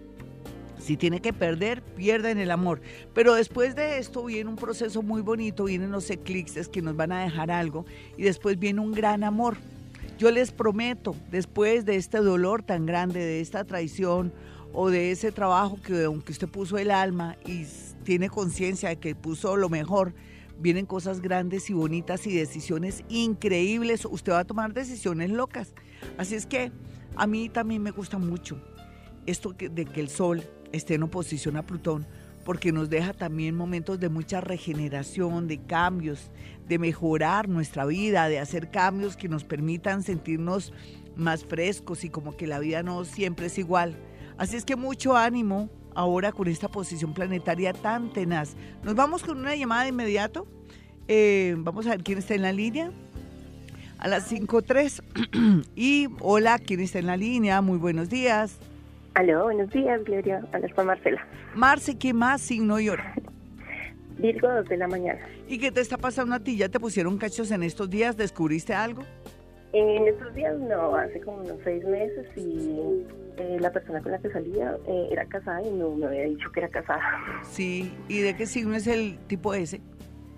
Si 0.78 0.96
tiene 0.96 1.20
que 1.20 1.34
perder, 1.34 1.84
pierda 1.84 2.32
en 2.32 2.38
el 2.38 2.52
amor. 2.52 2.80
Pero 3.14 3.34
después 3.34 3.76
de 3.76 3.98
esto 3.98 4.24
viene 4.24 4.50
un 4.50 4.56
proceso 4.56 5.02
muy 5.02 5.22
bonito, 5.22 5.66
vienen 5.66 5.92
los 5.92 6.10
eclipses 6.10 6.70
que 6.70 6.82
nos 6.82 6.96
van 6.96 7.12
a 7.12 7.24
dejar 7.24 7.52
algo 7.52 7.86
y 8.16 8.24
después 8.24 8.58
viene 8.58 8.80
un 8.80 8.94
gran 8.94 9.26
amor. 9.26 9.58
Yo 10.20 10.32
les 10.32 10.52
prometo, 10.52 11.16
después 11.32 11.86
de 11.86 11.96
este 11.96 12.18
dolor 12.18 12.62
tan 12.62 12.86
grande, 12.86 13.22
de 13.22 13.40
esta 13.40 13.64
traición 13.64 14.34
o 14.74 14.90
de 14.90 15.12
ese 15.12 15.32
trabajo 15.32 15.80
que 15.82 16.04
aunque 16.04 16.34
usted 16.34 16.50
puso 16.50 16.78
el 16.78 16.92
alma 16.92 17.38
y 17.46 17.66
tiene 18.04 18.30
conciencia 18.30 18.90
de 18.90 18.98
que 18.98 19.16
puso 19.16 19.56
lo 19.56 19.70
mejor, 19.70 20.14
vienen 20.60 20.86
cosas 20.86 21.22
grandes 21.22 21.70
y 21.70 21.74
bonitas 21.74 22.28
y 22.28 22.36
decisiones 22.36 23.06
increíbles. 23.08 24.04
Usted 24.04 24.34
va 24.34 24.40
a 24.40 24.44
tomar 24.44 24.74
decisiones 24.74 25.30
locas. 25.30 25.74
Así 26.18 26.36
es 26.36 26.46
que 26.46 26.74
a 27.16 27.26
mí 27.26 27.48
también 27.48 27.82
me 27.82 27.92
gusta 27.92 28.18
mucho 28.18 28.62
esto 29.26 29.54
de 29.54 29.86
que 29.86 30.02
el 30.02 30.10
sol 30.10 30.44
esté 30.74 30.96
en 30.96 31.04
oposición 31.04 31.56
a 31.56 31.66
Plutón, 31.66 32.06
porque 32.50 32.72
nos 32.72 32.90
deja 32.90 33.14
también 33.14 33.56
momentos 33.56 34.00
de 34.00 34.10
mucha 34.10 34.42
regeneración, 34.42 35.48
de 35.48 35.60
cambios, 35.60 36.32
de 36.68 36.80
mejorar 36.80 37.48
nuestra 37.48 37.86
vida, 37.86 38.28
de 38.28 38.40
hacer 38.40 38.72
cambios 38.72 39.16
que 39.16 39.30
nos 39.30 39.44
permitan 39.44 40.02
sentirnos 40.02 40.74
más 41.16 41.46
frescos 41.46 42.04
y 42.04 42.10
como 42.10 42.36
que 42.36 42.48
la 42.48 42.58
vida 42.58 42.82
no 42.82 43.06
siempre 43.06 43.46
es 43.46 43.60
igual. 43.60 43.96
Así 44.40 44.56
es 44.56 44.66
que 44.66 44.76
mucho 44.76 45.16
ánimo 45.16 45.70
ahora 45.94 46.32
con 46.32 46.48
esta 46.48 46.70
posición 46.70 47.14
planetaria 47.14 47.72
tan 47.72 48.12
tenaz. 48.14 48.56
Nos 48.82 48.96
vamos 48.96 49.22
con 49.22 49.38
una 49.38 49.56
llamada 49.56 49.84
de 49.84 49.90
inmediato. 49.90 50.48
Eh, 51.08 51.54
vamos 51.60 51.86
a 51.86 51.92
ver 51.92 52.04
quién 52.04 52.18
está 52.18 52.34
en 52.34 52.42
la 52.42 52.52
línea. 52.52 52.92
A 54.00 54.08
las 54.08 54.32
5.3. 54.32 55.66
y 55.76 56.08
hola, 56.20 56.58
¿quién 56.58 56.80
está 56.80 56.98
en 56.98 57.06
la 57.06 57.16
línea? 57.16 57.62
Muy 57.62 57.78
buenos 57.78 58.10
días. 58.10 58.58
Aló, 59.16 59.44
buenos 59.46 59.70
días, 59.72 60.04
Gloria. 60.04 60.46
Hablas 60.54 60.74
con 60.74 60.88
Marcela. 60.88 61.26
Marce, 61.56 61.98
¿qué 61.98 62.14
más 62.14 62.42
signo 62.42 62.80
y 62.80 62.90
hora? 62.90 63.14
Virgo, 64.18 64.50
dos 64.50 64.68
de 64.68 64.78
la 64.78 64.88
mañana. 64.88 65.20
¿Y 65.48 65.58
qué 65.58 65.72
te 65.72 65.82
está 65.82 65.98
pasando 65.98 66.36
a 66.36 66.40
ti? 66.40 66.58
¿Ya 66.58 66.70
te 66.70 66.80
pusieron 66.80 67.18
cachos 67.18 67.52
en 67.52 67.64
estos 67.64 67.90
días? 67.90 68.18
¿Descubriste 68.18 68.74
algo? 68.74 69.04
En 69.72 70.08
estos 70.08 70.34
días 70.34 70.58
no, 70.60 70.96
hace 70.96 71.22
como 71.22 71.38
unos 71.38 71.58
seis 71.64 71.84
meses 71.86 72.28
y 72.36 73.06
eh, 73.38 73.58
la 73.60 73.72
persona 73.72 74.02
con 74.02 74.12
la 74.12 74.20
que 74.20 74.30
salía 74.32 74.76
eh, 74.88 75.10
era 75.12 75.26
casada 75.26 75.62
y 75.62 75.70
no 75.72 75.92
me 75.92 76.08
había 76.08 76.24
dicho 76.24 76.52
que 76.52 76.62
era 76.62 76.70
casada. 76.70 77.02
Sí, 77.44 77.94
¿y 78.08 78.20
de 78.20 78.36
qué 78.36 78.46
signo 78.46 78.76
es 78.76 78.88
el 78.88 79.18
tipo 79.28 79.54
ese? 79.54 79.82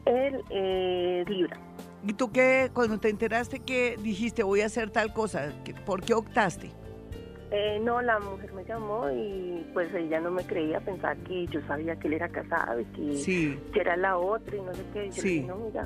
Él 0.05 0.41
eh, 0.49 1.23
Libra. 1.27 1.57
¿Y 2.05 2.13
tú 2.13 2.31
qué, 2.31 2.69
cuando 2.73 2.99
te 2.99 3.09
enteraste 3.09 3.59
que 3.59 3.97
dijiste 4.01 4.43
voy 4.43 4.61
a 4.61 4.65
hacer 4.65 4.89
tal 4.89 5.13
cosa, 5.13 5.53
por 5.85 6.01
qué 6.01 6.13
optaste? 6.13 6.71
Eh, 7.53 7.79
no, 7.81 8.01
la 8.01 8.17
mujer 8.19 8.53
me 8.53 8.63
llamó 8.63 9.11
y 9.11 9.69
pues 9.73 9.93
ella 9.93 10.21
no 10.21 10.31
me 10.31 10.45
creía, 10.45 10.79
pensaba 10.79 11.15
que 11.15 11.47
yo 11.47 11.59
sabía 11.67 11.97
que 11.97 12.07
él 12.07 12.13
era 12.13 12.29
casado 12.29 12.79
y 12.79 12.85
que, 12.85 13.59
era 13.75 13.97
la 13.97 14.17
otra 14.17 14.55
y 14.55 14.61
no 14.61 14.73
sé 14.73 14.83
qué. 14.93 15.09
Yo 15.09 15.21
sí. 15.21 15.41
le 15.41 15.47
no, 15.47 15.57
mira. 15.57 15.85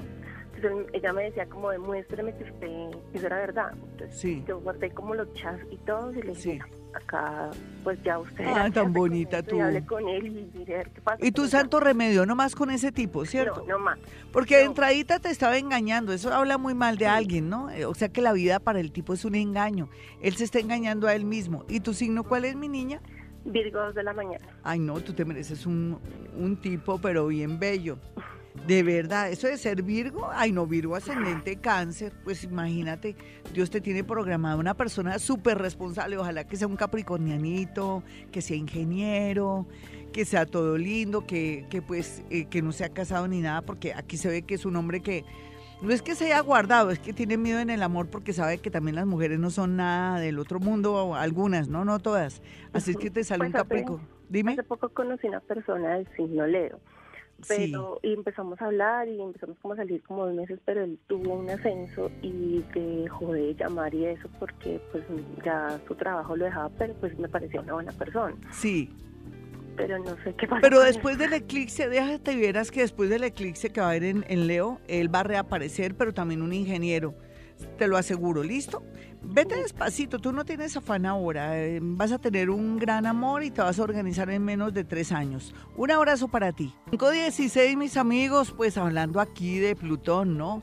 Entonces 0.56 0.88
ella 0.94 1.12
me 1.12 1.24
decía 1.24 1.48
como 1.48 1.72
demuéstreme 1.72 2.36
que 2.38 2.44
usted, 2.44 2.68
que 3.12 3.18
eso 3.18 3.26
era 3.26 3.38
verdad. 3.38 3.72
Entonces 3.74 4.46
yo 4.46 4.60
guardé 4.60 4.92
como 4.92 5.16
los 5.16 5.34
chats 5.34 5.66
y 5.72 5.78
todo 5.78 6.12
y 6.12 6.22
le 6.22 6.34
dije, 6.34 6.62
acá 6.96 7.52
pues 7.84 8.02
ya 8.04 8.20
usted 8.20 8.46
ah 8.48 8.70
tan 8.72 8.94
bonita 8.94 9.44
tú. 9.44 9.58
con 9.86 10.08
él 10.08 10.50
y 10.54 10.66
qué 10.66 10.86
pasa 11.04 11.18
y 11.22 11.32
tu 11.32 11.48
santo 11.48 11.80
remedio 11.80 12.26
no 12.26 12.36
más 12.36 12.56
con 12.56 12.72
ese 12.72 12.92
tipo 12.92 13.26
cierto 13.26 13.62
no, 13.68 13.78
no 13.78 13.80
más. 13.80 14.00
Porque 14.32 14.58
de 14.58 14.64
entradita 14.64 15.20
te 15.20 15.30
estaba 15.30 15.58
engañando 15.58 16.14
eso 16.14 16.34
habla 16.34 16.58
muy 16.58 16.74
mal 16.74 16.98
de 16.98 17.08
alguien 17.08 17.50
no 17.50 17.70
eh, 17.70 17.86
o 17.86 17.94
sea 17.94 18.10
que 18.10 18.22
la 18.22 18.34
vida 18.34 18.60
para 18.60 18.80
el 18.80 18.92
tipo 18.92 19.14
es 19.14 19.26
un 19.26 19.36
engaño. 19.36 19.90
Él 20.22 20.36
se 20.36 20.44
está 20.44 20.60
engañando 20.60 21.08
a 21.08 21.16
él 21.16 21.26
mismo. 21.26 21.66
Y 21.68 21.80
tu 21.82 21.94
signo 21.94 22.24
cuál 22.24 22.46
es 22.46 22.56
mi 22.56 22.68
niña 22.68 23.02
Virgo 23.46 23.94
de 23.94 24.04
la 24.04 24.14
mañana. 24.14 24.46
Ay 24.64 24.80
no 24.80 25.00
tú 25.02 25.14
te 25.14 25.26
mereces 25.26 25.66
un 25.66 26.00
un 26.36 26.58
tipo 26.58 27.00
pero 27.00 27.28
bien 27.28 27.60
bello 27.60 27.98
de 28.68 28.82
verdad, 28.82 29.30
eso 29.30 29.48
de 29.48 29.58
ser 29.58 29.84
Virgo, 29.84 30.28
ay 30.34 30.52
no, 30.52 30.66
Virgo 30.66 30.96
ascendente 30.96 31.58
cáncer, 31.58 32.14
pues 32.24 32.44
imagínate, 32.44 33.16
Dios 33.54 33.70
te 33.70 33.80
tiene 33.80 34.04
programada 34.04 34.56
una 34.56 34.74
persona 34.74 35.20
súper 35.20 35.60
responsable, 35.60 36.18
ojalá 36.18 36.46
que 36.46 36.58
sea 36.58 36.68
un 36.68 36.76
capricornianito, 36.76 38.02
que 38.32 38.42
sea 38.42 38.58
ingeniero, 38.58 39.68
que 40.12 40.26
sea 40.26 40.48
todo 40.48 40.80
lindo, 40.80 41.28
que, 41.28 41.68
que 41.70 41.84
pues 41.84 42.24
eh, 42.32 42.46
que 42.46 42.64
no 42.64 42.72
sea 42.72 42.90
casado 42.90 43.28
ni 43.28 43.42
nada, 43.42 43.62
porque 43.62 43.94
aquí 43.94 44.18
se 44.18 44.30
ve 44.30 44.42
que 44.42 44.56
es 44.56 44.66
un 44.66 44.76
hombre 44.78 45.02
que 45.02 45.26
no 45.82 45.92
es 45.92 46.02
que 46.02 46.16
se 46.16 46.26
haya 46.26 46.40
guardado, 46.40 46.90
es 46.90 46.98
que 46.98 47.14
tiene 47.14 47.38
miedo 47.38 47.60
en 47.60 47.70
el 47.70 47.84
amor 47.84 48.10
porque 48.10 48.34
sabe 48.34 48.58
que 48.58 48.72
también 48.72 48.96
las 48.96 49.06
mujeres 49.06 49.38
no 49.38 49.52
son 49.52 49.76
nada 49.76 50.20
del 50.20 50.40
otro 50.40 50.60
mundo, 50.60 51.14
algunas, 51.14 51.68
no, 51.68 51.86
no 51.86 52.00
todas. 52.00 52.42
Así 52.74 52.92
es 52.92 52.98
que 52.98 53.12
te 53.12 53.24
sale 53.24 53.46
un 53.46 53.52
pues 53.52 53.62
capricornio. 53.62 54.08
Dime. 54.28 54.54
Hace 54.54 54.64
poco 54.64 54.90
conocí 54.90 55.28
una 55.28 55.42
persona 55.42 55.98
del 55.98 56.08
signo 56.16 56.48
Leo 56.48 56.80
pero 57.48 58.00
y 58.02 58.14
empezamos 58.14 58.62
a 58.62 58.66
hablar 58.66 59.08
y 59.08 59.22
empezamos 59.22 59.58
como 59.60 59.74
a 59.74 59.78
salir 59.78 60.02
como 60.04 60.26
dos 60.26 60.36
meses 60.36 60.60
pero 60.66 60.84
él 60.84 60.98
tuvo 61.08 61.34
un 61.34 61.50
ascenso 61.50 62.12
y 62.22 62.64
dejó 62.74 63.34
de 63.34 63.56
llamar 63.56 63.94
y 63.94 64.06
eso 64.06 64.30
porque 64.40 64.80
pues 64.92 65.04
ya 65.44 65.80
su 65.88 65.96
trabajo 65.96 66.36
lo 66.36 66.46
dejaba 66.46 66.70
pero 66.78 66.94
pues 66.96 67.18
me 67.20 67.28
parecía 67.28 67.62
una 67.62 67.74
buena 67.74 67.92
persona. 67.92 68.36
Sí. 68.52 68.92
Pero 69.76 70.00
no 70.00 70.16
sé 70.24 70.34
qué 70.36 70.48
pasa 70.48 70.62
pero 70.62 70.80
después 70.82 71.18
del 71.18 71.34
eclipse 71.34 71.90
déjate 71.90 72.36
vieras 72.36 72.72
que 72.72 72.82
después 72.82 73.10
del 73.10 73.24
eclipse 73.24 73.70
que 73.70 73.82
va 73.82 73.88
a 73.88 73.90
haber 73.90 74.04
en, 74.06 74.26
en 74.28 74.48
Leo 74.48 74.80
él 74.88 75.14
va 75.14 75.20
a 75.20 75.24
reaparecer 75.24 75.96
pero 75.96 76.14
también 76.14 76.42
un 76.42 76.54
ingeniero. 76.54 77.14
Te 77.78 77.88
lo 77.88 77.96
aseguro, 77.96 78.44
¿listo? 78.44 78.84
Vete 79.28 79.56
despacito, 79.56 80.20
tú 80.20 80.32
no 80.32 80.46
tienes 80.46 80.78
afán 80.78 81.06
ahora, 81.06 81.60
eh, 81.60 81.80
vas 81.82 82.12
a 82.12 82.20
tener 82.20 82.50
un 82.50 82.78
gran 82.78 83.06
amor 83.06 83.44
y 83.44 83.52
te 83.52 83.62
vas 83.62 83.80
a 83.80 83.84
organizar 83.84 84.30
en 84.30 84.44
menos 84.44 84.74
de 84.74 84.84
tres 84.84 85.12
años. 85.12 85.54
Un 85.76 85.92
abrazo 85.92 86.28
para 86.28 86.54
ti. 86.54 86.74
516, 86.92 87.76
mis 87.76 87.98
amigos, 87.98 88.54
pues 88.56 88.78
hablando 88.78 89.20
aquí 89.20 89.60
de 89.60 89.76
Plutón, 89.76 90.38
¿no? 90.38 90.62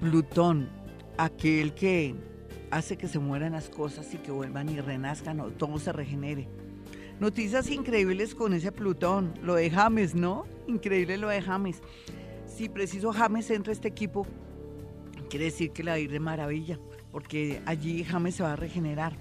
Plutón, 0.00 0.68
aquel 1.16 1.74
que 1.74 2.14
hace 2.70 2.98
que 2.98 3.08
se 3.08 3.18
mueran 3.18 3.52
las 3.52 3.70
cosas 3.70 4.12
y 4.12 4.18
que 4.18 4.30
vuelvan 4.30 4.68
y 4.68 4.80
renazcan 4.80 5.40
o 5.40 5.50
todo 5.50 5.78
se 5.78 5.92
regenere. 5.92 6.48
Noticias 7.18 7.70
increíbles 7.70 8.34
con 8.34 8.52
ese 8.52 8.72
Plutón, 8.72 9.32
lo 9.42 9.54
de 9.54 9.70
James, 9.70 10.14
¿no? 10.14 10.44
Increíble 10.66 11.16
lo 11.16 11.28
de 11.28 11.40
James. 11.40 11.80
Si 12.46 12.68
preciso 12.68 13.12
James 13.12 13.50
entra 13.50 13.70
a 13.70 13.74
este 13.74 13.88
equipo, 13.88 14.26
quiere 15.30 15.46
decir 15.46 15.72
que 15.72 15.82
la 15.82 15.92
va 15.92 15.96
a 15.96 16.00
ir 16.00 16.10
de 16.10 16.20
maravilla, 16.20 16.78
porque 17.16 17.62
allí 17.64 18.04
James 18.04 18.34
se 18.34 18.42
va 18.42 18.52
a 18.52 18.56
regenerar, 18.56 19.14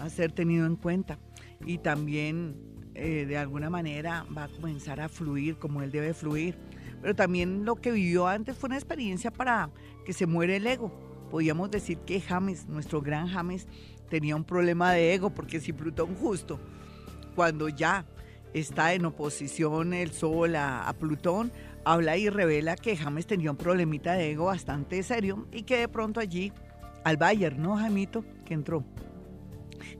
va 0.00 0.04
a 0.04 0.08
ser 0.08 0.32
tenido 0.32 0.64
en 0.64 0.76
cuenta 0.76 1.18
y 1.66 1.76
también 1.76 2.56
eh, 2.94 3.26
de 3.26 3.36
alguna 3.36 3.68
manera 3.68 4.24
va 4.34 4.44
a 4.44 4.48
comenzar 4.48 4.98
a 4.98 5.10
fluir 5.10 5.58
como 5.58 5.82
él 5.82 5.90
debe 5.90 6.14
fluir. 6.14 6.56
Pero 7.02 7.14
también 7.14 7.66
lo 7.66 7.76
que 7.76 7.92
vivió 7.92 8.26
antes 8.26 8.56
fue 8.56 8.68
una 8.68 8.76
experiencia 8.76 9.30
para 9.30 9.68
que 10.06 10.14
se 10.14 10.24
muere 10.24 10.56
el 10.56 10.66
ego. 10.66 10.90
Podríamos 11.30 11.70
decir 11.70 11.98
que 11.98 12.18
James, 12.18 12.66
nuestro 12.66 13.02
gran 13.02 13.28
James, 13.28 13.68
tenía 14.08 14.36
un 14.36 14.44
problema 14.44 14.92
de 14.92 15.12
ego, 15.12 15.28
porque 15.28 15.60
si 15.60 15.74
Plutón 15.74 16.14
justo, 16.14 16.58
cuando 17.34 17.68
ya 17.68 18.06
está 18.54 18.94
en 18.94 19.04
oposición 19.04 19.92
el 19.92 20.12
Sol 20.12 20.56
a 20.56 20.90
Plutón, 20.98 21.52
habla 21.84 22.16
y 22.16 22.30
revela 22.30 22.74
que 22.74 22.96
James 22.96 23.26
tenía 23.26 23.50
un 23.50 23.58
problemita 23.58 24.14
de 24.14 24.30
ego 24.30 24.46
bastante 24.46 25.02
serio 25.02 25.46
y 25.52 25.64
que 25.64 25.76
de 25.76 25.88
pronto 25.88 26.20
allí 26.20 26.50
al 27.04 27.16
Bayer, 27.16 27.58
¿no, 27.58 27.76
Jamito? 27.76 28.24
Que 28.44 28.54
entró. 28.54 28.84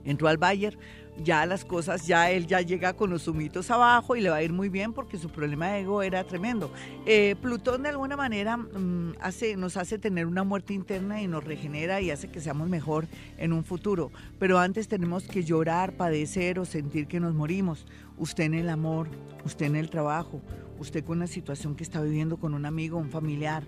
Entró 0.03 0.27
al 0.27 0.37
Bayer, 0.37 0.77
ya 1.23 1.45
las 1.45 1.63
cosas, 1.63 2.05
ya 2.05 2.29
él 2.31 2.47
ya 2.47 2.61
llega 2.61 2.93
con 2.93 3.09
los 3.09 3.23
sumitos 3.23 3.71
abajo 3.71 4.15
y 4.15 4.21
le 4.21 4.29
va 4.29 4.37
a 4.37 4.43
ir 4.43 4.51
muy 4.51 4.69
bien 4.69 4.93
porque 4.93 5.17
su 5.17 5.29
problema 5.29 5.67
de 5.69 5.81
ego 5.81 6.01
era 6.01 6.23
tremendo. 6.23 6.71
Eh, 7.05 7.35
Plutón 7.41 7.83
de 7.83 7.89
alguna 7.89 8.17
manera 8.17 8.57
mm, 8.57 9.15
hace, 9.21 9.55
nos 9.55 9.77
hace 9.77 9.97
tener 9.97 10.25
una 10.25 10.43
muerte 10.43 10.73
interna 10.73 11.21
y 11.21 11.27
nos 11.27 11.43
regenera 11.43 12.01
y 12.01 12.11
hace 12.11 12.27
que 12.27 12.41
seamos 12.41 12.67
mejor 12.67 13.07
en 13.37 13.53
un 13.53 13.63
futuro. 13.63 14.11
Pero 14.39 14.59
antes 14.59 14.87
tenemos 14.87 15.23
que 15.23 15.43
llorar, 15.43 15.93
padecer 15.93 16.59
o 16.59 16.65
sentir 16.65 17.07
que 17.07 17.19
nos 17.19 17.33
morimos. 17.33 17.85
Usted 18.17 18.45
en 18.45 18.53
el 18.55 18.69
amor, 18.69 19.07
usted 19.45 19.67
en 19.67 19.75
el 19.75 19.89
trabajo, 19.89 20.41
usted 20.79 21.03
con 21.03 21.19
la 21.19 21.27
situación 21.27 21.75
que 21.75 21.83
está 21.83 22.01
viviendo 22.01 22.37
con 22.37 22.53
un 22.53 22.65
amigo, 22.65 22.97
un 22.97 23.09
familiar. 23.09 23.63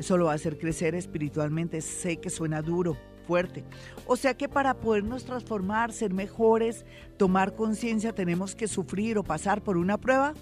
Eso 0.00 0.16
lo 0.16 0.24
va 0.24 0.32
a 0.32 0.36
hacer 0.36 0.56
crecer 0.56 0.94
espiritualmente. 0.94 1.82
Sé 1.82 2.16
que 2.16 2.30
suena 2.30 2.62
duro, 2.62 2.96
fuerte. 3.26 3.64
O 4.06 4.16
sea 4.16 4.32
que 4.32 4.48
para 4.48 4.72
podernos 4.72 5.26
transformar, 5.26 5.92
ser 5.92 6.14
mejores, 6.14 6.86
tomar 7.18 7.54
conciencia, 7.54 8.14
tenemos 8.14 8.54
que 8.54 8.66
sufrir 8.66 9.18
o 9.18 9.22
pasar 9.22 9.62
por 9.62 9.76
una 9.76 9.98
prueba. 9.98 10.32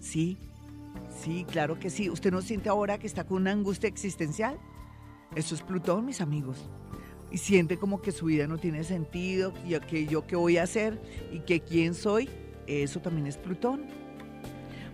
Sí, 0.00 0.38
sí, 1.22 1.44
claro 1.44 1.78
que 1.78 1.90
sí. 1.90 2.08
¿Usted 2.08 2.32
no 2.32 2.40
siente 2.40 2.70
ahora 2.70 2.96
que 2.96 3.06
está 3.06 3.24
con 3.24 3.42
una 3.42 3.52
angustia 3.52 3.86
existencial? 3.86 4.58
Eso 5.34 5.54
es 5.54 5.60
Plutón, 5.60 6.06
mis 6.06 6.22
amigos. 6.22 6.70
Y 7.30 7.36
siente 7.36 7.76
como 7.76 8.00
que 8.00 8.12
su 8.12 8.24
vida 8.26 8.46
no 8.46 8.56
tiene 8.56 8.82
sentido, 8.82 9.52
y 9.66 9.78
que 9.80 10.06
yo 10.06 10.26
qué 10.26 10.36
voy 10.36 10.56
a 10.56 10.62
hacer 10.62 10.98
y 11.30 11.40
que 11.40 11.60
quién 11.60 11.92
soy. 11.92 12.30
Eso 12.66 13.00
también 13.00 13.26
es 13.26 13.36
Plutón 13.36 14.06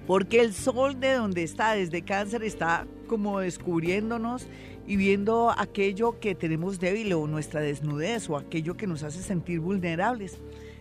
porque 0.06 0.40
el 0.40 0.52
sol 0.52 0.98
de 0.98 1.14
donde 1.14 1.42
está, 1.42 1.74
desde 1.74 2.02
cáncer, 2.02 2.42
está 2.42 2.86
como 3.12 3.40
descubriéndonos 3.40 4.46
y 4.86 4.96
viendo 4.96 5.50
aquello 5.50 6.18
que 6.18 6.34
tenemos 6.34 6.80
débil 6.80 7.12
o 7.12 7.26
nuestra 7.26 7.60
desnudez 7.60 8.30
o 8.30 8.38
aquello 8.38 8.74
que 8.74 8.86
nos 8.86 9.02
hace 9.02 9.20
sentir 9.20 9.60
vulnerables. 9.60 10.38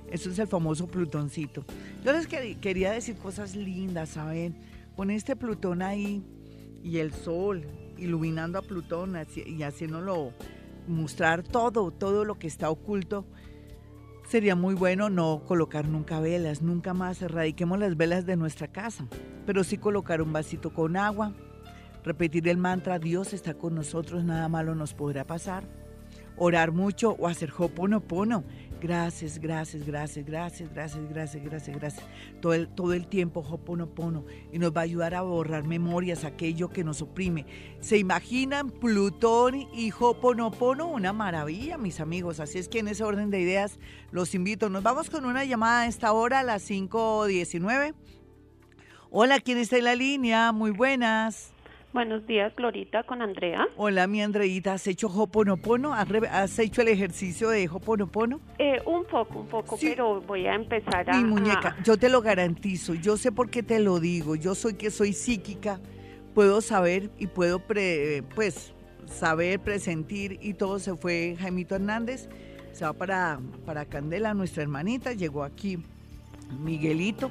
Eso 0.10 0.30
es 0.30 0.40
el 0.40 0.48
famoso 0.48 0.88
Plutoncito. 0.88 1.66
Yo 2.06 2.14
les 2.14 2.28
quería 2.28 2.94
decir 2.94 3.18
cosas 3.18 3.54
lindas, 3.58 4.12
¿saben? 4.12 4.56
Con 4.96 5.12
este 5.12 5.36
Plutón 5.36 5.82
ahí 5.82 6.24
y 6.82 7.00
el 7.00 7.12
sol 7.12 7.66
iluminando 7.98 8.58
a 8.58 8.62
Plutón 8.62 9.18
y 9.36 9.64
haciéndolo 9.64 10.32
mostrar 10.88 11.44
todo, 11.44 11.92
todo 11.92 12.24
lo 12.24 12.40
que 12.40 12.48
está 12.48 12.70
oculto 12.70 13.26
Sería 14.32 14.56
muy 14.56 14.76
bueno 14.76 15.10
no 15.10 15.44
colocar 15.46 15.90
nunca 15.90 16.22
velas, 16.22 16.62
nunca 16.62 16.94
más 16.94 17.22
erradiquemos 17.22 17.78
las 17.80 17.98
velas 17.98 18.26
de 18.26 18.38
nuestra 18.38 18.70
casa, 18.70 19.06
pero 19.46 19.66
sí 19.66 19.78
colocar 19.78 20.22
un 20.22 20.32
vasito 20.32 20.74
con 20.74 20.96
agua, 20.96 21.34
repetir 22.04 22.48
el 22.48 22.58
mantra 22.58 23.00
Dios 23.00 23.34
está 23.34 23.54
con 23.54 23.76
nosotros, 23.76 24.24
nada 24.24 24.48
malo 24.50 24.76
nos 24.76 24.94
podrá 24.94 25.26
pasar, 25.26 25.64
orar 26.38 26.72
mucho 26.72 27.16
o 27.20 27.28
hacer 27.28 27.52
hoponopono, 27.58 28.44
Gracias, 28.82 29.38
gracias, 29.38 29.86
gracias, 29.86 30.26
gracias, 30.26 30.74
gracias, 30.74 31.08
gracias, 31.08 31.44
gracias, 31.44 31.78
gracias. 31.78 32.06
Todo 32.42 32.56
el, 32.56 32.68
todo 32.68 32.94
el 32.94 33.06
tiempo 33.06 33.42
Hoponopono 33.48 34.26
y 34.52 34.58
nos 34.58 34.76
va 34.76 34.82
a 34.82 34.86
ayudar 34.86 35.14
a 35.14 35.22
borrar 35.22 35.68
memorias, 35.68 36.24
aquello 36.24 36.70
que 36.70 36.84
nos 36.84 37.04
oprime. 37.04 37.46
¿Se 37.80 38.00
imaginan 38.00 38.72
Plutón 38.72 39.68
y 39.72 39.92
Hoponopono? 39.92 40.88
Una 40.88 41.14
maravilla, 41.14 41.78
mis 41.78 42.00
amigos. 42.00 42.40
Así 42.40 42.58
es 42.58 42.68
que 42.68 42.80
en 42.80 42.88
ese 42.88 43.04
orden 43.04 43.30
de 43.30 43.40
ideas 43.40 43.78
los 44.10 44.34
invito. 44.34 44.68
Nos 44.72 44.82
vamos 44.82 45.12
con 45.12 45.26
una 45.26 45.46
llamada 45.46 45.82
a 45.82 45.88
esta 45.88 46.12
hora, 46.12 46.40
a 46.40 46.44
las 46.44 46.68
5.19. 46.68 47.94
Hola, 49.12 49.40
¿quién 49.42 49.60
está 49.60 49.78
en 49.78 49.84
la 49.84 49.96
línea? 49.96 50.52
Muy 50.54 50.72
buenas. 50.72 51.51
Buenos 51.94 52.26
días, 52.26 52.56
Glorita, 52.56 53.04
con 53.04 53.22
Andrea. 53.22 53.68
Hola, 53.76 54.08
mi 54.08 54.22
Andreita. 54.22 54.74
¿Has 54.74 54.88
hecho 54.88 55.08
Hoponopono? 55.08 55.94
¿Has 55.94 56.58
hecho 56.58 56.82
el 56.84 56.88
ejercicio 56.88 57.50
de 57.50 57.68
Hoponopono? 57.68 58.40
Eh, 58.60 58.82
un 58.86 59.04
poco, 59.04 59.42
un 59.42 59.48
poco, 59.48 59.78
pero 59.78 60.22
voy 60.22 60.48
a 60.48 60.56
empezar 60.56 61.10
a... 61.10 61.18
Mi 61.18 61.26
muñeca, 61.26 61.76
yo 61.84 61.98
te 61.98 62.08
lo 62.08 62.22
garantizo. 62.22 62.94
Yo 62.94 63.18
sé 63.18 63.34
por 63.34 63.50
qué 63.50 63.62
te 63.62 63.80
lo 63.80 64.00
digo. 64.00 64.36
Yo 64.36 64.56
soy 64.56 64.76
que 64.76 64.90
soy 64.90 65.12
psíquica. 65.12 65.82
Puedo 66.34 66.62
saber 66.62 67.10
y 67.20 67.28
puedo, 67.28 67.60
pre, 67.60 68.24
pues, 68.36 68.74
saber, 69.06 69.60
presentir 69.60 70.40
y 70.42 70.54
todo 70.54 70.80
se 70.80 70.96
fue 70.96 71.36
Jaimito 71.42 71.76
Hernández. 71.76 72.30
Se 72.72 72.86
va 72.86 72.94
para, 72.94 73.42
para 73.66 73.84
Candela, 73.84 74.34
nuestra 74.34 74.64
hermanita. 74.64 75.12
Llegó 75.12 75.44
aquí 75.44 75.78
Miguelito. 76.58 77.30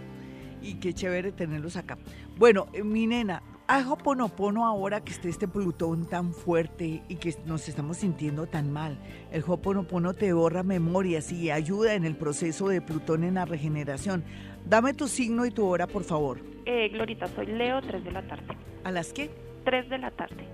Y 0.60 0.74
qué 0.74 0.92
chévere 0.92 1.32
tenerlos 1.32 1.76
acá. 1.76 1.96
Bueno, 2.36 2.66
eh, 2.74 2.82
mi 2.82 3.06
nena, 3.06 3.42
haz 3.70 3.86
Hoponopono 3.86 4.66
ahora 4.66 5.00
que 5.00 5.12
esté 5.12 5.28
este 5.28 5.46
Plutón 5.46 6.08
tan 6.08 6.32
fuerte 6.32 7.02
y 7.08 7.14
que 7.16 7.36
nos 7.46 7.68
estamos 7.68 7.98
sintiendo 7.98 8.48
tan 8.48 8.72
mal. 8.72 8.98
El 9.30 9.44
Hoponopono 9.46 10.12
te 10.12 10.32
borra 10.32 10.64
memorias 10.64 11.30
y 11.30 11.52
ayuda 11.52 11.94
en 11.94 12.04
el 12.04 12.16
proceso 12.16 12.66
de 12.68 12.80
Plutón 12.80 13.22
en 13.22 13.34
la 13.34 13.44
regeneración. 13.44 14.24
Dame 14.66 14.92
tu 14.92 15.06
signo 15.06 15.46
y 15.46 15.52
tu 15.52 15.64
hora, 15.66 15.86
por 15.86 16.02
favor. 16.02 16.40
Eh, 16.66 16.88
Glorita, 16.88 17.28
soy 17.28 17.46
Leo, 17.46 17.80
3 17.80 18.02
de 18.02 18.10
la 18.10 18.26
tarde. 18.26 18.56
¿A 18.82 18.90
las 18.90 19.12
qué? 19.12 19.30
3 19.64 19.88
de 19.88 19.98
la 19.98 20.10
tarde. 20.10 20.48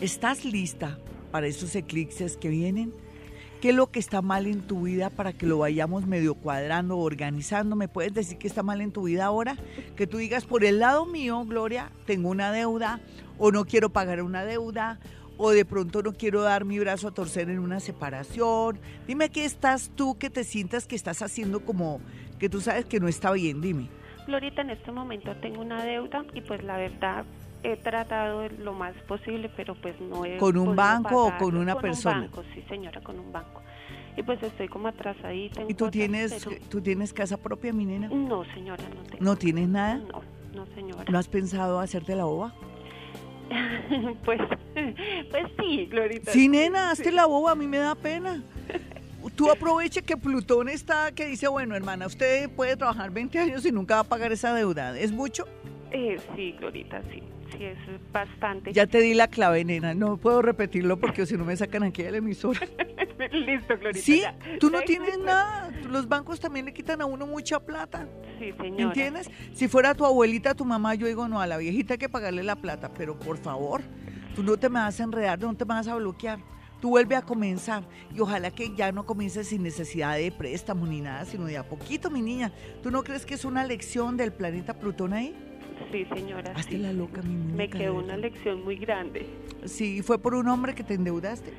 ¿Estás 0.00 0.44
lista 0.44 0.98
para 1.32 1.48
esos 1.48 1.74
eclipses 1.74 2.36
que 2.36 2.48
vienen? 2.48 2.92
¿Qué 3.60 3.70
es 3.70 3.74
lo 3.74 3.90
que 3.90 3.98
está 3.98 4.22
mal 4.22 4.46
en 4.46 4.62
tu 4.62 4.82
vida 4.84 5.10
para 5.10 5.34
que 5.34 5.44
lo 5.44 5.58
vayamos 5.58 6.06
medio 6.06 6.34
cuadrando, 6.34 6.96
organizando? 6.96 7.76
¿Me 7.76 7.88
puedes 7.88 8.14
decir 8.14 8.38
qué 8.38 8.48
está 8.48 8.62
mal 8.62 8.80
en 8.80 8.90
tu 8.90 9.02
vida 9.02 9.26
ahora? 9.26 9.54
Que 9.96 10.06
tú 10.06 10.16
digas, 10.16 10.46
por 10.46 10.64
el 10.64 10.78
lado 10.78 11.04
mío, 11.04 11.44
Gloria, 11.44 11.90
tengo 12.06 12.30
una 12.30 12.52
deuda 12.52 13.00
o 13.38 13.52
no 13.52 13.66
quiero 13.66 13.90
pagar 13.90 14.22
una 14.22 14.46
deuda 14.46 14.98
o 15.36 15.50
de 15.50 15.66
pronto 15.66 16.02
no 16.02 16.14
quiero 16.14 16.40
dar 16.40 16.64
mi 16.64 16.78
brazo 16.78 17.08
a 17.08 17.10
torcer 17.12 17.50
en 17.50 17.58
una 17.58 17.80
separación. 17.80 18.78
Dime 19.06 19.28
qué 19.28 19.44
estás 19.44 19.90
tú 19.94 20.16
que 20.16 20.30
te 20.30 20.44
sientas 20.44 20.86
que 20.86 20.96
estás 20.96 21.20
haciendo 21.20 21.60
como 21.60 22.00
que 22.38 22.48
tú 22.48 22.62
sabes 22.62 22.86
que 22.86 22.98
no 22.98 23.08
está 23.08 23.30
bien, 23.32 23.60
dime. 23.60 23.88
Glorita, 24.26 24.62
en 24.62 24.70
este 24.70 24.90
momento 24.90 25.36
tengo 25.36 25.60
una 25.60 25.84
deuda 25.84 26.24
y 26.32 26.40
pues 26.40 26.62
la 26.62 26.78
verdad 26.78 27.26
he 27.62 27.76
tratado 27.76 28.48
lo 28.48 28.72
más 28.72 28.94
posible, 29.06 29.50
pero 29.56 29.74
pues 29.74 29.98
no 30.00 30.24
he 30.24 30.36
¿Con 30.38 30.56
un 30.56 30.74
banco 30.74 31.26
o 31.26 31.38
con 31.38 31.56
una 31.56 31.78
persona? 31.78 32.14
Con 32.14 32.24
un 32.24 32.30
banco, 32.30 32.54
sí 32.54 32.64
señora, 32.68 33.00
con 33.00 33.18
un 33.18 33.32
banco. 33.32 33.62
Y 34.16 34.22
pues 34.22 34.42
estoy 34.42 34.68
como 34.68 34.88
atrasadita. 34.88 35.62
¿Y 35.68 35.74
tú 35.74 35.90
tienes, 35.90 36.46
tú 36.68 36.80
tienes 36.80 37.12
casa 37.12 37.36
propia, 37.36 37.72
mi 37.72 37.86
nena? 37.86 38.08
No, 38.08 38.44
señora, 38.54 38.82
no 38.94 39.02
tengo. 39.02 39.24
¿No 39.24 39.36
tienes 39.36 39.68
nada? 39.68 39.98
No, 39.98 40.22
no, 40.54 40.66
señora. 40.74 41.04
¿No 41.10 41.18
has 41.18 41.28
pensado 41.28 41.80
hacerte 41.80 42.14
la 42.16 42.24
boba? 42.24 42.54
pues, 44.24 44.40
pues 45.30 45.46
sí, 45.58 45.86
Glorita. 45.86 46.32
Sí, 46.32 46.48
nena, 46.48 46.90
hazte 46.90 47.12
la 47.12 47.26
boba, 47.26 47.52
a 47.52 47.54
mí 47.54 47.66
me 47.66 47.78
da 47.78 47.94
pena. 47.94 48.42
Tú 49.36 49.50
aproveche 49.50 50.02
que 50.02 50.16
Plutón 50.16 50.68
está, 50.68 51.12
que 51.12 51.26
dice, 51.26 51.46
bueno, 51.48 51.76
hermana, 51.76 52.06
usted 52.06 52.50
puede 52.50 52.76
trabajar 52.76 53.10
20 53.10 53.38
años 53.38 53.64
y 53.64 53.72
nunca 53.72 53.96
va 53.96 54.00
a 54.00 54.04
pagar 54.04 54.32
esa 54.32 54.54
deuda. 54.54 54.98
¿Es 54.98 55.12
mucho? 55.12 55.46
Eh, 55.92 56.18
sí, 56.34 56.52
Glorita, 56.58 57.02
sí 57.12 57.22
sí 57.56 57.64
es 57.64 57.78
bastante. 58.12 58.72
Ya 58.72 58.86
te 58.86 59.00
di 59.00 59.14
la 59.14 59.28
clave, 59.28 59.64
nena. 59.64 59.94
No 59.94 60.16
puedo 60.16 60.42
repetirlo 60.42 60.98
porque 60.98 61.26
si 61.26 61.36
no 61.36 61.44
me 61.44 61.56
sacan 61.56 61.82
aquí 61.82 62.02
del 62.02 62.16
emisor. 62.16 62.56
Listo, 63.32 63.76
Glorita. 63.78 64.00
Sí, 64.00 64.22
tú 64.58 64.70
no 64.70 64.80
tienes 64.82 65.18
nada. 65.18 65.70
Los 65.88 66.08
bancos 66.08 66.40
también 66.40 66.66
le 66.66 66.72
quitan 66.72 67.00
a 67.02 67.06
uno 67.06 67.26
mucha 67.26 67.60
plata. 67.60 68.08
Sí, 68.38 68.52
señora. 68.52 68.84
¿Entiendes? 68.84 69.30
Si 69.52 69.68
fuera 69.68 69.94
tu 69.94 70.06
abuelita, 70.06 70.54
tu 70.54 70.64
mamá, 70.64 70.94
yo 70.94 71.06
digo, 71.06 71.28
no, 71.28 71.40
a 71.40 71.46
la 71.46 71.58
viejita 71.58 71.94
hay 71.94 71.98
que 71.98 72.08
pagarle 72.08 72.42
la 72.42 72.56
plata. 72.56 72.90
Pero 72.96 73.18
por 73.18 73.36
favor, 73.38 73.82
tú 74.34 74.42
no 74.42 74.56
te 74.56 74.68
me 74.68 74.80
vas 74.80 74.98
a 75.00 75.04
enredar, 75.04 75.38
no 75.38 75.54
te 75.54 75.64
me 75.64 75.74
vas 75.74 75.88
a 75.88 75.96
bloquear. 75.96 76.38
Tú 76.80 76.90
vuelve 76.90 77.14
a 77.14 77.20
comenzar 77.20 77.82
y 78.14 78.20
ojalá 78.20 78.50
que 78.50 78.74
ya 78.74 78.90
no 78.90 79.04
comiences 79.04 79.48
sin 79.48 79.62
necesidad 79.62 80.16
de 80.16 80.32
préstamo 80.32 80.86
ni 80.86 81.02
nada, 81.02 81.26
sino 81.26 81.44
de 81.44 81.58
a 81.58 81.68
poquito, 81.68 82.10
mi 82.10 82.22
niña. 82.22 82.52
¿Tú 82.82 82.90
no 82.90 83.04
crees 83.04 83.26
que 83.26 83.34
es 83.34 83.44
una 83.44 83.66
lección 83.66 84.16
del 84.16 84.32
planeta 84.32 84.72
Plutón 84.72 85.12
ahí? 85.12 85.36
Sí, 85.92 86.06
señora. 86.14 86.52
Hazte 86.54 86.78
la 86.78 86.92
loca, 86.92 87.22
mi 87.22 87.34
Me 87.52 87.68
quedó 87.68 87.94
una 87.94 88.16
lección 88.16 88.62
muy 88.64 88.76
grande. 88.76 89.26
Sí, 89.64 90.02
¿fue 90.02 90.18
por 90.18 90.34
un 90.34 90.48
hombre 90.48 90.74
que 90.74 90.84
te 90.84 90.94
endeudaste? 90.94 91.52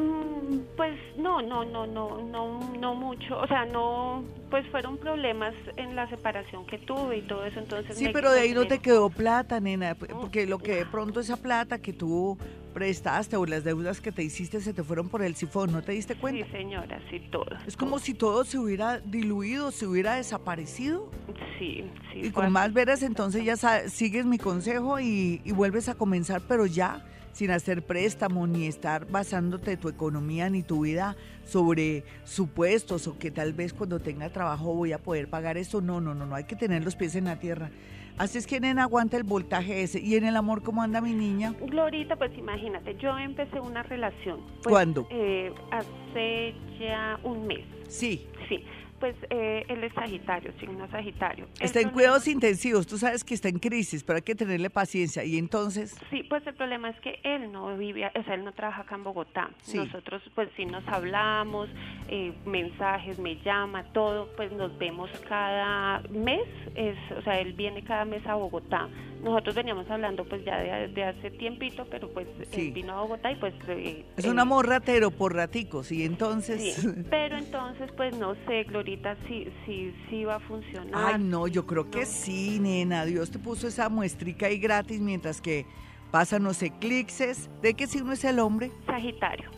Mm, 0.00 0.60
pues 0.76 0.98
no, 1.18 1.42
no, 1.42 1.64
no, 1.64 1.86
no, 1.86 2.22
no, 2.22 2.72
no 2.78 2.94
mucho. 2.94 3.38
O 3.38 3.46
sea, 3.46 3.66
no, 3.66 4.24
pues 4.48 4.66
fueron 4.70 4.96
problemas 4.96 5.54
en 5.76 5.94
la 5.94 6.08
separación 6.08 6.66
que 6.66 6.78
tuve 6.78 7.18
y 7.18 7.22
todo 7.22 7.44
eso. 7.44 7.60
Entonces. 7.60 7.98
Sí, 7.98 8.08
pero 8.12 8.32
de 8.32 8.40
ahí 8.40 8.54
no 8.54 8.66
te 8.66 8.78
quedó 8.78 9.10
plata, 9.10 9.60
nena, 9.60 9.94
porque 9.94 10.46
lo 10.46 10.58
que 10.58 10.76
de 10.76 10.86
pronto 10.86 11.20
esa 11.20 11.36
plata 11.36 11.78
que 11.78 11.92
tú 11.92 12.38
prestaste 12.72 13.36
o 13.36 13.44
las 13.46 13.64
deudas 13.64 14.00
que 14.00 14.12
te 14.12 14.22
hiciste 14.22 14.60
se 14.60 14.72
te 14.72 14.82
fueron 14.82 15.08
por 15.08 15.22
el 15.22 15.34
sifón, 15.34 15.72
¿no 15.72 15.82
te 15.82 15.92
diste 15.92 16.14
cuenta? 16.14 16.46
Sí, 16.46 16.52
señora, 16.52 17.00
sí, 17.10 17.20
todo. 17.30 17.48
Es 17.66 17.76
como 17.76 17.98
si 17.98 18.14
todo 18.14 18.44
se 18.44 18.58
hubiera 18.58 19.00
diluido, 19.00 19.72
se 19.72 19.86
hubiera 19.86 20.14
desaparecido. 20.14 21.10
Sí, 21.58 21.84
sí. 22.12 22.20
Y 22.26 22.30
con 22.30 22.50
más 22.52 22.72
veras, 22.72 23.02
entonces 23.02 23.44
ya 23.44 23.56
sigues 23.88 24.24
mi 24.24 24.38
consejo 24.38 25.00
y, 25.00 25.42
y 25.44 25.52
vuelves 25.52 25.88
a 25.88 25.94
comenzar, 25.94 26.40
pero 26.46 26.64
ya 26.64 27.04
sin 27.40 27.52
hacer 27.52 27.80
préstamo 27.82 28.46
ni 28.46 28.66
estar 28.66 29.06
basándote 29.06 29.78
tu 29.78 29.88
economía 29.88 30.50
ni 30.50 30.62
tu 30.62 30.82
vida 30.82 31.16
sobre 31.42 32.04
supuestos 32.24 33.06
o 33.06 33.18
que 33.18 33.30
tal 33.30 33.54
vez 33.54 33.72
cuando 33.72 33.98
tenga 33.98 34.28
trabajo 34.28 34.74
voy 34.74 34.92
a 34.92 34.98
poder 34.98 35.30
pagar 35.30 35.56
esto. 35.56 35.80
No, 35.80 36.02
no, 36.02 36.14
no, 36.14 36.26
no 36.26 36.34
hay 36.34 36.44
que 36.44 36.54
tener 36.54 36.84
los 36.84 36.96
pies 36.96 37.16
en 37.16 37.24
la 37.24 37.38
tierra. 37.38 37.70
Así 38.18 38.36
es 38.36 38.46
que 38.46 38.60
nena 38.60 38.82
aguanta 38.82 39.16
el 39.16 39.22
voltaje 39.22 39.82
ese. 39.82 40.00
¿Y 40.00 40.16
en 40.16 40.26
el 40.26 40.36
amor 40.36 40.62
cómo 40.62 40.82
anda 40.82 41.00
mi 41.00 41.14
niña? 41.14 41.54
Glorita, 41.58 42.14
pues 42.16 42.36
imagínate, 42.36 42.94
yo 42.96 43.16
empecé 43.16 43.58
una 43.58 43.84
relación. 43.84 44.40
Pues, 44.62 44.66
¿Cuándo? 44.66 45.08
Eh, 45.08 45.50
hace 45.70 46.54
ya 46.78 47.18
un 47.24 47.46
mes. 47.46 47.64
Sí. 47.88 48.26
Sí 48.50 48.62
pues 49.00 49.16
eh, 49.30 49.64
él 49.68 49.82
es 49.82 49.92
Sagitario, 49.94 50.52
signo 50.60 50.88
Sagitario. 50.90 51.46
Está 51.58 51.80
en 51.80 51.90
cuidados 51.90 52.28
intensivos, 52.28 52.86
tú 52.86 52.98
sabes 52.98 53.24
que 53.24 53.34
está 53.34 53.48
en 53.48 53.58
crisis, 53.58 54.04
pero 54.04 54.18
hay 54.18 54.22
que 54.22 54.34
tenerle 54.34 54.70
paciencia. 54.70 55.24
¿Y 55.24 55.38
entonces? 55.38 55.96
Sí, 56.10 56.22
pues 56.24 56.46
el 56.46 56.54
problema 56.54 56.90
es 56.90 57.00
que 57.00 57.18
él 57.24 57.50
no 57.50 57.76
vive, 57.76 58.06
o 58.06 58.22
sea, 58.24 58.34
él 58.34 58.44
no 58.44 58.52
trabaja 58.52 58.82
acá 58.82 58.94
en 58.94 59.04
Bogotá. 59.04 59.50
Nosotros 59.74 60.22
pues 60.34 60.48
sí 60.56 60.66
nos 60.66 60.86
hablamos, 60.86 61.68
eh, 62.08 62.32
mensajes, 62.44 63.18
me 63.18 63.36
llama, 63.36 63.84
todo, 63.92 64.28
pues 64.36 64.52
nos 64.52 64.76
vemos 64.78 65.10
cada 65.28 66.00
mes, 66.10 66.46
es, 66.74 66.96
o 67.16 67.22
sea, 67.22 67.40
él 67.40 67.54
viene 67.54 67.82
cada 67.82 68.04
mes 68.04 68.24
a 68.26 68.34
Bogotá. 68.34 68.88
Nosotros 69.22 69.54
veníamos 69.54 69.90
hablando 69.90 70.24
pues 70.24 70.44
ya 70.44 70.56
de, 70.58 71.04
hace 71.04 71.30
tiempito, 71.32 71.86
pero 71.90 72.08
pues 72.10 72.26
él 72.52 72.72
vino 72.72 72.92
a 72.92 73.02
Bogotá 73.02 73.30
y 73.30 73.36
pues... 73.36 73.54
Eh, 73.68 74.04
es 74.16 74.24
un 74.24 74.38
amor 74.38 74.66
ratero 74.66 75.10
por 75.10 75.34
raticos, 75.34 75.92
y 75.92 76.04
entonces... 76.04 76.74
Sí, 76.74 76.88
pero 77.10 77.36
entonces 77.36 77.90
pues 77.96 78.16
no 78.16 78.34
sé, 78.46 78.64
Gloria 78.64 79.16
sí, 79.28 79.48
sí, 79.66 79.94
sí 80.08 80.24
va 80.24 80.36
a 80.36 80.40
funcionar. 80.40 81.14
Ay, 81.14 81.20
no, 81.22 81.46
yo 81.48 81.66
creo 81.66 81.90
que 81.90 82.06
sí, 82.06 82.58
nena. 82.60 83.04
Dios 83.04 83.30
te 83.30 83.38
puso 83.38 83.68
esa 83.68 83.88
muestrica 83.88 84.46
ahí 84.46 84.58
gratis 84.58 85.00
mientras 85.00 85.40
que 85.40 85.66
pasan 86.10 86.44
los 86.44 86.62
eclipses. 86.62 87.50
¿De 87.62 87.74
qué 87.74 87.86
signo 87.86 88.12
es 88.12 88.24
el 88.24 88.38
hombre? 88.38 88.70
Sagitario. 88.86 89.50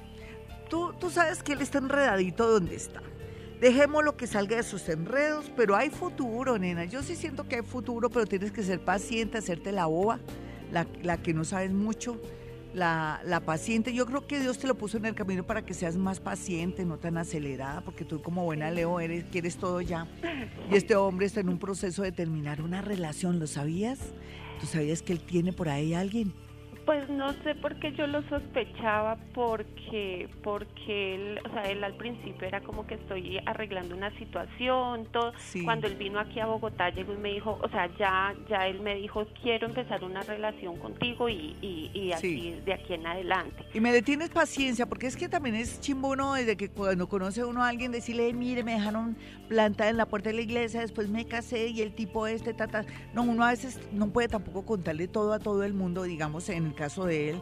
Tú, 0.68 0.92
tú 0.98 1.10
sabes 1.10 1.42
que 1.42 1.52
él 1.52 1.60
está 1.60 1.78
enredadito 1.78 2.46
donde 2.46 2.76
está. 2.76 3.02
Dejémoslo 3.62 4.16
que 4.16 4.26
salga 4.26 4.56
de 4.56 4.64
sus 4.64 4.88
enredos, 4.88 5.52
pero 5.56 5.76
hay 5.76 5.88
futuro, 5.88 6.58
nena. 6.58 6.84
Yo 6.84 7.00
sí 7.04 7.14
siento 7.14 7.46
que 7.46 7.54
hay 7.54 7.62
futuro, 7.62 8.10
pero 8.10 8.26
tienes 8.26 8.50
que 8.50 8.64
ser 8.64 8.80
paciente, 8.80 9.38
hacerte 9.38 9.70
la 9.70 9.86
boba, 9.86 10.18
la, 10.72 10.84
la 11.04 11.22
que 11.22 11.32
no 11.32 11.44
sabes 11.44 11.70
mucho 11.70 12.20
la, 12.74 13.20
la, 13.24 13.38
paciente. 13.38 13.94
Yo 13.94 14.04
creo 14.04 14.26
que 14.26 14.40
Dios 14.40 14.58
te 14.58 14.66
lo 14.66 14.74
puso 14.74 14.96
en 14.96 15.04
el 15.04 15.14
camino 15.14 15.44
para 15.44 15.64
que 15.64 15.74
seas 15.74 15.96
más 15.96 16.18
paciente, 16.18 16.84
no 16.84 16.98
tan 16.98 17.16
acelerada, 17.16 17.82
porque 17.82 18.04
tú 18.04 18.20
como 18.20 18.42
buena 18.44 18.68
Leo 18.72 18.98
eres, 18.98 19.26
quieres 19.30 19.56
todo 19.56 19.80
ya. 19.80 20.08
Y 20.68 20.74
este 20.74 20.96
hombre 20.96 21.26
está 21.26 21.38
en 21.38 21.48
un 21.48 21.60
proceso 21.60 22.02
de 22.02 22.10
terminar 22.10 22.62
una 22.62 22.82
relación, 22.82 23.38
¿lo 23.38 23.46
sabías? 23.46 24.00
¿Tú 24.60 24.66
sabías 24.66 25.02
que 25.02 25.12
él 25.12 25.20
tiene 25.20 25.52
por 25.52 25.68
ahí 25.68 25.94
a 25.94 26.00
alguien? 26.00 26.32
Pues 26.84 27.08
no 27.08 27.32
sé 27.44 27.54
por 27.54 27.78
qué 27.78 27.92
yo 27.92 28.06
lo 28.08 28.22
sospechaba, 28.28 29.16
porque, 29.34 30.28
porque 30.42 31.14
él, 31.14 31.40
o 31.48 31.52
sea, 31.52 31.70
él 31.70 31.84
al 31.84 31.94
principio 31.94 32.48
era 32.48 32.60
como 32.60 32.86
que 32.86 32.94
estoy 32.94 33.38
arreglando 33.46 33.94
una 33.94 34.10
situación, 34.18 35.06
todo. 35.12 35.32
Cuando 35.64 35.86
él 35.86 35.94
vino 35.94 36.18
aquí 36.18 36.40
a 36.40 36.46
Bogotá, 36.46 36.90
llegó 36.90 37.12
y 37.14 37.18
me 37.18 37.32
dijo, 37.32 37.58
o 37.62 37.68
sea, 37.68 37.88
ya, 37.98 38.34
ya 38.48 38.66
él 38.66 38.80
me 38.80 38.96
dijo, 38.96 39.26
quiero 39.42 39.68
empezar 39.68 40.02
una 40.02 40.22
relación 40.22 40.76
contigo 40.78 41.28
y, 41.28 41.56
y, 41.62 42.10
así 42.12 42.60
de 42.64 42.74
aquí 42.74 42.94
en 42.94 43.06
adelante. 43.06 43.64
Y 43.72 43.80
me 43.80 43.92
detienes 43.92 44.30
paciencia, 44.30 44.86
porque 44.86 45.06
es 45.06 45.16
que 45.16 45.28
también 45.28 45.54
es 45.54 45.80
chimbono 45.80 46.34
desde 46.34 46.56
que 46.56 46.68
cuando 46.68 47.08
conoce 47.08 47.44
uno 47.44 47.62
a 47.62 47.68
alguien 47.68 47.92
decirle, 47.92 48.32
mire, 48.32 48.64
me 48.64 48.72
dejaron 48.72 49.16
plantada 49.48 49.90
en 49.90 49.96
la 49.96 50.06
puerta 50.06 50.30
de 50.30 50.36
la 50.36 50.42
iglesia, 50.42 50.80
después 50.80 51.08
me 51.08 51.26
casé 51.26 51.68
y 51.68 51.82
el 51.82 51.94
tipo 51.94 52.26
este, 52.26 52.54
tata. 52.54 52.84
No, 53.14 53.22
uno 53.22 53.44
a 53.44 53.50
veces 53.50 53.78
no 53.92 54.08
puede 54.08 54.28
tampoco 54.28 54.64
contarle 54.64 55.06
todo 55.06 55.32
a 55.32 55.38
todo 55.38 55.62
el 55.62 55.74
mundo, 55.74 56.02
digamos, 56.02 56.48
en 56.48 56.71
caso 56.74 57.04
de 57.04 57.30
él, 57.30 57.40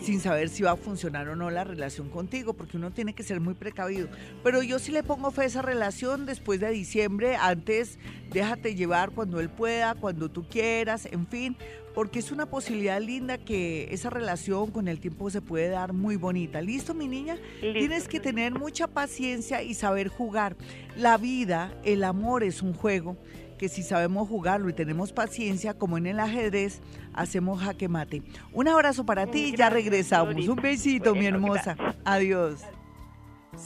sin 0.00 0.20
saber 0.20 0.48
si 0.48 0.62
va 0.62 0.72
a 0.72 0.76
funcionar 0.76 1.28
o 1.28 1.36
no 1.36 1.50
la 1.50 1.64
relación 1.64 2.08
contigo, 2.08 2.54
porque 2.54 2.76
uno 2.76 2.90
tiene 2.92 3.14
que 3.14 3.22
ser 3.22 3.40
muy 3.40 3.54
precavido. 3.54 4.08
Pero 4.42 4.62
yo 4.62 4.78
sí 4.78 4.92
le 4.92 5.02
pongo 5.02 5.30
fe 5.30 5.42
a 5.42 5.46
esa 5.46 5.62
relación 5.62 6.26
después 6.26 6.60
de 6.60 6.70
diciembre, 6.70 7.36
antes 7.36 7.98
déjate 8.30 8.74
llevar 8.74 9.10
cuando 9.10 9.40
él 9.40 9.48
pueda, 9.48 9.94
cuando 9.94 10.30
tú 10.30 10.46
quieras, 10.48 11.06
en 11.10 11.26
fin, 11.26 11.56
porque 11.94 12.20
es 12.20 12.30
una 12.30 12.46
posibilidad 12.46 13.00
linda 13.00 13.38
que 13.38 13.88
esa 13.92 14.10
relación 14.10 14.70
con 14.70 14.86
el 14.86 15.00
tiempo 15.00 15.30
se 15.30 15.40
puede 15.40 15.68
dar 15.68 15.92
muy 15.92 16.16
bonita. 16.16 16.60
¿Listo, 16.60 16.94
mi 16.94 17.08
niña? 17.08 17.38
Tienes 17.60 18.06
que 18.06 18.20
tener 18.20 18.52
mucha 18.52 18.86
paciencia 18.86 19.62
y 19.62 19.74
saber 19.74 20.08
jugar. 20.08 20.56
La 20.96 21.16
vida, 21.16 21.74
el 21.84 22.04
amor 22.04 22.44
es 22.44 22.62
un 22.62 22.72
juego 22.72 23.16
que 23.58 23.68
si 23.68 23.82
sabemos 23.82 24.28
jugarlo 24.28 24.70
y 24.70 24.72
tenemos 24.72 25.12
paciencia, 25.12 25.74
como 25.74 25.98
en 25.98 26.06
el 26.06 26.20
ajedrez, 26.20 26.80
hacemos 27.12 27.60
jaque 27.60 27.88
mate. 27.88 28.22
Un 28.52 28.68
abrazo 28.68 29.04
para 29.04 29.26
ti 29.26 29.52
y 29.52 29.56
ya 29.56 29.68
regresamos. 29.68 30.48
Un 30.48 30.56
besito, 30.56 31.14
mi 31.14 31.26
hermosa. 31.26 31.76
Adiós. 32.04 32.62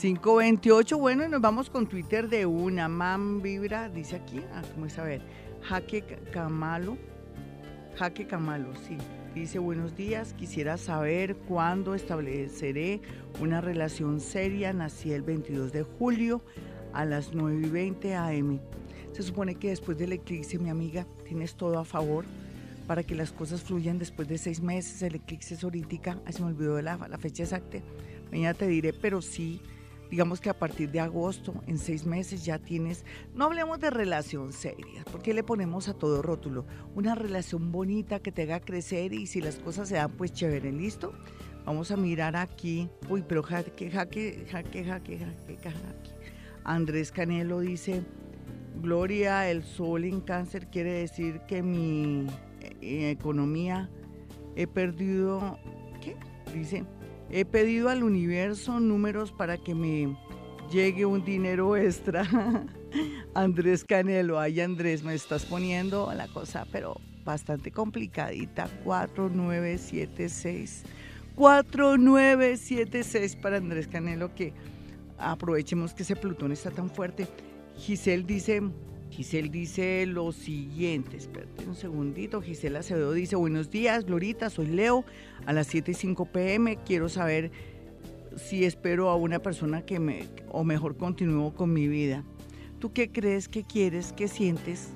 528, 0.01 0.97
bueno, 0.99 1.25
y 1.25 1.29
nos 1.29 1.41
vamos 1.41 1.69
con 1.69 1.87
Twitter 1.87 2.29
de 2.29 2.47
una. 2.47 2.89
Mam 2.89 3.43
Vibra, 3.43 3.89
dice 3.89 4.17
aquí, 4.17 4.41
ah, 4.55 4.63
¿cómo 4.75 4.87
es 4.87 4.99
a 4.99 5.05
ver? 5.05 5.21
Jaque 5.63 6.03
Camalo, 6.33 6.97
Jaque 7.97 8.27
Camalo, 8.27 8.75
sí. 8.75 8.97
Dice, 9.35 9.59
buenos 9.59 9.97
días, 9.97 10.35
quisiera 10.35 10.77
saber 10.77 11.37
cuándo 11.37 11.95
estableceré 11.95 13.01
una 13.41 13.61
relación 13.61 14.21
seria. 14.21 14.73
Nací 14.73 15.13
el 15.13 15.23
22 15.23 15.73
de 15.73 15.83
julio 15.85 16.43
a 16.93 17.05
las 17.05 17.33
9 17.33 17.67
y 17.67 17.71
20 17.71 18.15
am. 18.15 18.61
Se 19.13 19.23
supone 19.23 19.55
que 19.57 19.69
después 19.69 19.99
del 19.99 20.13
eclipse, 20.13 20.59
mi 20.59 20.71
amiga, 20.71 21.07
tienes 21.27 21.55
todo 21.55 21.79
a 21.79 21.85
favor 21.85 22.25
para 22.87 23.03
que 23.03 23.15
las 23.15 23.33
cosas 23.33 23.63
fluyan 23.63 23.99
después 23.99 24.27
de 24.27 24.39
seis 24.39 24.61
meses. 24.61 25.03
El 25.03 25.17
eclipse 25.17 25.55
es 25.55 25.65
ahorita, 25.65 26.21
se 26.31 26.41
me 26.41 26.49
olvidó 26.49 26.81
la, 26.81 26.97
la 26.97 27.19
fecha 27.19 27.43
exacta. 27.43 27.79
Mañana 28.31 28.55
te 28.55 28.67
diré, 28.67 28.93
pero 28.95 29.21
sí, 29.21 29.61
digamos 30.11 30.41
que 30.41 30.51
a 30.51 30.59
partir 30.59 30.91
de 30.91 31.01
agosto, 31.01 31.55
en 31.67 31.79
seis 31.79 32.07
meses 32.07 32.45
ya 32.45 32.59
tienes, 32.59 33.05
no 33.35 33.45
hablemos 33.45 33.81
de 33.81 33.91
relación 33.91 34.53
seria, 34.53 35.05
porque 35.11 35.35
le 35.35 35.43
ponemos 35.43 35.89
a 35.89 35.95
todo 35.95 36.23
rótulo, 36.23 36.65
una 36.95 37.15
relación 37.15 37.71
bonita 37.73 38.21
que 38.21 38.33
te 38.33 38.43
haga 38.43 38.61
crecer 38.61 39.13
y 39.13 39.27
si 39.27 39.41
las 39.43 39.57
cosas 39.57 39.89
se 39.89 39.97
dan, 39.97 40.11
pues 40.13 40.33
chévere, 40.33 40.73
listo. 40.73 41.13
Vamos 41.65 41.91
a 41.93 41.97
mirar 41.97 42.35
aquí, 42.35 42.89
uy, 43.09 43.23
pero 43.27 43.43
jaque, 43.43 43.91
jaque, 43.91 44.47
jaque, 44.51 44.85
jaque, 44.85 45.19
jaque, 45.19 45.57
jaque. 45.57 46.11
Andrés 46.65 47.13
Canelo 47.13 47.61
dice, 47.61 48.03
Gloria, 48.81 49.51
el 49.51 49.63
sol 49.63 50.05
en 50.05 50.21
cáncer 50.21 50.69
quiere 50.69 50.93
decir 50.93 51.41
que 51.47 51.63
mi 51.63 52.27
eh, 52.81 53.11
economía 53.11 53.91
he 54.57 54.67
perdido, 54.67 55.59
¿qué? 56.01 56.17
Dice, 56.53 56.85
he 57.31 57.45
pedido 57.45 57.89
al 57.89 58.03
universo 58.03 58.81
números 58.81 59.33
para 59.33 59.57
que 59.57 59.75
me 59.75 60.17
llegue 60.71 61.07
un 61.07 61.25
dinero 61.25 61.77
extra. 61.77 62.25
Andrés 63.35 63.85
Canelo, 63.85 64.39
ay 64.39 64.61
Andrés, 64.61 65.03
me 65.03 65.15
estás 65.15 65.45
poniendo 65.45 66.13
la 66.15 66.29
cosa, 66.29 66.67
pero 66.71 67.01
bastante 67.25 67.71
complicadita. 67.71 68.69
4976. 68.85 70.85
4976 71.35 73.37
para 73.37 73.57
Andrés 73.57 73.89
Canelo, 73.89 74.35
que 74.35 74.53
aprovechemos 75.19 75.95
que 75.95 76.03
ese 76.03 76.17
Plutón 76.17 76.53
está 76.53 76.71
tan 76.71 76.91
fuerte. 76.91 77.27
Giselle 77.77 78.25
dice, 78.25 78.63
Giselle 79.11 79.49
dice 79.49 80.07
lo 80.07 80.33
siguiente, 80.33 81.17
espérate 81.17 81.67
un 81.67 81.75
segundito, 81.75 82.41
Gisela 82.41 82.81
Acevedo 82.81 83.13
dice, 83.13 83.37
buenos 83.37 83.71
días, 83.71 84.05
Glorita, 84.05 84.51
soy 84.51 84.67
Leo, 84.67 85.05
a 85.47 85.53
las 85.53 85.67
7 85.69 85.91
y 85.91 85.95
5 85.95 86.27
pm, 86.27 86.79
quiero 86.85 87.09
saber 87.09 87.51
si 88.37 88.65
espero 88.65 89.11
a 89.11 89.17
una 89.17 89.41
persona 89.41 89.83
que 89.83 89.99
me, 89.99 90.29
o 90.51 90.65
mejor 90.65 90.97
continúo 90.97 91.55
con 91.55 91.73
mi 91.73 91.89
vida. 91.89 92.25
¿Tú 92.79 92.93
qué 92.93 93.11
crees, 93.11 93.49
qué 93.49 93.65
quieres, 93.65 94.13
qué 94.13 94.29
sientes? 94.29 94.91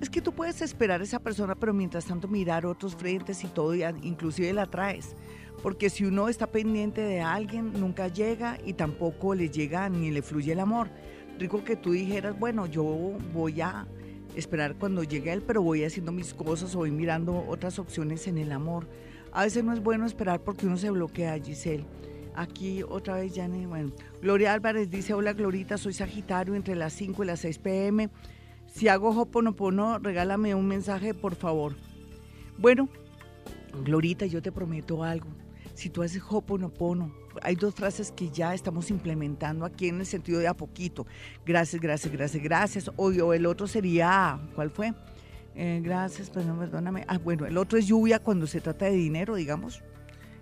Es 0.00 0.10
que 0.10 0.20
tú 0.20 0.32
puedes 0.32 0.60
esperar 0.60 1.00
a 1.00 1.04
esa 1.04 1.20
persona, 1.20 1.54
pero 1.54 1.72
mientras 1.72 2.04
tanto 2.04 2.28
mirar 2.28 2.66
otros 2.66 2.96
frentes 2.96 3.44
y 3.44 3.48
todo, 3.48 3.74
inclusive 3.74 4.52
la 4.52 4.66
traes. 4.66 5.14
Porque 5.62 5.88
si 5.88 6.04
uno 6.04 6.28
está 6.28 6.48
pendiente 6.48 7.00
de 7.00 7.20
alguien, 7.20 7.72
nunca 7.72 8.08
llega 8.08 8.58
y 8.64 8.74
tampoco 8.74 9.34
le 9.34 9.48
llega 9.48 9.88
ni 9.88 10.10
le 10.10 10.20
fluye 10.20 10.52
el 10.52 10.60
amor 10.60 10.90
rico 11.38 11.64
que 11.64 11.76
tú 11.76 11.92
dijeras, 11.92 12.38
bueno, 12.38 12.66
yo 12.66 12.84
voy 13.32 13.60
a 13.60 13.86
esperar 14.34 14.74
cuando 14.76 15.02
llegue 15.02 15.32
él, 15.32 15.42
pero 15.42 15.62
voy 15.62 15.84
haciendo 15.84 16.12
mis 16.12 16.34
cosas 16.34 16.74
o 16.74 16.78
voy 16.78 16.90
mirando 16.90 17.44
otras 17.48 17.78
opciones 17.78 18.26
en 18.26 18.38
el 18.38 18.52
amor. 18.52 18.86
A 19.32 19.44
veces 19.44 19.64
no 19.64 19.72
es 19.72 19.82
bueno 19.82 20.06
esperar 20.06 20.40
porque 20.40 20.66
uno 20.66 20.76
se 20.76 20.90
bloquea, 20.90 21.38
Giselle. 21.38 21.84
Aquí 22.36 22.82
otra 22.82 23.16
vez, 23.16 23.32
Jane, 23.34 23.66
bueno. 23.66 23.92
Gloria 24.20 24.52
Álvarez 24.52 24.90
dice, 24.90 25.14
hola 25.14 25.32
Glorita, 25.32 25.78
soy 25.78 25.92
Sagitario 25.92 26.54
entre 26.54 26.74
las 26.74 26.92
5 26.94 27.22
y 27.22 27.26
las 27.26 27.40
6 27.40 27.58
pm. 27.58 28.10
Si 28.66 28.88
hago 28.88 29.10
Hoponopono, 29.10 29.98
regálame 29.98 30.54
un 30.54 30.66
mensaje, 30.66 31.14
por 31.14 31.36
favor. 31.36 31.74
Bueno, 32.58 32.88
Glorita, 33.84 34.26
yo 34.26 34.42
te 34.42 34.50
prometo 34.50 35.04
algo. 35.04 35.28
Si 35.74 35.90
tú 35.90 36.02
haces 36.02 36.22
Hoponopono, 36.28 37.12
hay 37.42 37.54
dos 37.56 37.74
frases 37.74 38.12
que 38.12 38.30
ya 38.30 38.54
estamos 38.54 38.90
implementando 38.90 39.64
aquí 39.64 39.88
en 39.88 40.00
el 40.00 40.06
sentido 40.06 40.38
de 40.40 40.48
a 40.48 40.54
poquito. 40.54 41.06
Gracias, 41.44 41.80
gracias, 41.80 42.12
gracias, 42.12 42.42
gracias. 42.42 42.90
O, 42.96 43.32
el 43.32 43.46
otro 43.46 43.66
sería, 43.66 44.38
¿cuál 44.54 44.70
fue? 44.70 44.94
Eh, 45.54 45.80
gracias, 45.82 46.30
perdón, 46.30 46.58
perdóname. 46.58 47.04
Ah, 47.08 47.18
bueno, 47.18 47.46
el 47.46 47.56
otro 47.56 47.78
es 47.78 47.86
lluvia 47.86 48.18
cuando 48.18 48.46
se 48.46 48.60
trata 48.60 48.86
de 48.86 48.92
dinero, 48.92 49.34
digamos. 49.34 49.82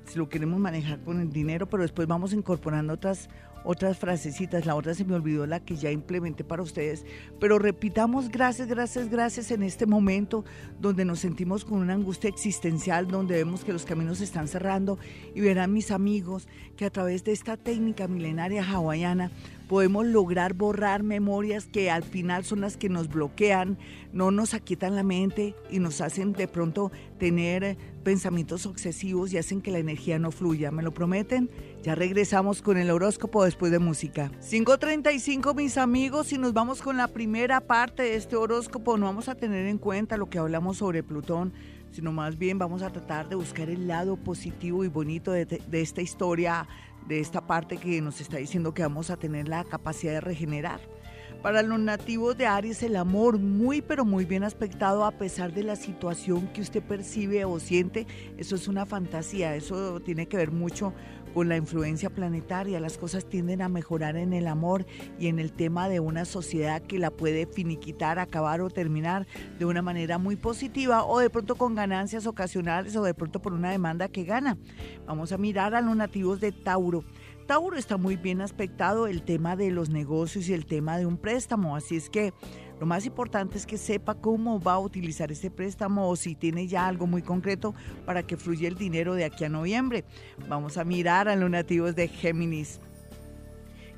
Si 0.07 0.19
lo 0.19 0.29
queremos 0.29 0.59
manejar 0.59 1.01
con 1.01 1.21
el 1.21 1.31
dinero, 1.31 1.69
pero 1.69 1.83
después 1.83 2.09
vamos 2.09 2.33
incorporando 2.33 2.95
otras 2.95 3.29
otras 3.65 3.99
frasecitas, 3.99 4.67
la 4.67 4.75
otra 4.75 4.95
se 4.95 5.05
me 5.05 5.15
olvidó 5.15 5.47
la 5.47 5.61
que 5.61 5.77
ya 5.77 5.91
implementé 5.91 6.45
para 6.45 6.63
ustedes, 6.63 7.05
pero 7.41 7.59
repitamos 7.59 8.29
gracias, 8.29 8.69
gracias, 8.69 9.09
gracias 9.09 9.51
en 9.51 9.63
este 9.63 9.87
momento 9.87 10.45
donde 10.81 11.05
nos 11.05 11.21
sentimos 11.21 11.65
con 11.65 11.79
una 11.79 11.95
angustia 11.95 12.31
existencial, 12.31 13.09
donde 13.09 13.37
vemos 13.37 13.65
que 13.65 13.73
los 13.73 13.85
caminos 13.85 14.19
se 14.19 14.25
están 14.25 14.49
cerrando 14.49 14.99
y 15.35 15.41
verán 15.41 15.73
mis 15.73 15.91
amigos 15.91 16.49
que 16.77 16.85
a 16.85 16.91
través 16.91 17.25
de 17.25 17.33
esta 17.33 17.57
técnica 17.57 18.09
milenaria 18.09 18.65
hawaiana 18.65 19.31
podemos 19.73 20.05
lograr 20.05 20.53
borrar 20.53 21.03
memorias 21.03 21.65
que 21.65 21.91
al 21.91 22.03
final 22.03 22.45
son 22.45 22.61
las 22.61 22.77
que 22.77 22.91
nos 22.91 23.09
bloquean, 23.09 23.79
no 24.13 24.31
nos 24.31 24.53
aquietan 24.53 24.97
la 24.97 25.03
mente 25.03 25.55
y 25.71 25.79
nos 25.79 26.03
hacen 26.03 26.35
de 26.35 26.47
pronto 26.47 26.93
tener 27.19 27.79
pensamientos 28.05 28.67
obsesivos 28.67 29.33
y 29.33 29.39
hacen 29.39 29.63
que 29.63 29.71
la 29.71 29.79
energía 29.79 30.19
no 30.19 30.31
fluya. 30.31 30.71
¿Me 30.71 30.83
lo 30.83 30.93
prometen? 30.93 31.49
Ya 31.83 31.97
regresamos 31.97 32.63
con 32.63 32.79
el 32.79 32.93
horóscopo 32.93 33.45
después 33.45 33.73
de 33.73 33.81
música. 33.81 34.31
5.35 34.41 35.53
mis 35.57 35.77
amigos 35.77 36.33
y 36.33 36.39
nos 36.39 36.53
vamos 36.53 36.81
con 36.81 36.97
la 36.97 37.09
primera 37.09 37.61
parte 37.61 38.05
de 38.05 38.15
este 38.15 38.37
horóscopo. 38.37 38.97
No 38.97 39.07
vamos 39.07 39.29
a 39.29 39.35
tener 39.35 39.67
en 39.67 39.79
cuenta 39.79 40.17
lo 40.17 40.31
que 40.31 40.39
hablamos 40.39 40.77
sobre 40.77 41.03
Plutón 41.03 41.53
sino 41.91 42.11
más 42.11 42.39
bien 42.39 42.59
vamos 42.59 42.83
a 42.83 42.91
tratar 42.91 43.29
de 43.29 43.37
buscar 43.37 43.69
el 43.69 43.87
lado 43.87 44.17
positivo 44.17 44.83
y 44.83 44.89
bonito 44.89 45.31
de, 45.31 45.45
de, 45.45 45.81
esta 45.83 46.01
historia 46.01 46.67
de 47.07 47.21
esta 47.21 47.47
parte 47.47 47.77
que 47.77 48.01
nos 48.01 48.21
está 48.21 48.39
diciendo 48.39 48.73
que 48.73 48.83
vamos 48.83 49.11
a 49.11 49.17
tener 49.17 49.47
la 49.47 49.63
capacidad 49.65 50.13
de 50.13 50.21
regenerar. 50.23 50.81
Para 51.43 51.63
los 51.63 51.81
nativos 51.81 52.39
de 52.39 52.47
Aries, 52.47 52.83
el 52.85 52.95
amor 52.95 53.39
muy 53.39 53.83
pero 53.83 54.05
muy 54.05 54.25
bien 54.25 54.45
aspectado 54.45 55.05
a 55.05 55.11
pesar 55.11 55.53
de 55.53 55.65
la 55.65 55.75
situación 55.75 56.47
que 56.53 56.61
usted 56.61 56.83
percibe 56.83 57.45
o 57.45 57.59
siente, 57.59 58.07
eso 58.39 58.55
es 58.55 58.69
una 58.69 58.87
fantasía, 58.87 59.57
eso 59.57 60.01
tiene 60.01 60.27
que 60.29 60.37
ver 60.37 60.53
mucho 60.53 60.95
con 61.33 61.49
la 61.49 61.57
influencia 61.57 62.11
planetaria. 62.11 62.81
Las 62.81 62.99
cosas 62.99 63.27
tienden 63.27 63.63
a 63.63 63.69
mejorar 63.69 64.17
en 64.17 64.33
el 64.33 64.47
amor 64.47 64.87
y 65.19 65.29
en 65.29 65.39
el 65.39 65.53
tema 65.53 65.89
de 65.89 66.01
una 66.01 66.25
sociedad 66.25 66.83
que 66.83 66.99
la 66.99 67.11
puede 67.11 67.47
finiquitar, 67.47 68.19
acabar 68.19 68.61
o 68.61 68.71
terminar 68.71 69.27
de 69.59 69.65
una 69.65 69.83
manera 69.83 70.19
muy 70.19 70.37
positiva 70.37 71.05
o 71.05 71.19
de 71.19 71.31
pronto 71.31 71.57
con 71.57 71.75
ganancias 71.75 72.27
ocasionales 72.27 72.97
o 72.97 73.03
de 73.03 73.15
pronto 73.15 73.41
por 73.41 73.53
una 73.53 73.71
demanda 73.71 74.09
que 74.09 74.25
gana. 74.25 74.59
Vamos 75.07 75.33
a 75.33 75.39
mirar 75.39 75.75
a 75.75 75.81
los 75.81 75.97
nativos 75.97 76.41
de 76.41 76.53
Tauro. 76.53 77.05
Tauro 77.47 77.77
está 77.77 77.97
muy 77.97 78.17
bien 78.17 78.41
aspectado 78.41 79.07
el 79.07 79.23
tema 79.23 79.57
de 79.57 79.71
los 79.71 79.91
negocios 79.91 80.49
y 80.49 80.55
el 80.55 80.65
tema 80.65 80.97
de 80.97 81.07
un 81.07 81.17
préstamo, 81.17 81.75
así 81.77 81.97
es 81.97 82.09
que 82.09 82.33
lo 82.81 82.87
más 82.87 83.07
importante 83.07 83.59
es 83.59 83.67
que 83.67 83.79
sepa 83.79 84.15
cómo 84.15 84.61
va 84.61 84.75
a 84.75 84.79
utilizar 84.79 85.31
ese 85.31 85.51
préstamo 85.51 86.09
o 86.09 86.17
si 86.17 86.35
tiene 86.35 86.67
ya 86.67 86.87
algo 86.87 87.07
muy 87.07 87.23
concreto 87.23 87.75
para 88.05 88.23
que 88.25 88.37
fluya 88.37 88.69
el 88.69 88.77
dinero 88.77 89.15
de 89.15 89.25
aquí 89.25 89.45
a 89.45 89.49
noviembre. 89.49 90.05
Vamos 90.49 90.77
a 90.77 90.85
mirar 90.85 91.29
a 91.29 91.37
los 91.37 91.51
nativos 91.51 91.95
de 91.95 92.09
Géminis. 92.09 92.81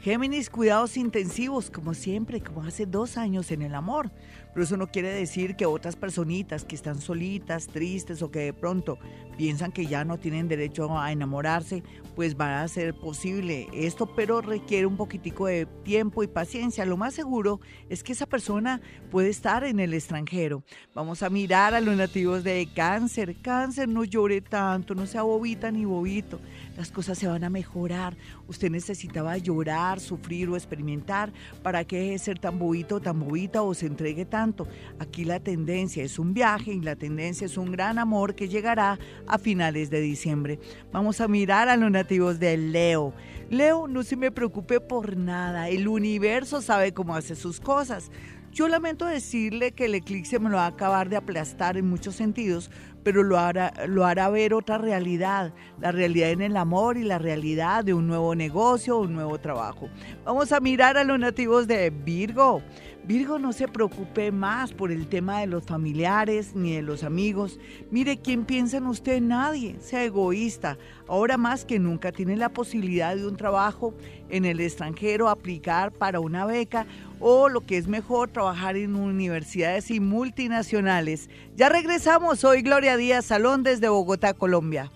Géminis, 0.01 0.51
cuidados 0.51 0.99
intensivos, 0.99 1.70
como 1.70 1.95
siempre, 1.95 2.43
como 2.43 2.62
hace 2.62 2.85
dos 2.85 3.16
años 3.16 3.51
en 3.51 3.62
el 3.62 3.75
amor. 3.75 4.11
Pero 4.55 4.64
eso 4.64 4.76
no 4.76 4.86
quiere 4.86 5.09
decir 5.09 5.57
que 5.57 5.66
otras 5.66 5.96
personitas 5.96 6.64
que 6.64 6.76
están 6.76 7.00
solitas, 7.00 7.66
tristes 7.66 8.22
o 8.22 8.30
que 8.30 8.38
de 8.38 8.52
pronto 8.52 8.98
piensan 9.36 9.72
que 9.72 9.86
ya 9.86 10.05
no 10.05 10.18
tienen 10.18 10.46
derecho 10.46 10.96
a 10.96 11.11
enamorarse, 11.11 11.82
pues 12.14 12.38
va 12.38 12.62
a 12.62 12.68
ser 12.68 12.94
posible 12.94 13.66
esto, 13.72 14.07
pero 14.07 14.40
requiere 14.40 14.86
un 14.86 14.96
poquitico 14.96 15.46
de 15.46 15.66
tiempo 15.66 16.22
y 16.22 16.28
paciencia. 16.28 16.86
Lo 16.86 16.96
más 16.96 17.14
seguro 17.14 17.61
es 17.88 18.05
que 18.05 18.12
esa 18.12 18.26
persona 18.26 18.80
puede 19.11 19.28
estar 19.28 19.64
en 19.64 19.80
el 19.80 19.92
extranjero. 19.92 20.62
Vamos 20.94 21.24
a 21.24 21.30
mirar 21.30 21.74
a 21.74 21.80
los 21.80 21.96
nativos 21.96 22.44
de 22.44 22.68
cáncer. 22.74 23.34
Cáncer, 23.42 23.88
no 23.88 24.05
llore 24.05 24.40
tanto, 24.40 24.94
no 24.94 25.07
sea 25.07 25.22
bobita 25.22 25.72
ni 25.72 25.84
bobito 25.84 26.38
las 26.76 26.90
cosas 26.90 27.18
se 27.18 27.26
van 27.26 27.44
a 27.44 27.50
mejorar. 27.50 28.16
Usted 28.48 28.70
necesitaba 28.70 29.36
llorar, 29.38 30.00
sufrir 30.00 30.48
o 30.48 30.57
experimentar 30.57 31.32
para 31.62 31.84
que 31.84 32.18
ser 32.18 32.38
tan 32.38 32.59
bobito, 32.59 33.00
tan 33.00 33.20
bobita 33.20 33.62
o 33.62 33.74
se 33.74 33.86
entregue 33.86 34.24
tanto. 34.45 34.68
Aquí 34.99 35.24
la 35.24 35.40
tendencia 35.40 36.05
es 36.05 36.18
un 36.18 36.34
viaje 36.34 36.72
y 36.72 36.80
la 36.80 36.97
tendencia 36.97 37.47
es 37.47 37.57
un 37.57 37.72
gran 37.72 37.99
amor 37.99 38.34
que 38.34 38.49
llegará 38.49 38.99
a 39.26 39.38
finales 39.38 39.88
de 39.88 40.01
diciembre. 40.03 40.59
Vamos 40.92 41.22
a 41.22 41.28
mirar 41.28 41.70
a 41.70 41.76
los 41.76 41.90
nativos 41.90 42.38
de 42.38 42.59
Leo. 42.59 43.14
Leo, 43.49 43.88
no 43.88 44.03
se 44.03 44.16
me 44.16 44.30
preocupe 44.30 44.80
por 44.80 45.16
nada. 45.16 45.70
El 45.70 45.88
universo 45.88 46.61
sabe 46.61 46.92
cómo 46.92 47.16
hace 47.16 47.36
sus 47.36 47.59
cosas. 47.59 48.11
Yo 48.53 48.68
lamento 48.68 49.07
decirle 49.07 49.72
que 49.72 49.86
el 49.86 49.97
eclipse 49.97 50.38
me 50.38 50.49
lo 50.49 50.59
va 50.59 50.66
a 50.66 50.68
acabar 50.68 51.09
de 51.09 51.16
aplastar 51.16 51.76
en 51.76 51.88
muchos 51.88 52.14
sentidos, 52.14 52.70
pero 53.03 53.24
lo 53.24 53.36
hará, 53.36 53.72
lo 53.88 54.05
hará 54.05 54.28
ver 54.28 54.55
otra 54.55 54.78
realidad, 54.78 55.53
la 55.80 55.90
realidad 55.90 56.30
en 56.30 56.40
el 56.40 56.57
amor 56.57 56.97
y 56.97 57.03
la 57.03 57.18
realidad 57.18 57.82
de 57.82 57.95
un 57.95 58.07
nuevo 58.07 58.36
negocio, 58.36 58.99
un 58.99 59.12
nuevo 59.12 59.40
trabajo. 59.40 59.88
Vamos 60.24 60.53
a 60.53 60.61
mirar 60.61 60.97
a 60.97 61.03
los 61.03 61.18
nativos 61.18 61.66
de 61.66 61.90
Virgo. 61.90 62.62
Virgo, 63.07 63.38
no 63.38 63.52
se 63.52 63.68
preocupe 63.68 64.32
más 64.32 64.72
por 64.72 64.90
el 64.90 65.07
tema 65.07 65.40
de 65.40 65.46
los 65.46 65.64
familiares 65.64 66.55
ni 66.55 66.74
de 66.74 66.80
los 66.80 67.05
amigos. 67.05 67.61
Mire, 67.90 68.16
¿quién 68.16 68.46
piensa 68.46 68.78
en 68.78 68.86
usted? 68.86 69.20
Nadie. 69.20 69.76
Sea 69.80 70.05
egoísta. 70.05 70.78
Ahora 71.07 71.36
más 71.36 71.66
que 71.66 71.78
nunca 71.78 72.12
tiene 72.12 72.34
la 72.34 72.48
posibilidad 72.48 73.14
de 73.14 73.26
un 73.26 73.36
trabajo 73.36 73.92
en 74.30 74.46
el 74.46 74.59
extranjero, 74.59 75.28
aplicar 75.28 75.92
para 75.92 76.18
una 76.20 76.46
beca 76.46 76.86
o 77.20 77.50
lo 77.50 77.61
que 77.61 77.76
es 77.76 77.88
mejor, 77.88 78.30
trabajar 78.30 78.76
en 78.78 78.96
universidades 78.96 79.90
y 79.90 80.00
multinacionales. 80.00 81.28
Ya 81.57 81.68
regresamos. 81.68 82.42
Hoy 82.42 82.62
Gloria 82.62 82.96
Díaz 82.96 83.26
Salón 83.26 83.64
desde 83.64 83.90
Bogotá, 83.90 84.32
Colombia. 84.32 84.90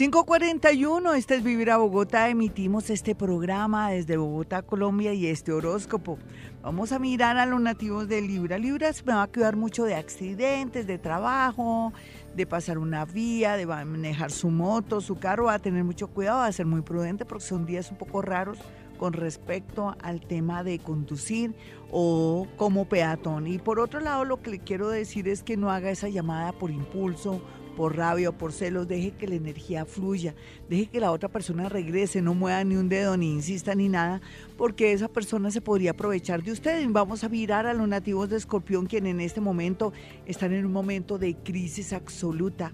541, 0.00 1.12
este 1.12 1.34
es 1.34 1.42
Vivir 1.42 1.70
a 1.70 1.76
Bogotá, 1.76 2.30
emitimos 2.30 2.88
este 2.88 3.14
programa 3.14 3.90
desde 3.90 4.16
Bogotá, 4.16 4.62
Colombia 4.62 5.12
y 5.12 5.26
este 5.26 5.52
horóscopo. 5.52 6.16
Vamos 6.62 6.92
a 6.92 6.98
mirar 6.98 7.36
a 7.36 7.44
los 7.44 7.60
nativos 7.60 8.08
de 8.08 8.22
Libra. 8.22 8.56
Libra 8.56 8.92
me 9.04 9.12
va 9.12 9.24
a 9.24 9.26
cuidar 9.26 9.56
mucho 9.56 9.84
de 9.84 9.96
accidentes, 9.96 10.86
de 10.86 10.96
trabajo, 10.96 11.92
de 12.34 12.46
pasar 12.46 12.78
una 12.78 13.04
vía, 13.04 13.58
de 13.58 13.66
manejar 13.66 14.30
su 14.30 14.48
moto, 14.48 15.02
su 15.02 15.18
carro, 15.18 15.44
va 15.44 15.54
a 15.54 15.58
tener 15.58 15.84
mucho 15.84 16.08
cuidado, 16.08 16.38
va 16.38 16.46
a 16.46 16.52
ser 16.52 16.64
muy 16.64 16.80
prudente 16.80 17.26
porque 17.26 17.44
son 17.44 17.66
días 17.66 17.90
un 17.90 17.98
poco 17.98 18.22
raros 18.22 18.56
con 18.96 19.12
respecto 19.12 19.94
al 20.02 20.22
tema 20.22 20.64
de 20.64 20.78
conducir 20.78 21.54
o 21.90 22.46
como 22.56 22.86
peatón. 22.86 23.46
Y 23.46 23.58
por 23.58 23.78
otro 23.78 24.00
lado, 24.00 24.24
lo 24.24 24.40
que 24.40 24.50
le 24.50 24.60
quiero 24.60 24.88
decir 24.88 25.28
es 25.28 25.42
que 25.42 25.58
no 25.58 25.70
haga 25.70 25.90
esa 25.90 26.08
llamada 26.08 26.52
por 26.52 26.70
impulso 26.70 27.42
por 27.80 27.96
rabia 27.96 28.28
o 28.28 28.32
por 28.34 28.52
celos, 28.52 28.86
deje 28.86 29.12
que 29.12 29.26
la 29.26 29.36
energía 29.36 29.86
fluya, 29.86 30.34
deje 30.68 30.84
que 30.84 31.00
la 31.00 31.12
otra 31.12 31.30
persona 31.30 31.66
regrese, 31.66 32.20
no 32.20 32.34
mueva 32.34 32.62
ni 32.62 32.76
un 32.76 32.90
dedo, 32.90 33.16
ni 33.16 33.32
insista 33.32 33.74
ni 33.74 33.88
nada, 33.88 34.20
porque 34.58 34.92
esa 34.92 35.08
persona 35.08 35.50
se 35.50 35.62
podría 35.62 35.92
aprovechar 35.92 36.42
de 36.42 36.52
usted. 36.52 36.86
Vamos 36.90 37.24
a 37.24 37.30
mirar 37.30 37.64
a 37.66 37.72
los 37.72 37.88
nativos 37.88 38.28
de 38.28 38.36
Escorpión, 38.36 38.84
quienes 38.84 39.12
en 39.12 39.22
este 39.22 39.40
momento 39.40 39.94
están 40.26 40.52
en 40.52 40.66
un 40.66 40.72
momento 40.72 41.16
de 41.16 41.34
crisis 41.36 41.94
absoluta. 41.94 42.70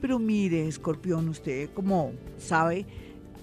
Pero 0.00 0.18
mire, 0.18 0.66
Escorpión, 0.66 1.28
usted 1.28 1.70
como 1.72 2.10
sabe, 2.36 2.86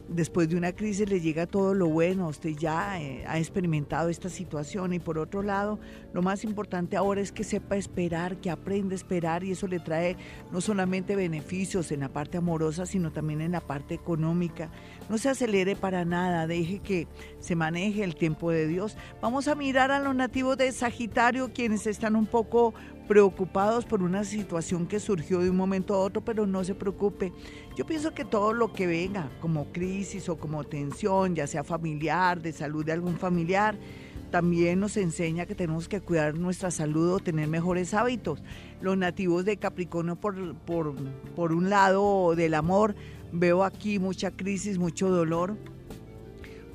después 0.10 0.50
de 0.50 0.56
una 0.56 0.72
crisis 0.72 1.10
le 1.10 1.20
llega 1.20 1.48
todo 1.48 1.74
lo 1.74 1.88
bueno, 1.88 2.28
usted 2.28 2.52
ya 2.52 3.02
eh, 3.02 3.24
ha 3.28 3.38
experimentado 3.38 4.10
esta 4.10 4.30
situación 4.30 4.94
y 4.94 5.00
por 5.00 5.18
otro 5.18 5.42
lado, 5.42 5.80
lo 6.14 6.22
más 6.22 6.44
importante 6.44 6.98
ahora 6.98 7.22
es 7.22 7.32
que 7.32 7.44
sepa 7.44 7.76
esperar, 7.76 8.38
que 8.38 8.50
aprenda 8.50 8.94
a 8.94 8.96
esperar 8.96 9.44
y 9.44 9.52
eso 9.52 9.68
le 9.68 9.80
trae 9.80 10.16
no 10.52 10.62
solamente 10.62 11.16
beneficios 11.16 11.92
en 11.92 12.02
la 12.02 12.10
parte 12.10 12.38
amorosa, 12.38 12.86
sino 12.86 13.12
también 13.12 13.42
en 13.42 13.52
la 13.52 13.62
parte 13.62 13.96
económica. 13.96 14.70
No 15.10 15.18
se 15.18 15.30
acelere 15.30 15.76
para 15.76 16.06
nada, 16.06 16.48
deje 16.48 16.80
que 16.80 17.08
se 17.40 17.56
maneje 17.56 18.04
el 18.04 18.16
tiempo 18.16 18.52
de 18.52 18.68
Dios. 18.68 18.98
Vamos 19.22 19.48
a 19.48 19.56
mirar 19.56 19.92
a 19.92 20.00
los 20.00 20.16
nativos 20.16 20.58
de 20.58 20.72
Sagitario, 20.72 21.52
quienes 21.54 21.88
están 21.88 22.16
un 22.16 22.26
poco 22.26 22.74
preocupados 23.08 23.86
por 23.86 24.04
una 24.04 24.24
situación 24.24 24.86
que 24.86 25.00
surgió 25.00 25.40
de 25.40 25.50
un 25.50 25.58
momento 25.58 25.94
a 25.96 26.00
otro, 26.00 26.24
pero 26.24 26.46
no 26.46 26.64
se 26.64 26.76
preocupe. 26.76 27.32
Yo 27.76 27.86
pienso 27.86 28.14
que 28.14 28.26
todo 28.26 28.54
lo 28.54 28.74
que 28.74 28.88
venga 28.88 29.30
como 29.40 29.72
crisis 29.72 30.30
o 30.30 30.38
como 30.38 30.64
tensión, 30.64 31.36
ya 31.36 31.48
sea 31.48 31.64
familiar, 31.64 32.42
de 32.42 32.52
salud 32.52 32.86
de 32.86 32.92
algún 32.92 33.18
familiar, 33.18 33.78
también 34.32 34.80
nos 34.80 34.98
enseña 34.98 35.46
que 35.46 35.56
tenemos 35.56 35.88
que 35.88 36.02
cuidar 36.02 36.38
nuestra 36.38 36.70
salud 36.70 37.14
o 37.14 37.20
tener 37.20 37.48
mejores 37.48 37.94
hábitos. 37.94 38.44
Los 38.82 38.98
nativos 38.98 39.46
de 39.46 39.58
Capricornio, 39.58 40.18
por, 40.18 40.56
por, 40.56 40.94
por 41.36 41.54
un 41.54 41.70
lado 41.70 42.36
del 42.36 42.54
amor, 42.54 42.96
veo 43.32 43.64
aquí 43.64 44.00
mucha 44.00 44.32
crisis, 44.32 44.78
mucho 44.78 45.10
dolor 45.10 45.56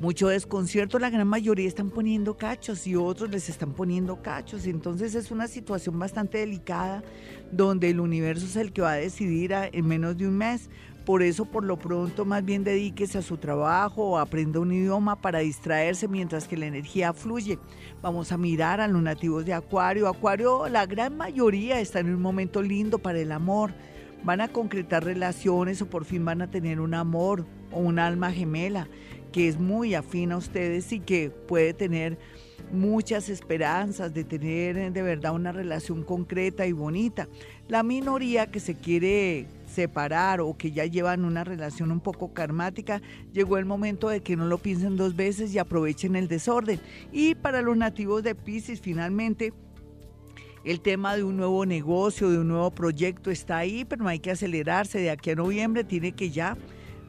mucho 0.03 0.27
desconcierto, 0.27 0.99
la 0.99 1.11
gran 1.11 1.29
mayoría 1.29 1.69
están 1.69 1.89
poniendo 1.89 2.37
cachos 2.37 2.89
y 2.89 2.97
otros 2.97 3.31
les 3.31 3.49
están 3.49 3.73
poniendo 3.73 4.21
cachos. 4.21 4.67
Entonces 4.67 5.15
es 5.15 5.31
una 5.31 5.47
situación 5.47 5.97
bastante 5.97 6.39
delicada 6.39 7.05
donde 7.53 7.89
el 7.89 8.01
universo 8.01 8.45
es 8.45 8.57
el 8.57 8.73
que 8.73 8.83
va 8.83 8.95
a 8.95 8.97
decidir 8.97 9.53
en 9.53 9.87
menos 9.87 10.19
de 10.19 10.27
un 10.27 10.37
mes. 10.37 10.71
Por 11.07 11.23
eso, 11.23 11.45
por 11.45 11.63
lo 11.63 11.79
pronto, 11.79 12.25
más 12.25 12.45
bien 12.45 12.65
dedíquese 12.65 13.19
a 13.19 13.23
su 13.23 13.37
trabajo 13.37 14.03
o 14.03 14.19
aprenda 14.19 14.59
un 14.59 14.73
idioma 14.73 15.21
para 15.21 15.39
distraerse 15.39 16.09
mientras 16.09 16.49
que 16.49 16.57
la 16.57 16.67
energía 16.67 17.13
fluye. 17.13 17.61
Vamos 18.03 18.33
a 18.33 18.37
mirar 18.37 18.81
a 18.81 18.89
los 18.89 19.03
nativos 19.03 19.47
de 19.47 19.55
Acuario. 19.55 20.09
Acuario, 20.09 20.69
la 20.69 20.85
gran 20.85 21.17
mayoría 21.17 21.79
están 21.79 22.09
en 22.09 22.17
un 22.17 22.23
momento 22.23 22.61
lindo 22.61 22.99
para 22.99 23.21
el 23.21 23.31
amor. 23.31 23.73
Van 24.25 24.41
a 24.41 24.49
concretar 24.49 25.05
relaciones 25.05 25.81
o 25.81 25.87
por 25.87 26.05
fin 26.05 26.25
van 26.25 26.43
a 26.43 26.51
tener 26.51 26.81
un 26.81 26.95
amor 26.95 27.47
o 27.71 27.79
un 27.79 28.01
alma 28.01 28.33
gemela 28.33 28.89
que 29.33 29.49
es 29.49 29.59
muy 29.59 29.95
afín 29.95 30.33
a 30.33 30.37
ustedes 30.37 30.93
y 30.93 31.01
que 31.01 31.31
puede 31.31 31.75
tener 31.75 32.19
muchas 32.73 33.29
esperanzas 33.29 34.15
de 34.15 34.25
tener 34.25 34.79
eh, 34.79 34.91
de 34.91 35.03
verdad 35.03 35.35
una 35.35 35.53
relación 35.53 36.03
concreta 36.03 36.67
y 36.67 36.73
bonita. 36.73 37.29
La 37.69 37.83
minoría 37.83 38.51
que 38.51 38.61
se 38.61 38.75
quiere 38.75 39.47
separar 39.67 40.41
o 40.41 40.57
que 40.57 40.73
ya 40.73 40.85
llevan 40.87 41.25
una 41.25 41.45
relación 41.45 41.91
un 41.91 42.01
poco 42.01 42.33
karmática, 42.33 43.01
llegó 43.33 43.59
el 43.59 43.65
momento 43.65 44.09
de 44.09 44.21
que 44.21 44.37
no 44.37 44.47
lo 44.47 44.59
piensen 44.59 44.97
dos 44.97 45.17
veces 45.17 45.55
y 45.55 45.59
aprovechen 45.59 46.17
el 46.17 46.29
desorden. 46.29 46.81
Y 47.13 47.35
para 47.35 47.63
los 47.63 47.77
nativos 47.77 48.23
de 48.23 48.35
Pisces, 48.35 48.81
finalmente, 48.81 49.53
el 50.65 50.81
tema 50.81 51.17
de 51.17 51.25
un 51.25 51.37
nuevo 51.37 51.67
negocio, 51.67 52.31
de 52.31 52.39
un 52.39 52.49
nuevo 52.49 52.71
proyecto 52.71 53.31
está 53.31 53.59
ahí, 53.59 53.85
pero 53.85 54.05
no 54.05 54.09
hay 54.09 54.19
que 54.19 54.31
acelerarse. 54.31 55.01
De 55.01 55.11
aquí 55.11 55.31
a 55.31 55.35
noviembre 55.35 55.85
tiene 55.85 56.13
que 56.13 56.31
ya 56.31 56.57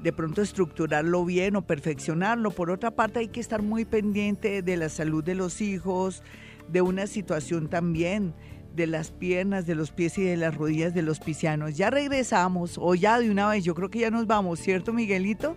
de 0.04 0.12
pronto 0.12 0.42
estructurarlo 0.42 1.24
bien 1.24 1.56
o 1.56 1.62
perfeccionarlo. 1.62 2.52
Por 2.52 2.70
otra 2.70 2.92
parte, 2.92 3.20
hay 3.20 3.30
que 3.30 3.40
estar 3.40 3.62
muy 3.62 3.86
pendiente 3.86 4.62
de 4.62 4.78
la 4.78 4.90
salud 4.90 5.24
de 5.24 5.34
los 5.34 5.62
hijos, 5.62 6.22
de 6.68 6.82
una 6.82 7.08
situación 7.08 7.70
también 7.70 8.34
de 8.76 8.88
las 8.88 9.12
piernas, 9.12 9.66
de 9.66 9.76
los 9.76 9.92
pies 9.92 10.18
y 10.18 10.24
de 10.24 10.36
las 10.36 10.56
rodillas 10.56 10.94
de 10.94 11.04
los 11.04 11.20
piscianos. 11.20 11.78
Ya 11.78 11.90
regresamos, 11.90 12.78
o 12.78 12.96
ya 12.96 13.20
de 13.20 13.32
una 13.32 13.48
vez, 13.48 13.64
yo 13.64 13.76
creo 13.76 13.90
que 13.90 14.00
ya 14.00 14.12
nos 14.12 14.28
vamos, 14.28 14.60
¿cierto, 14.60 14.92
Miguelito? 14.92 15.56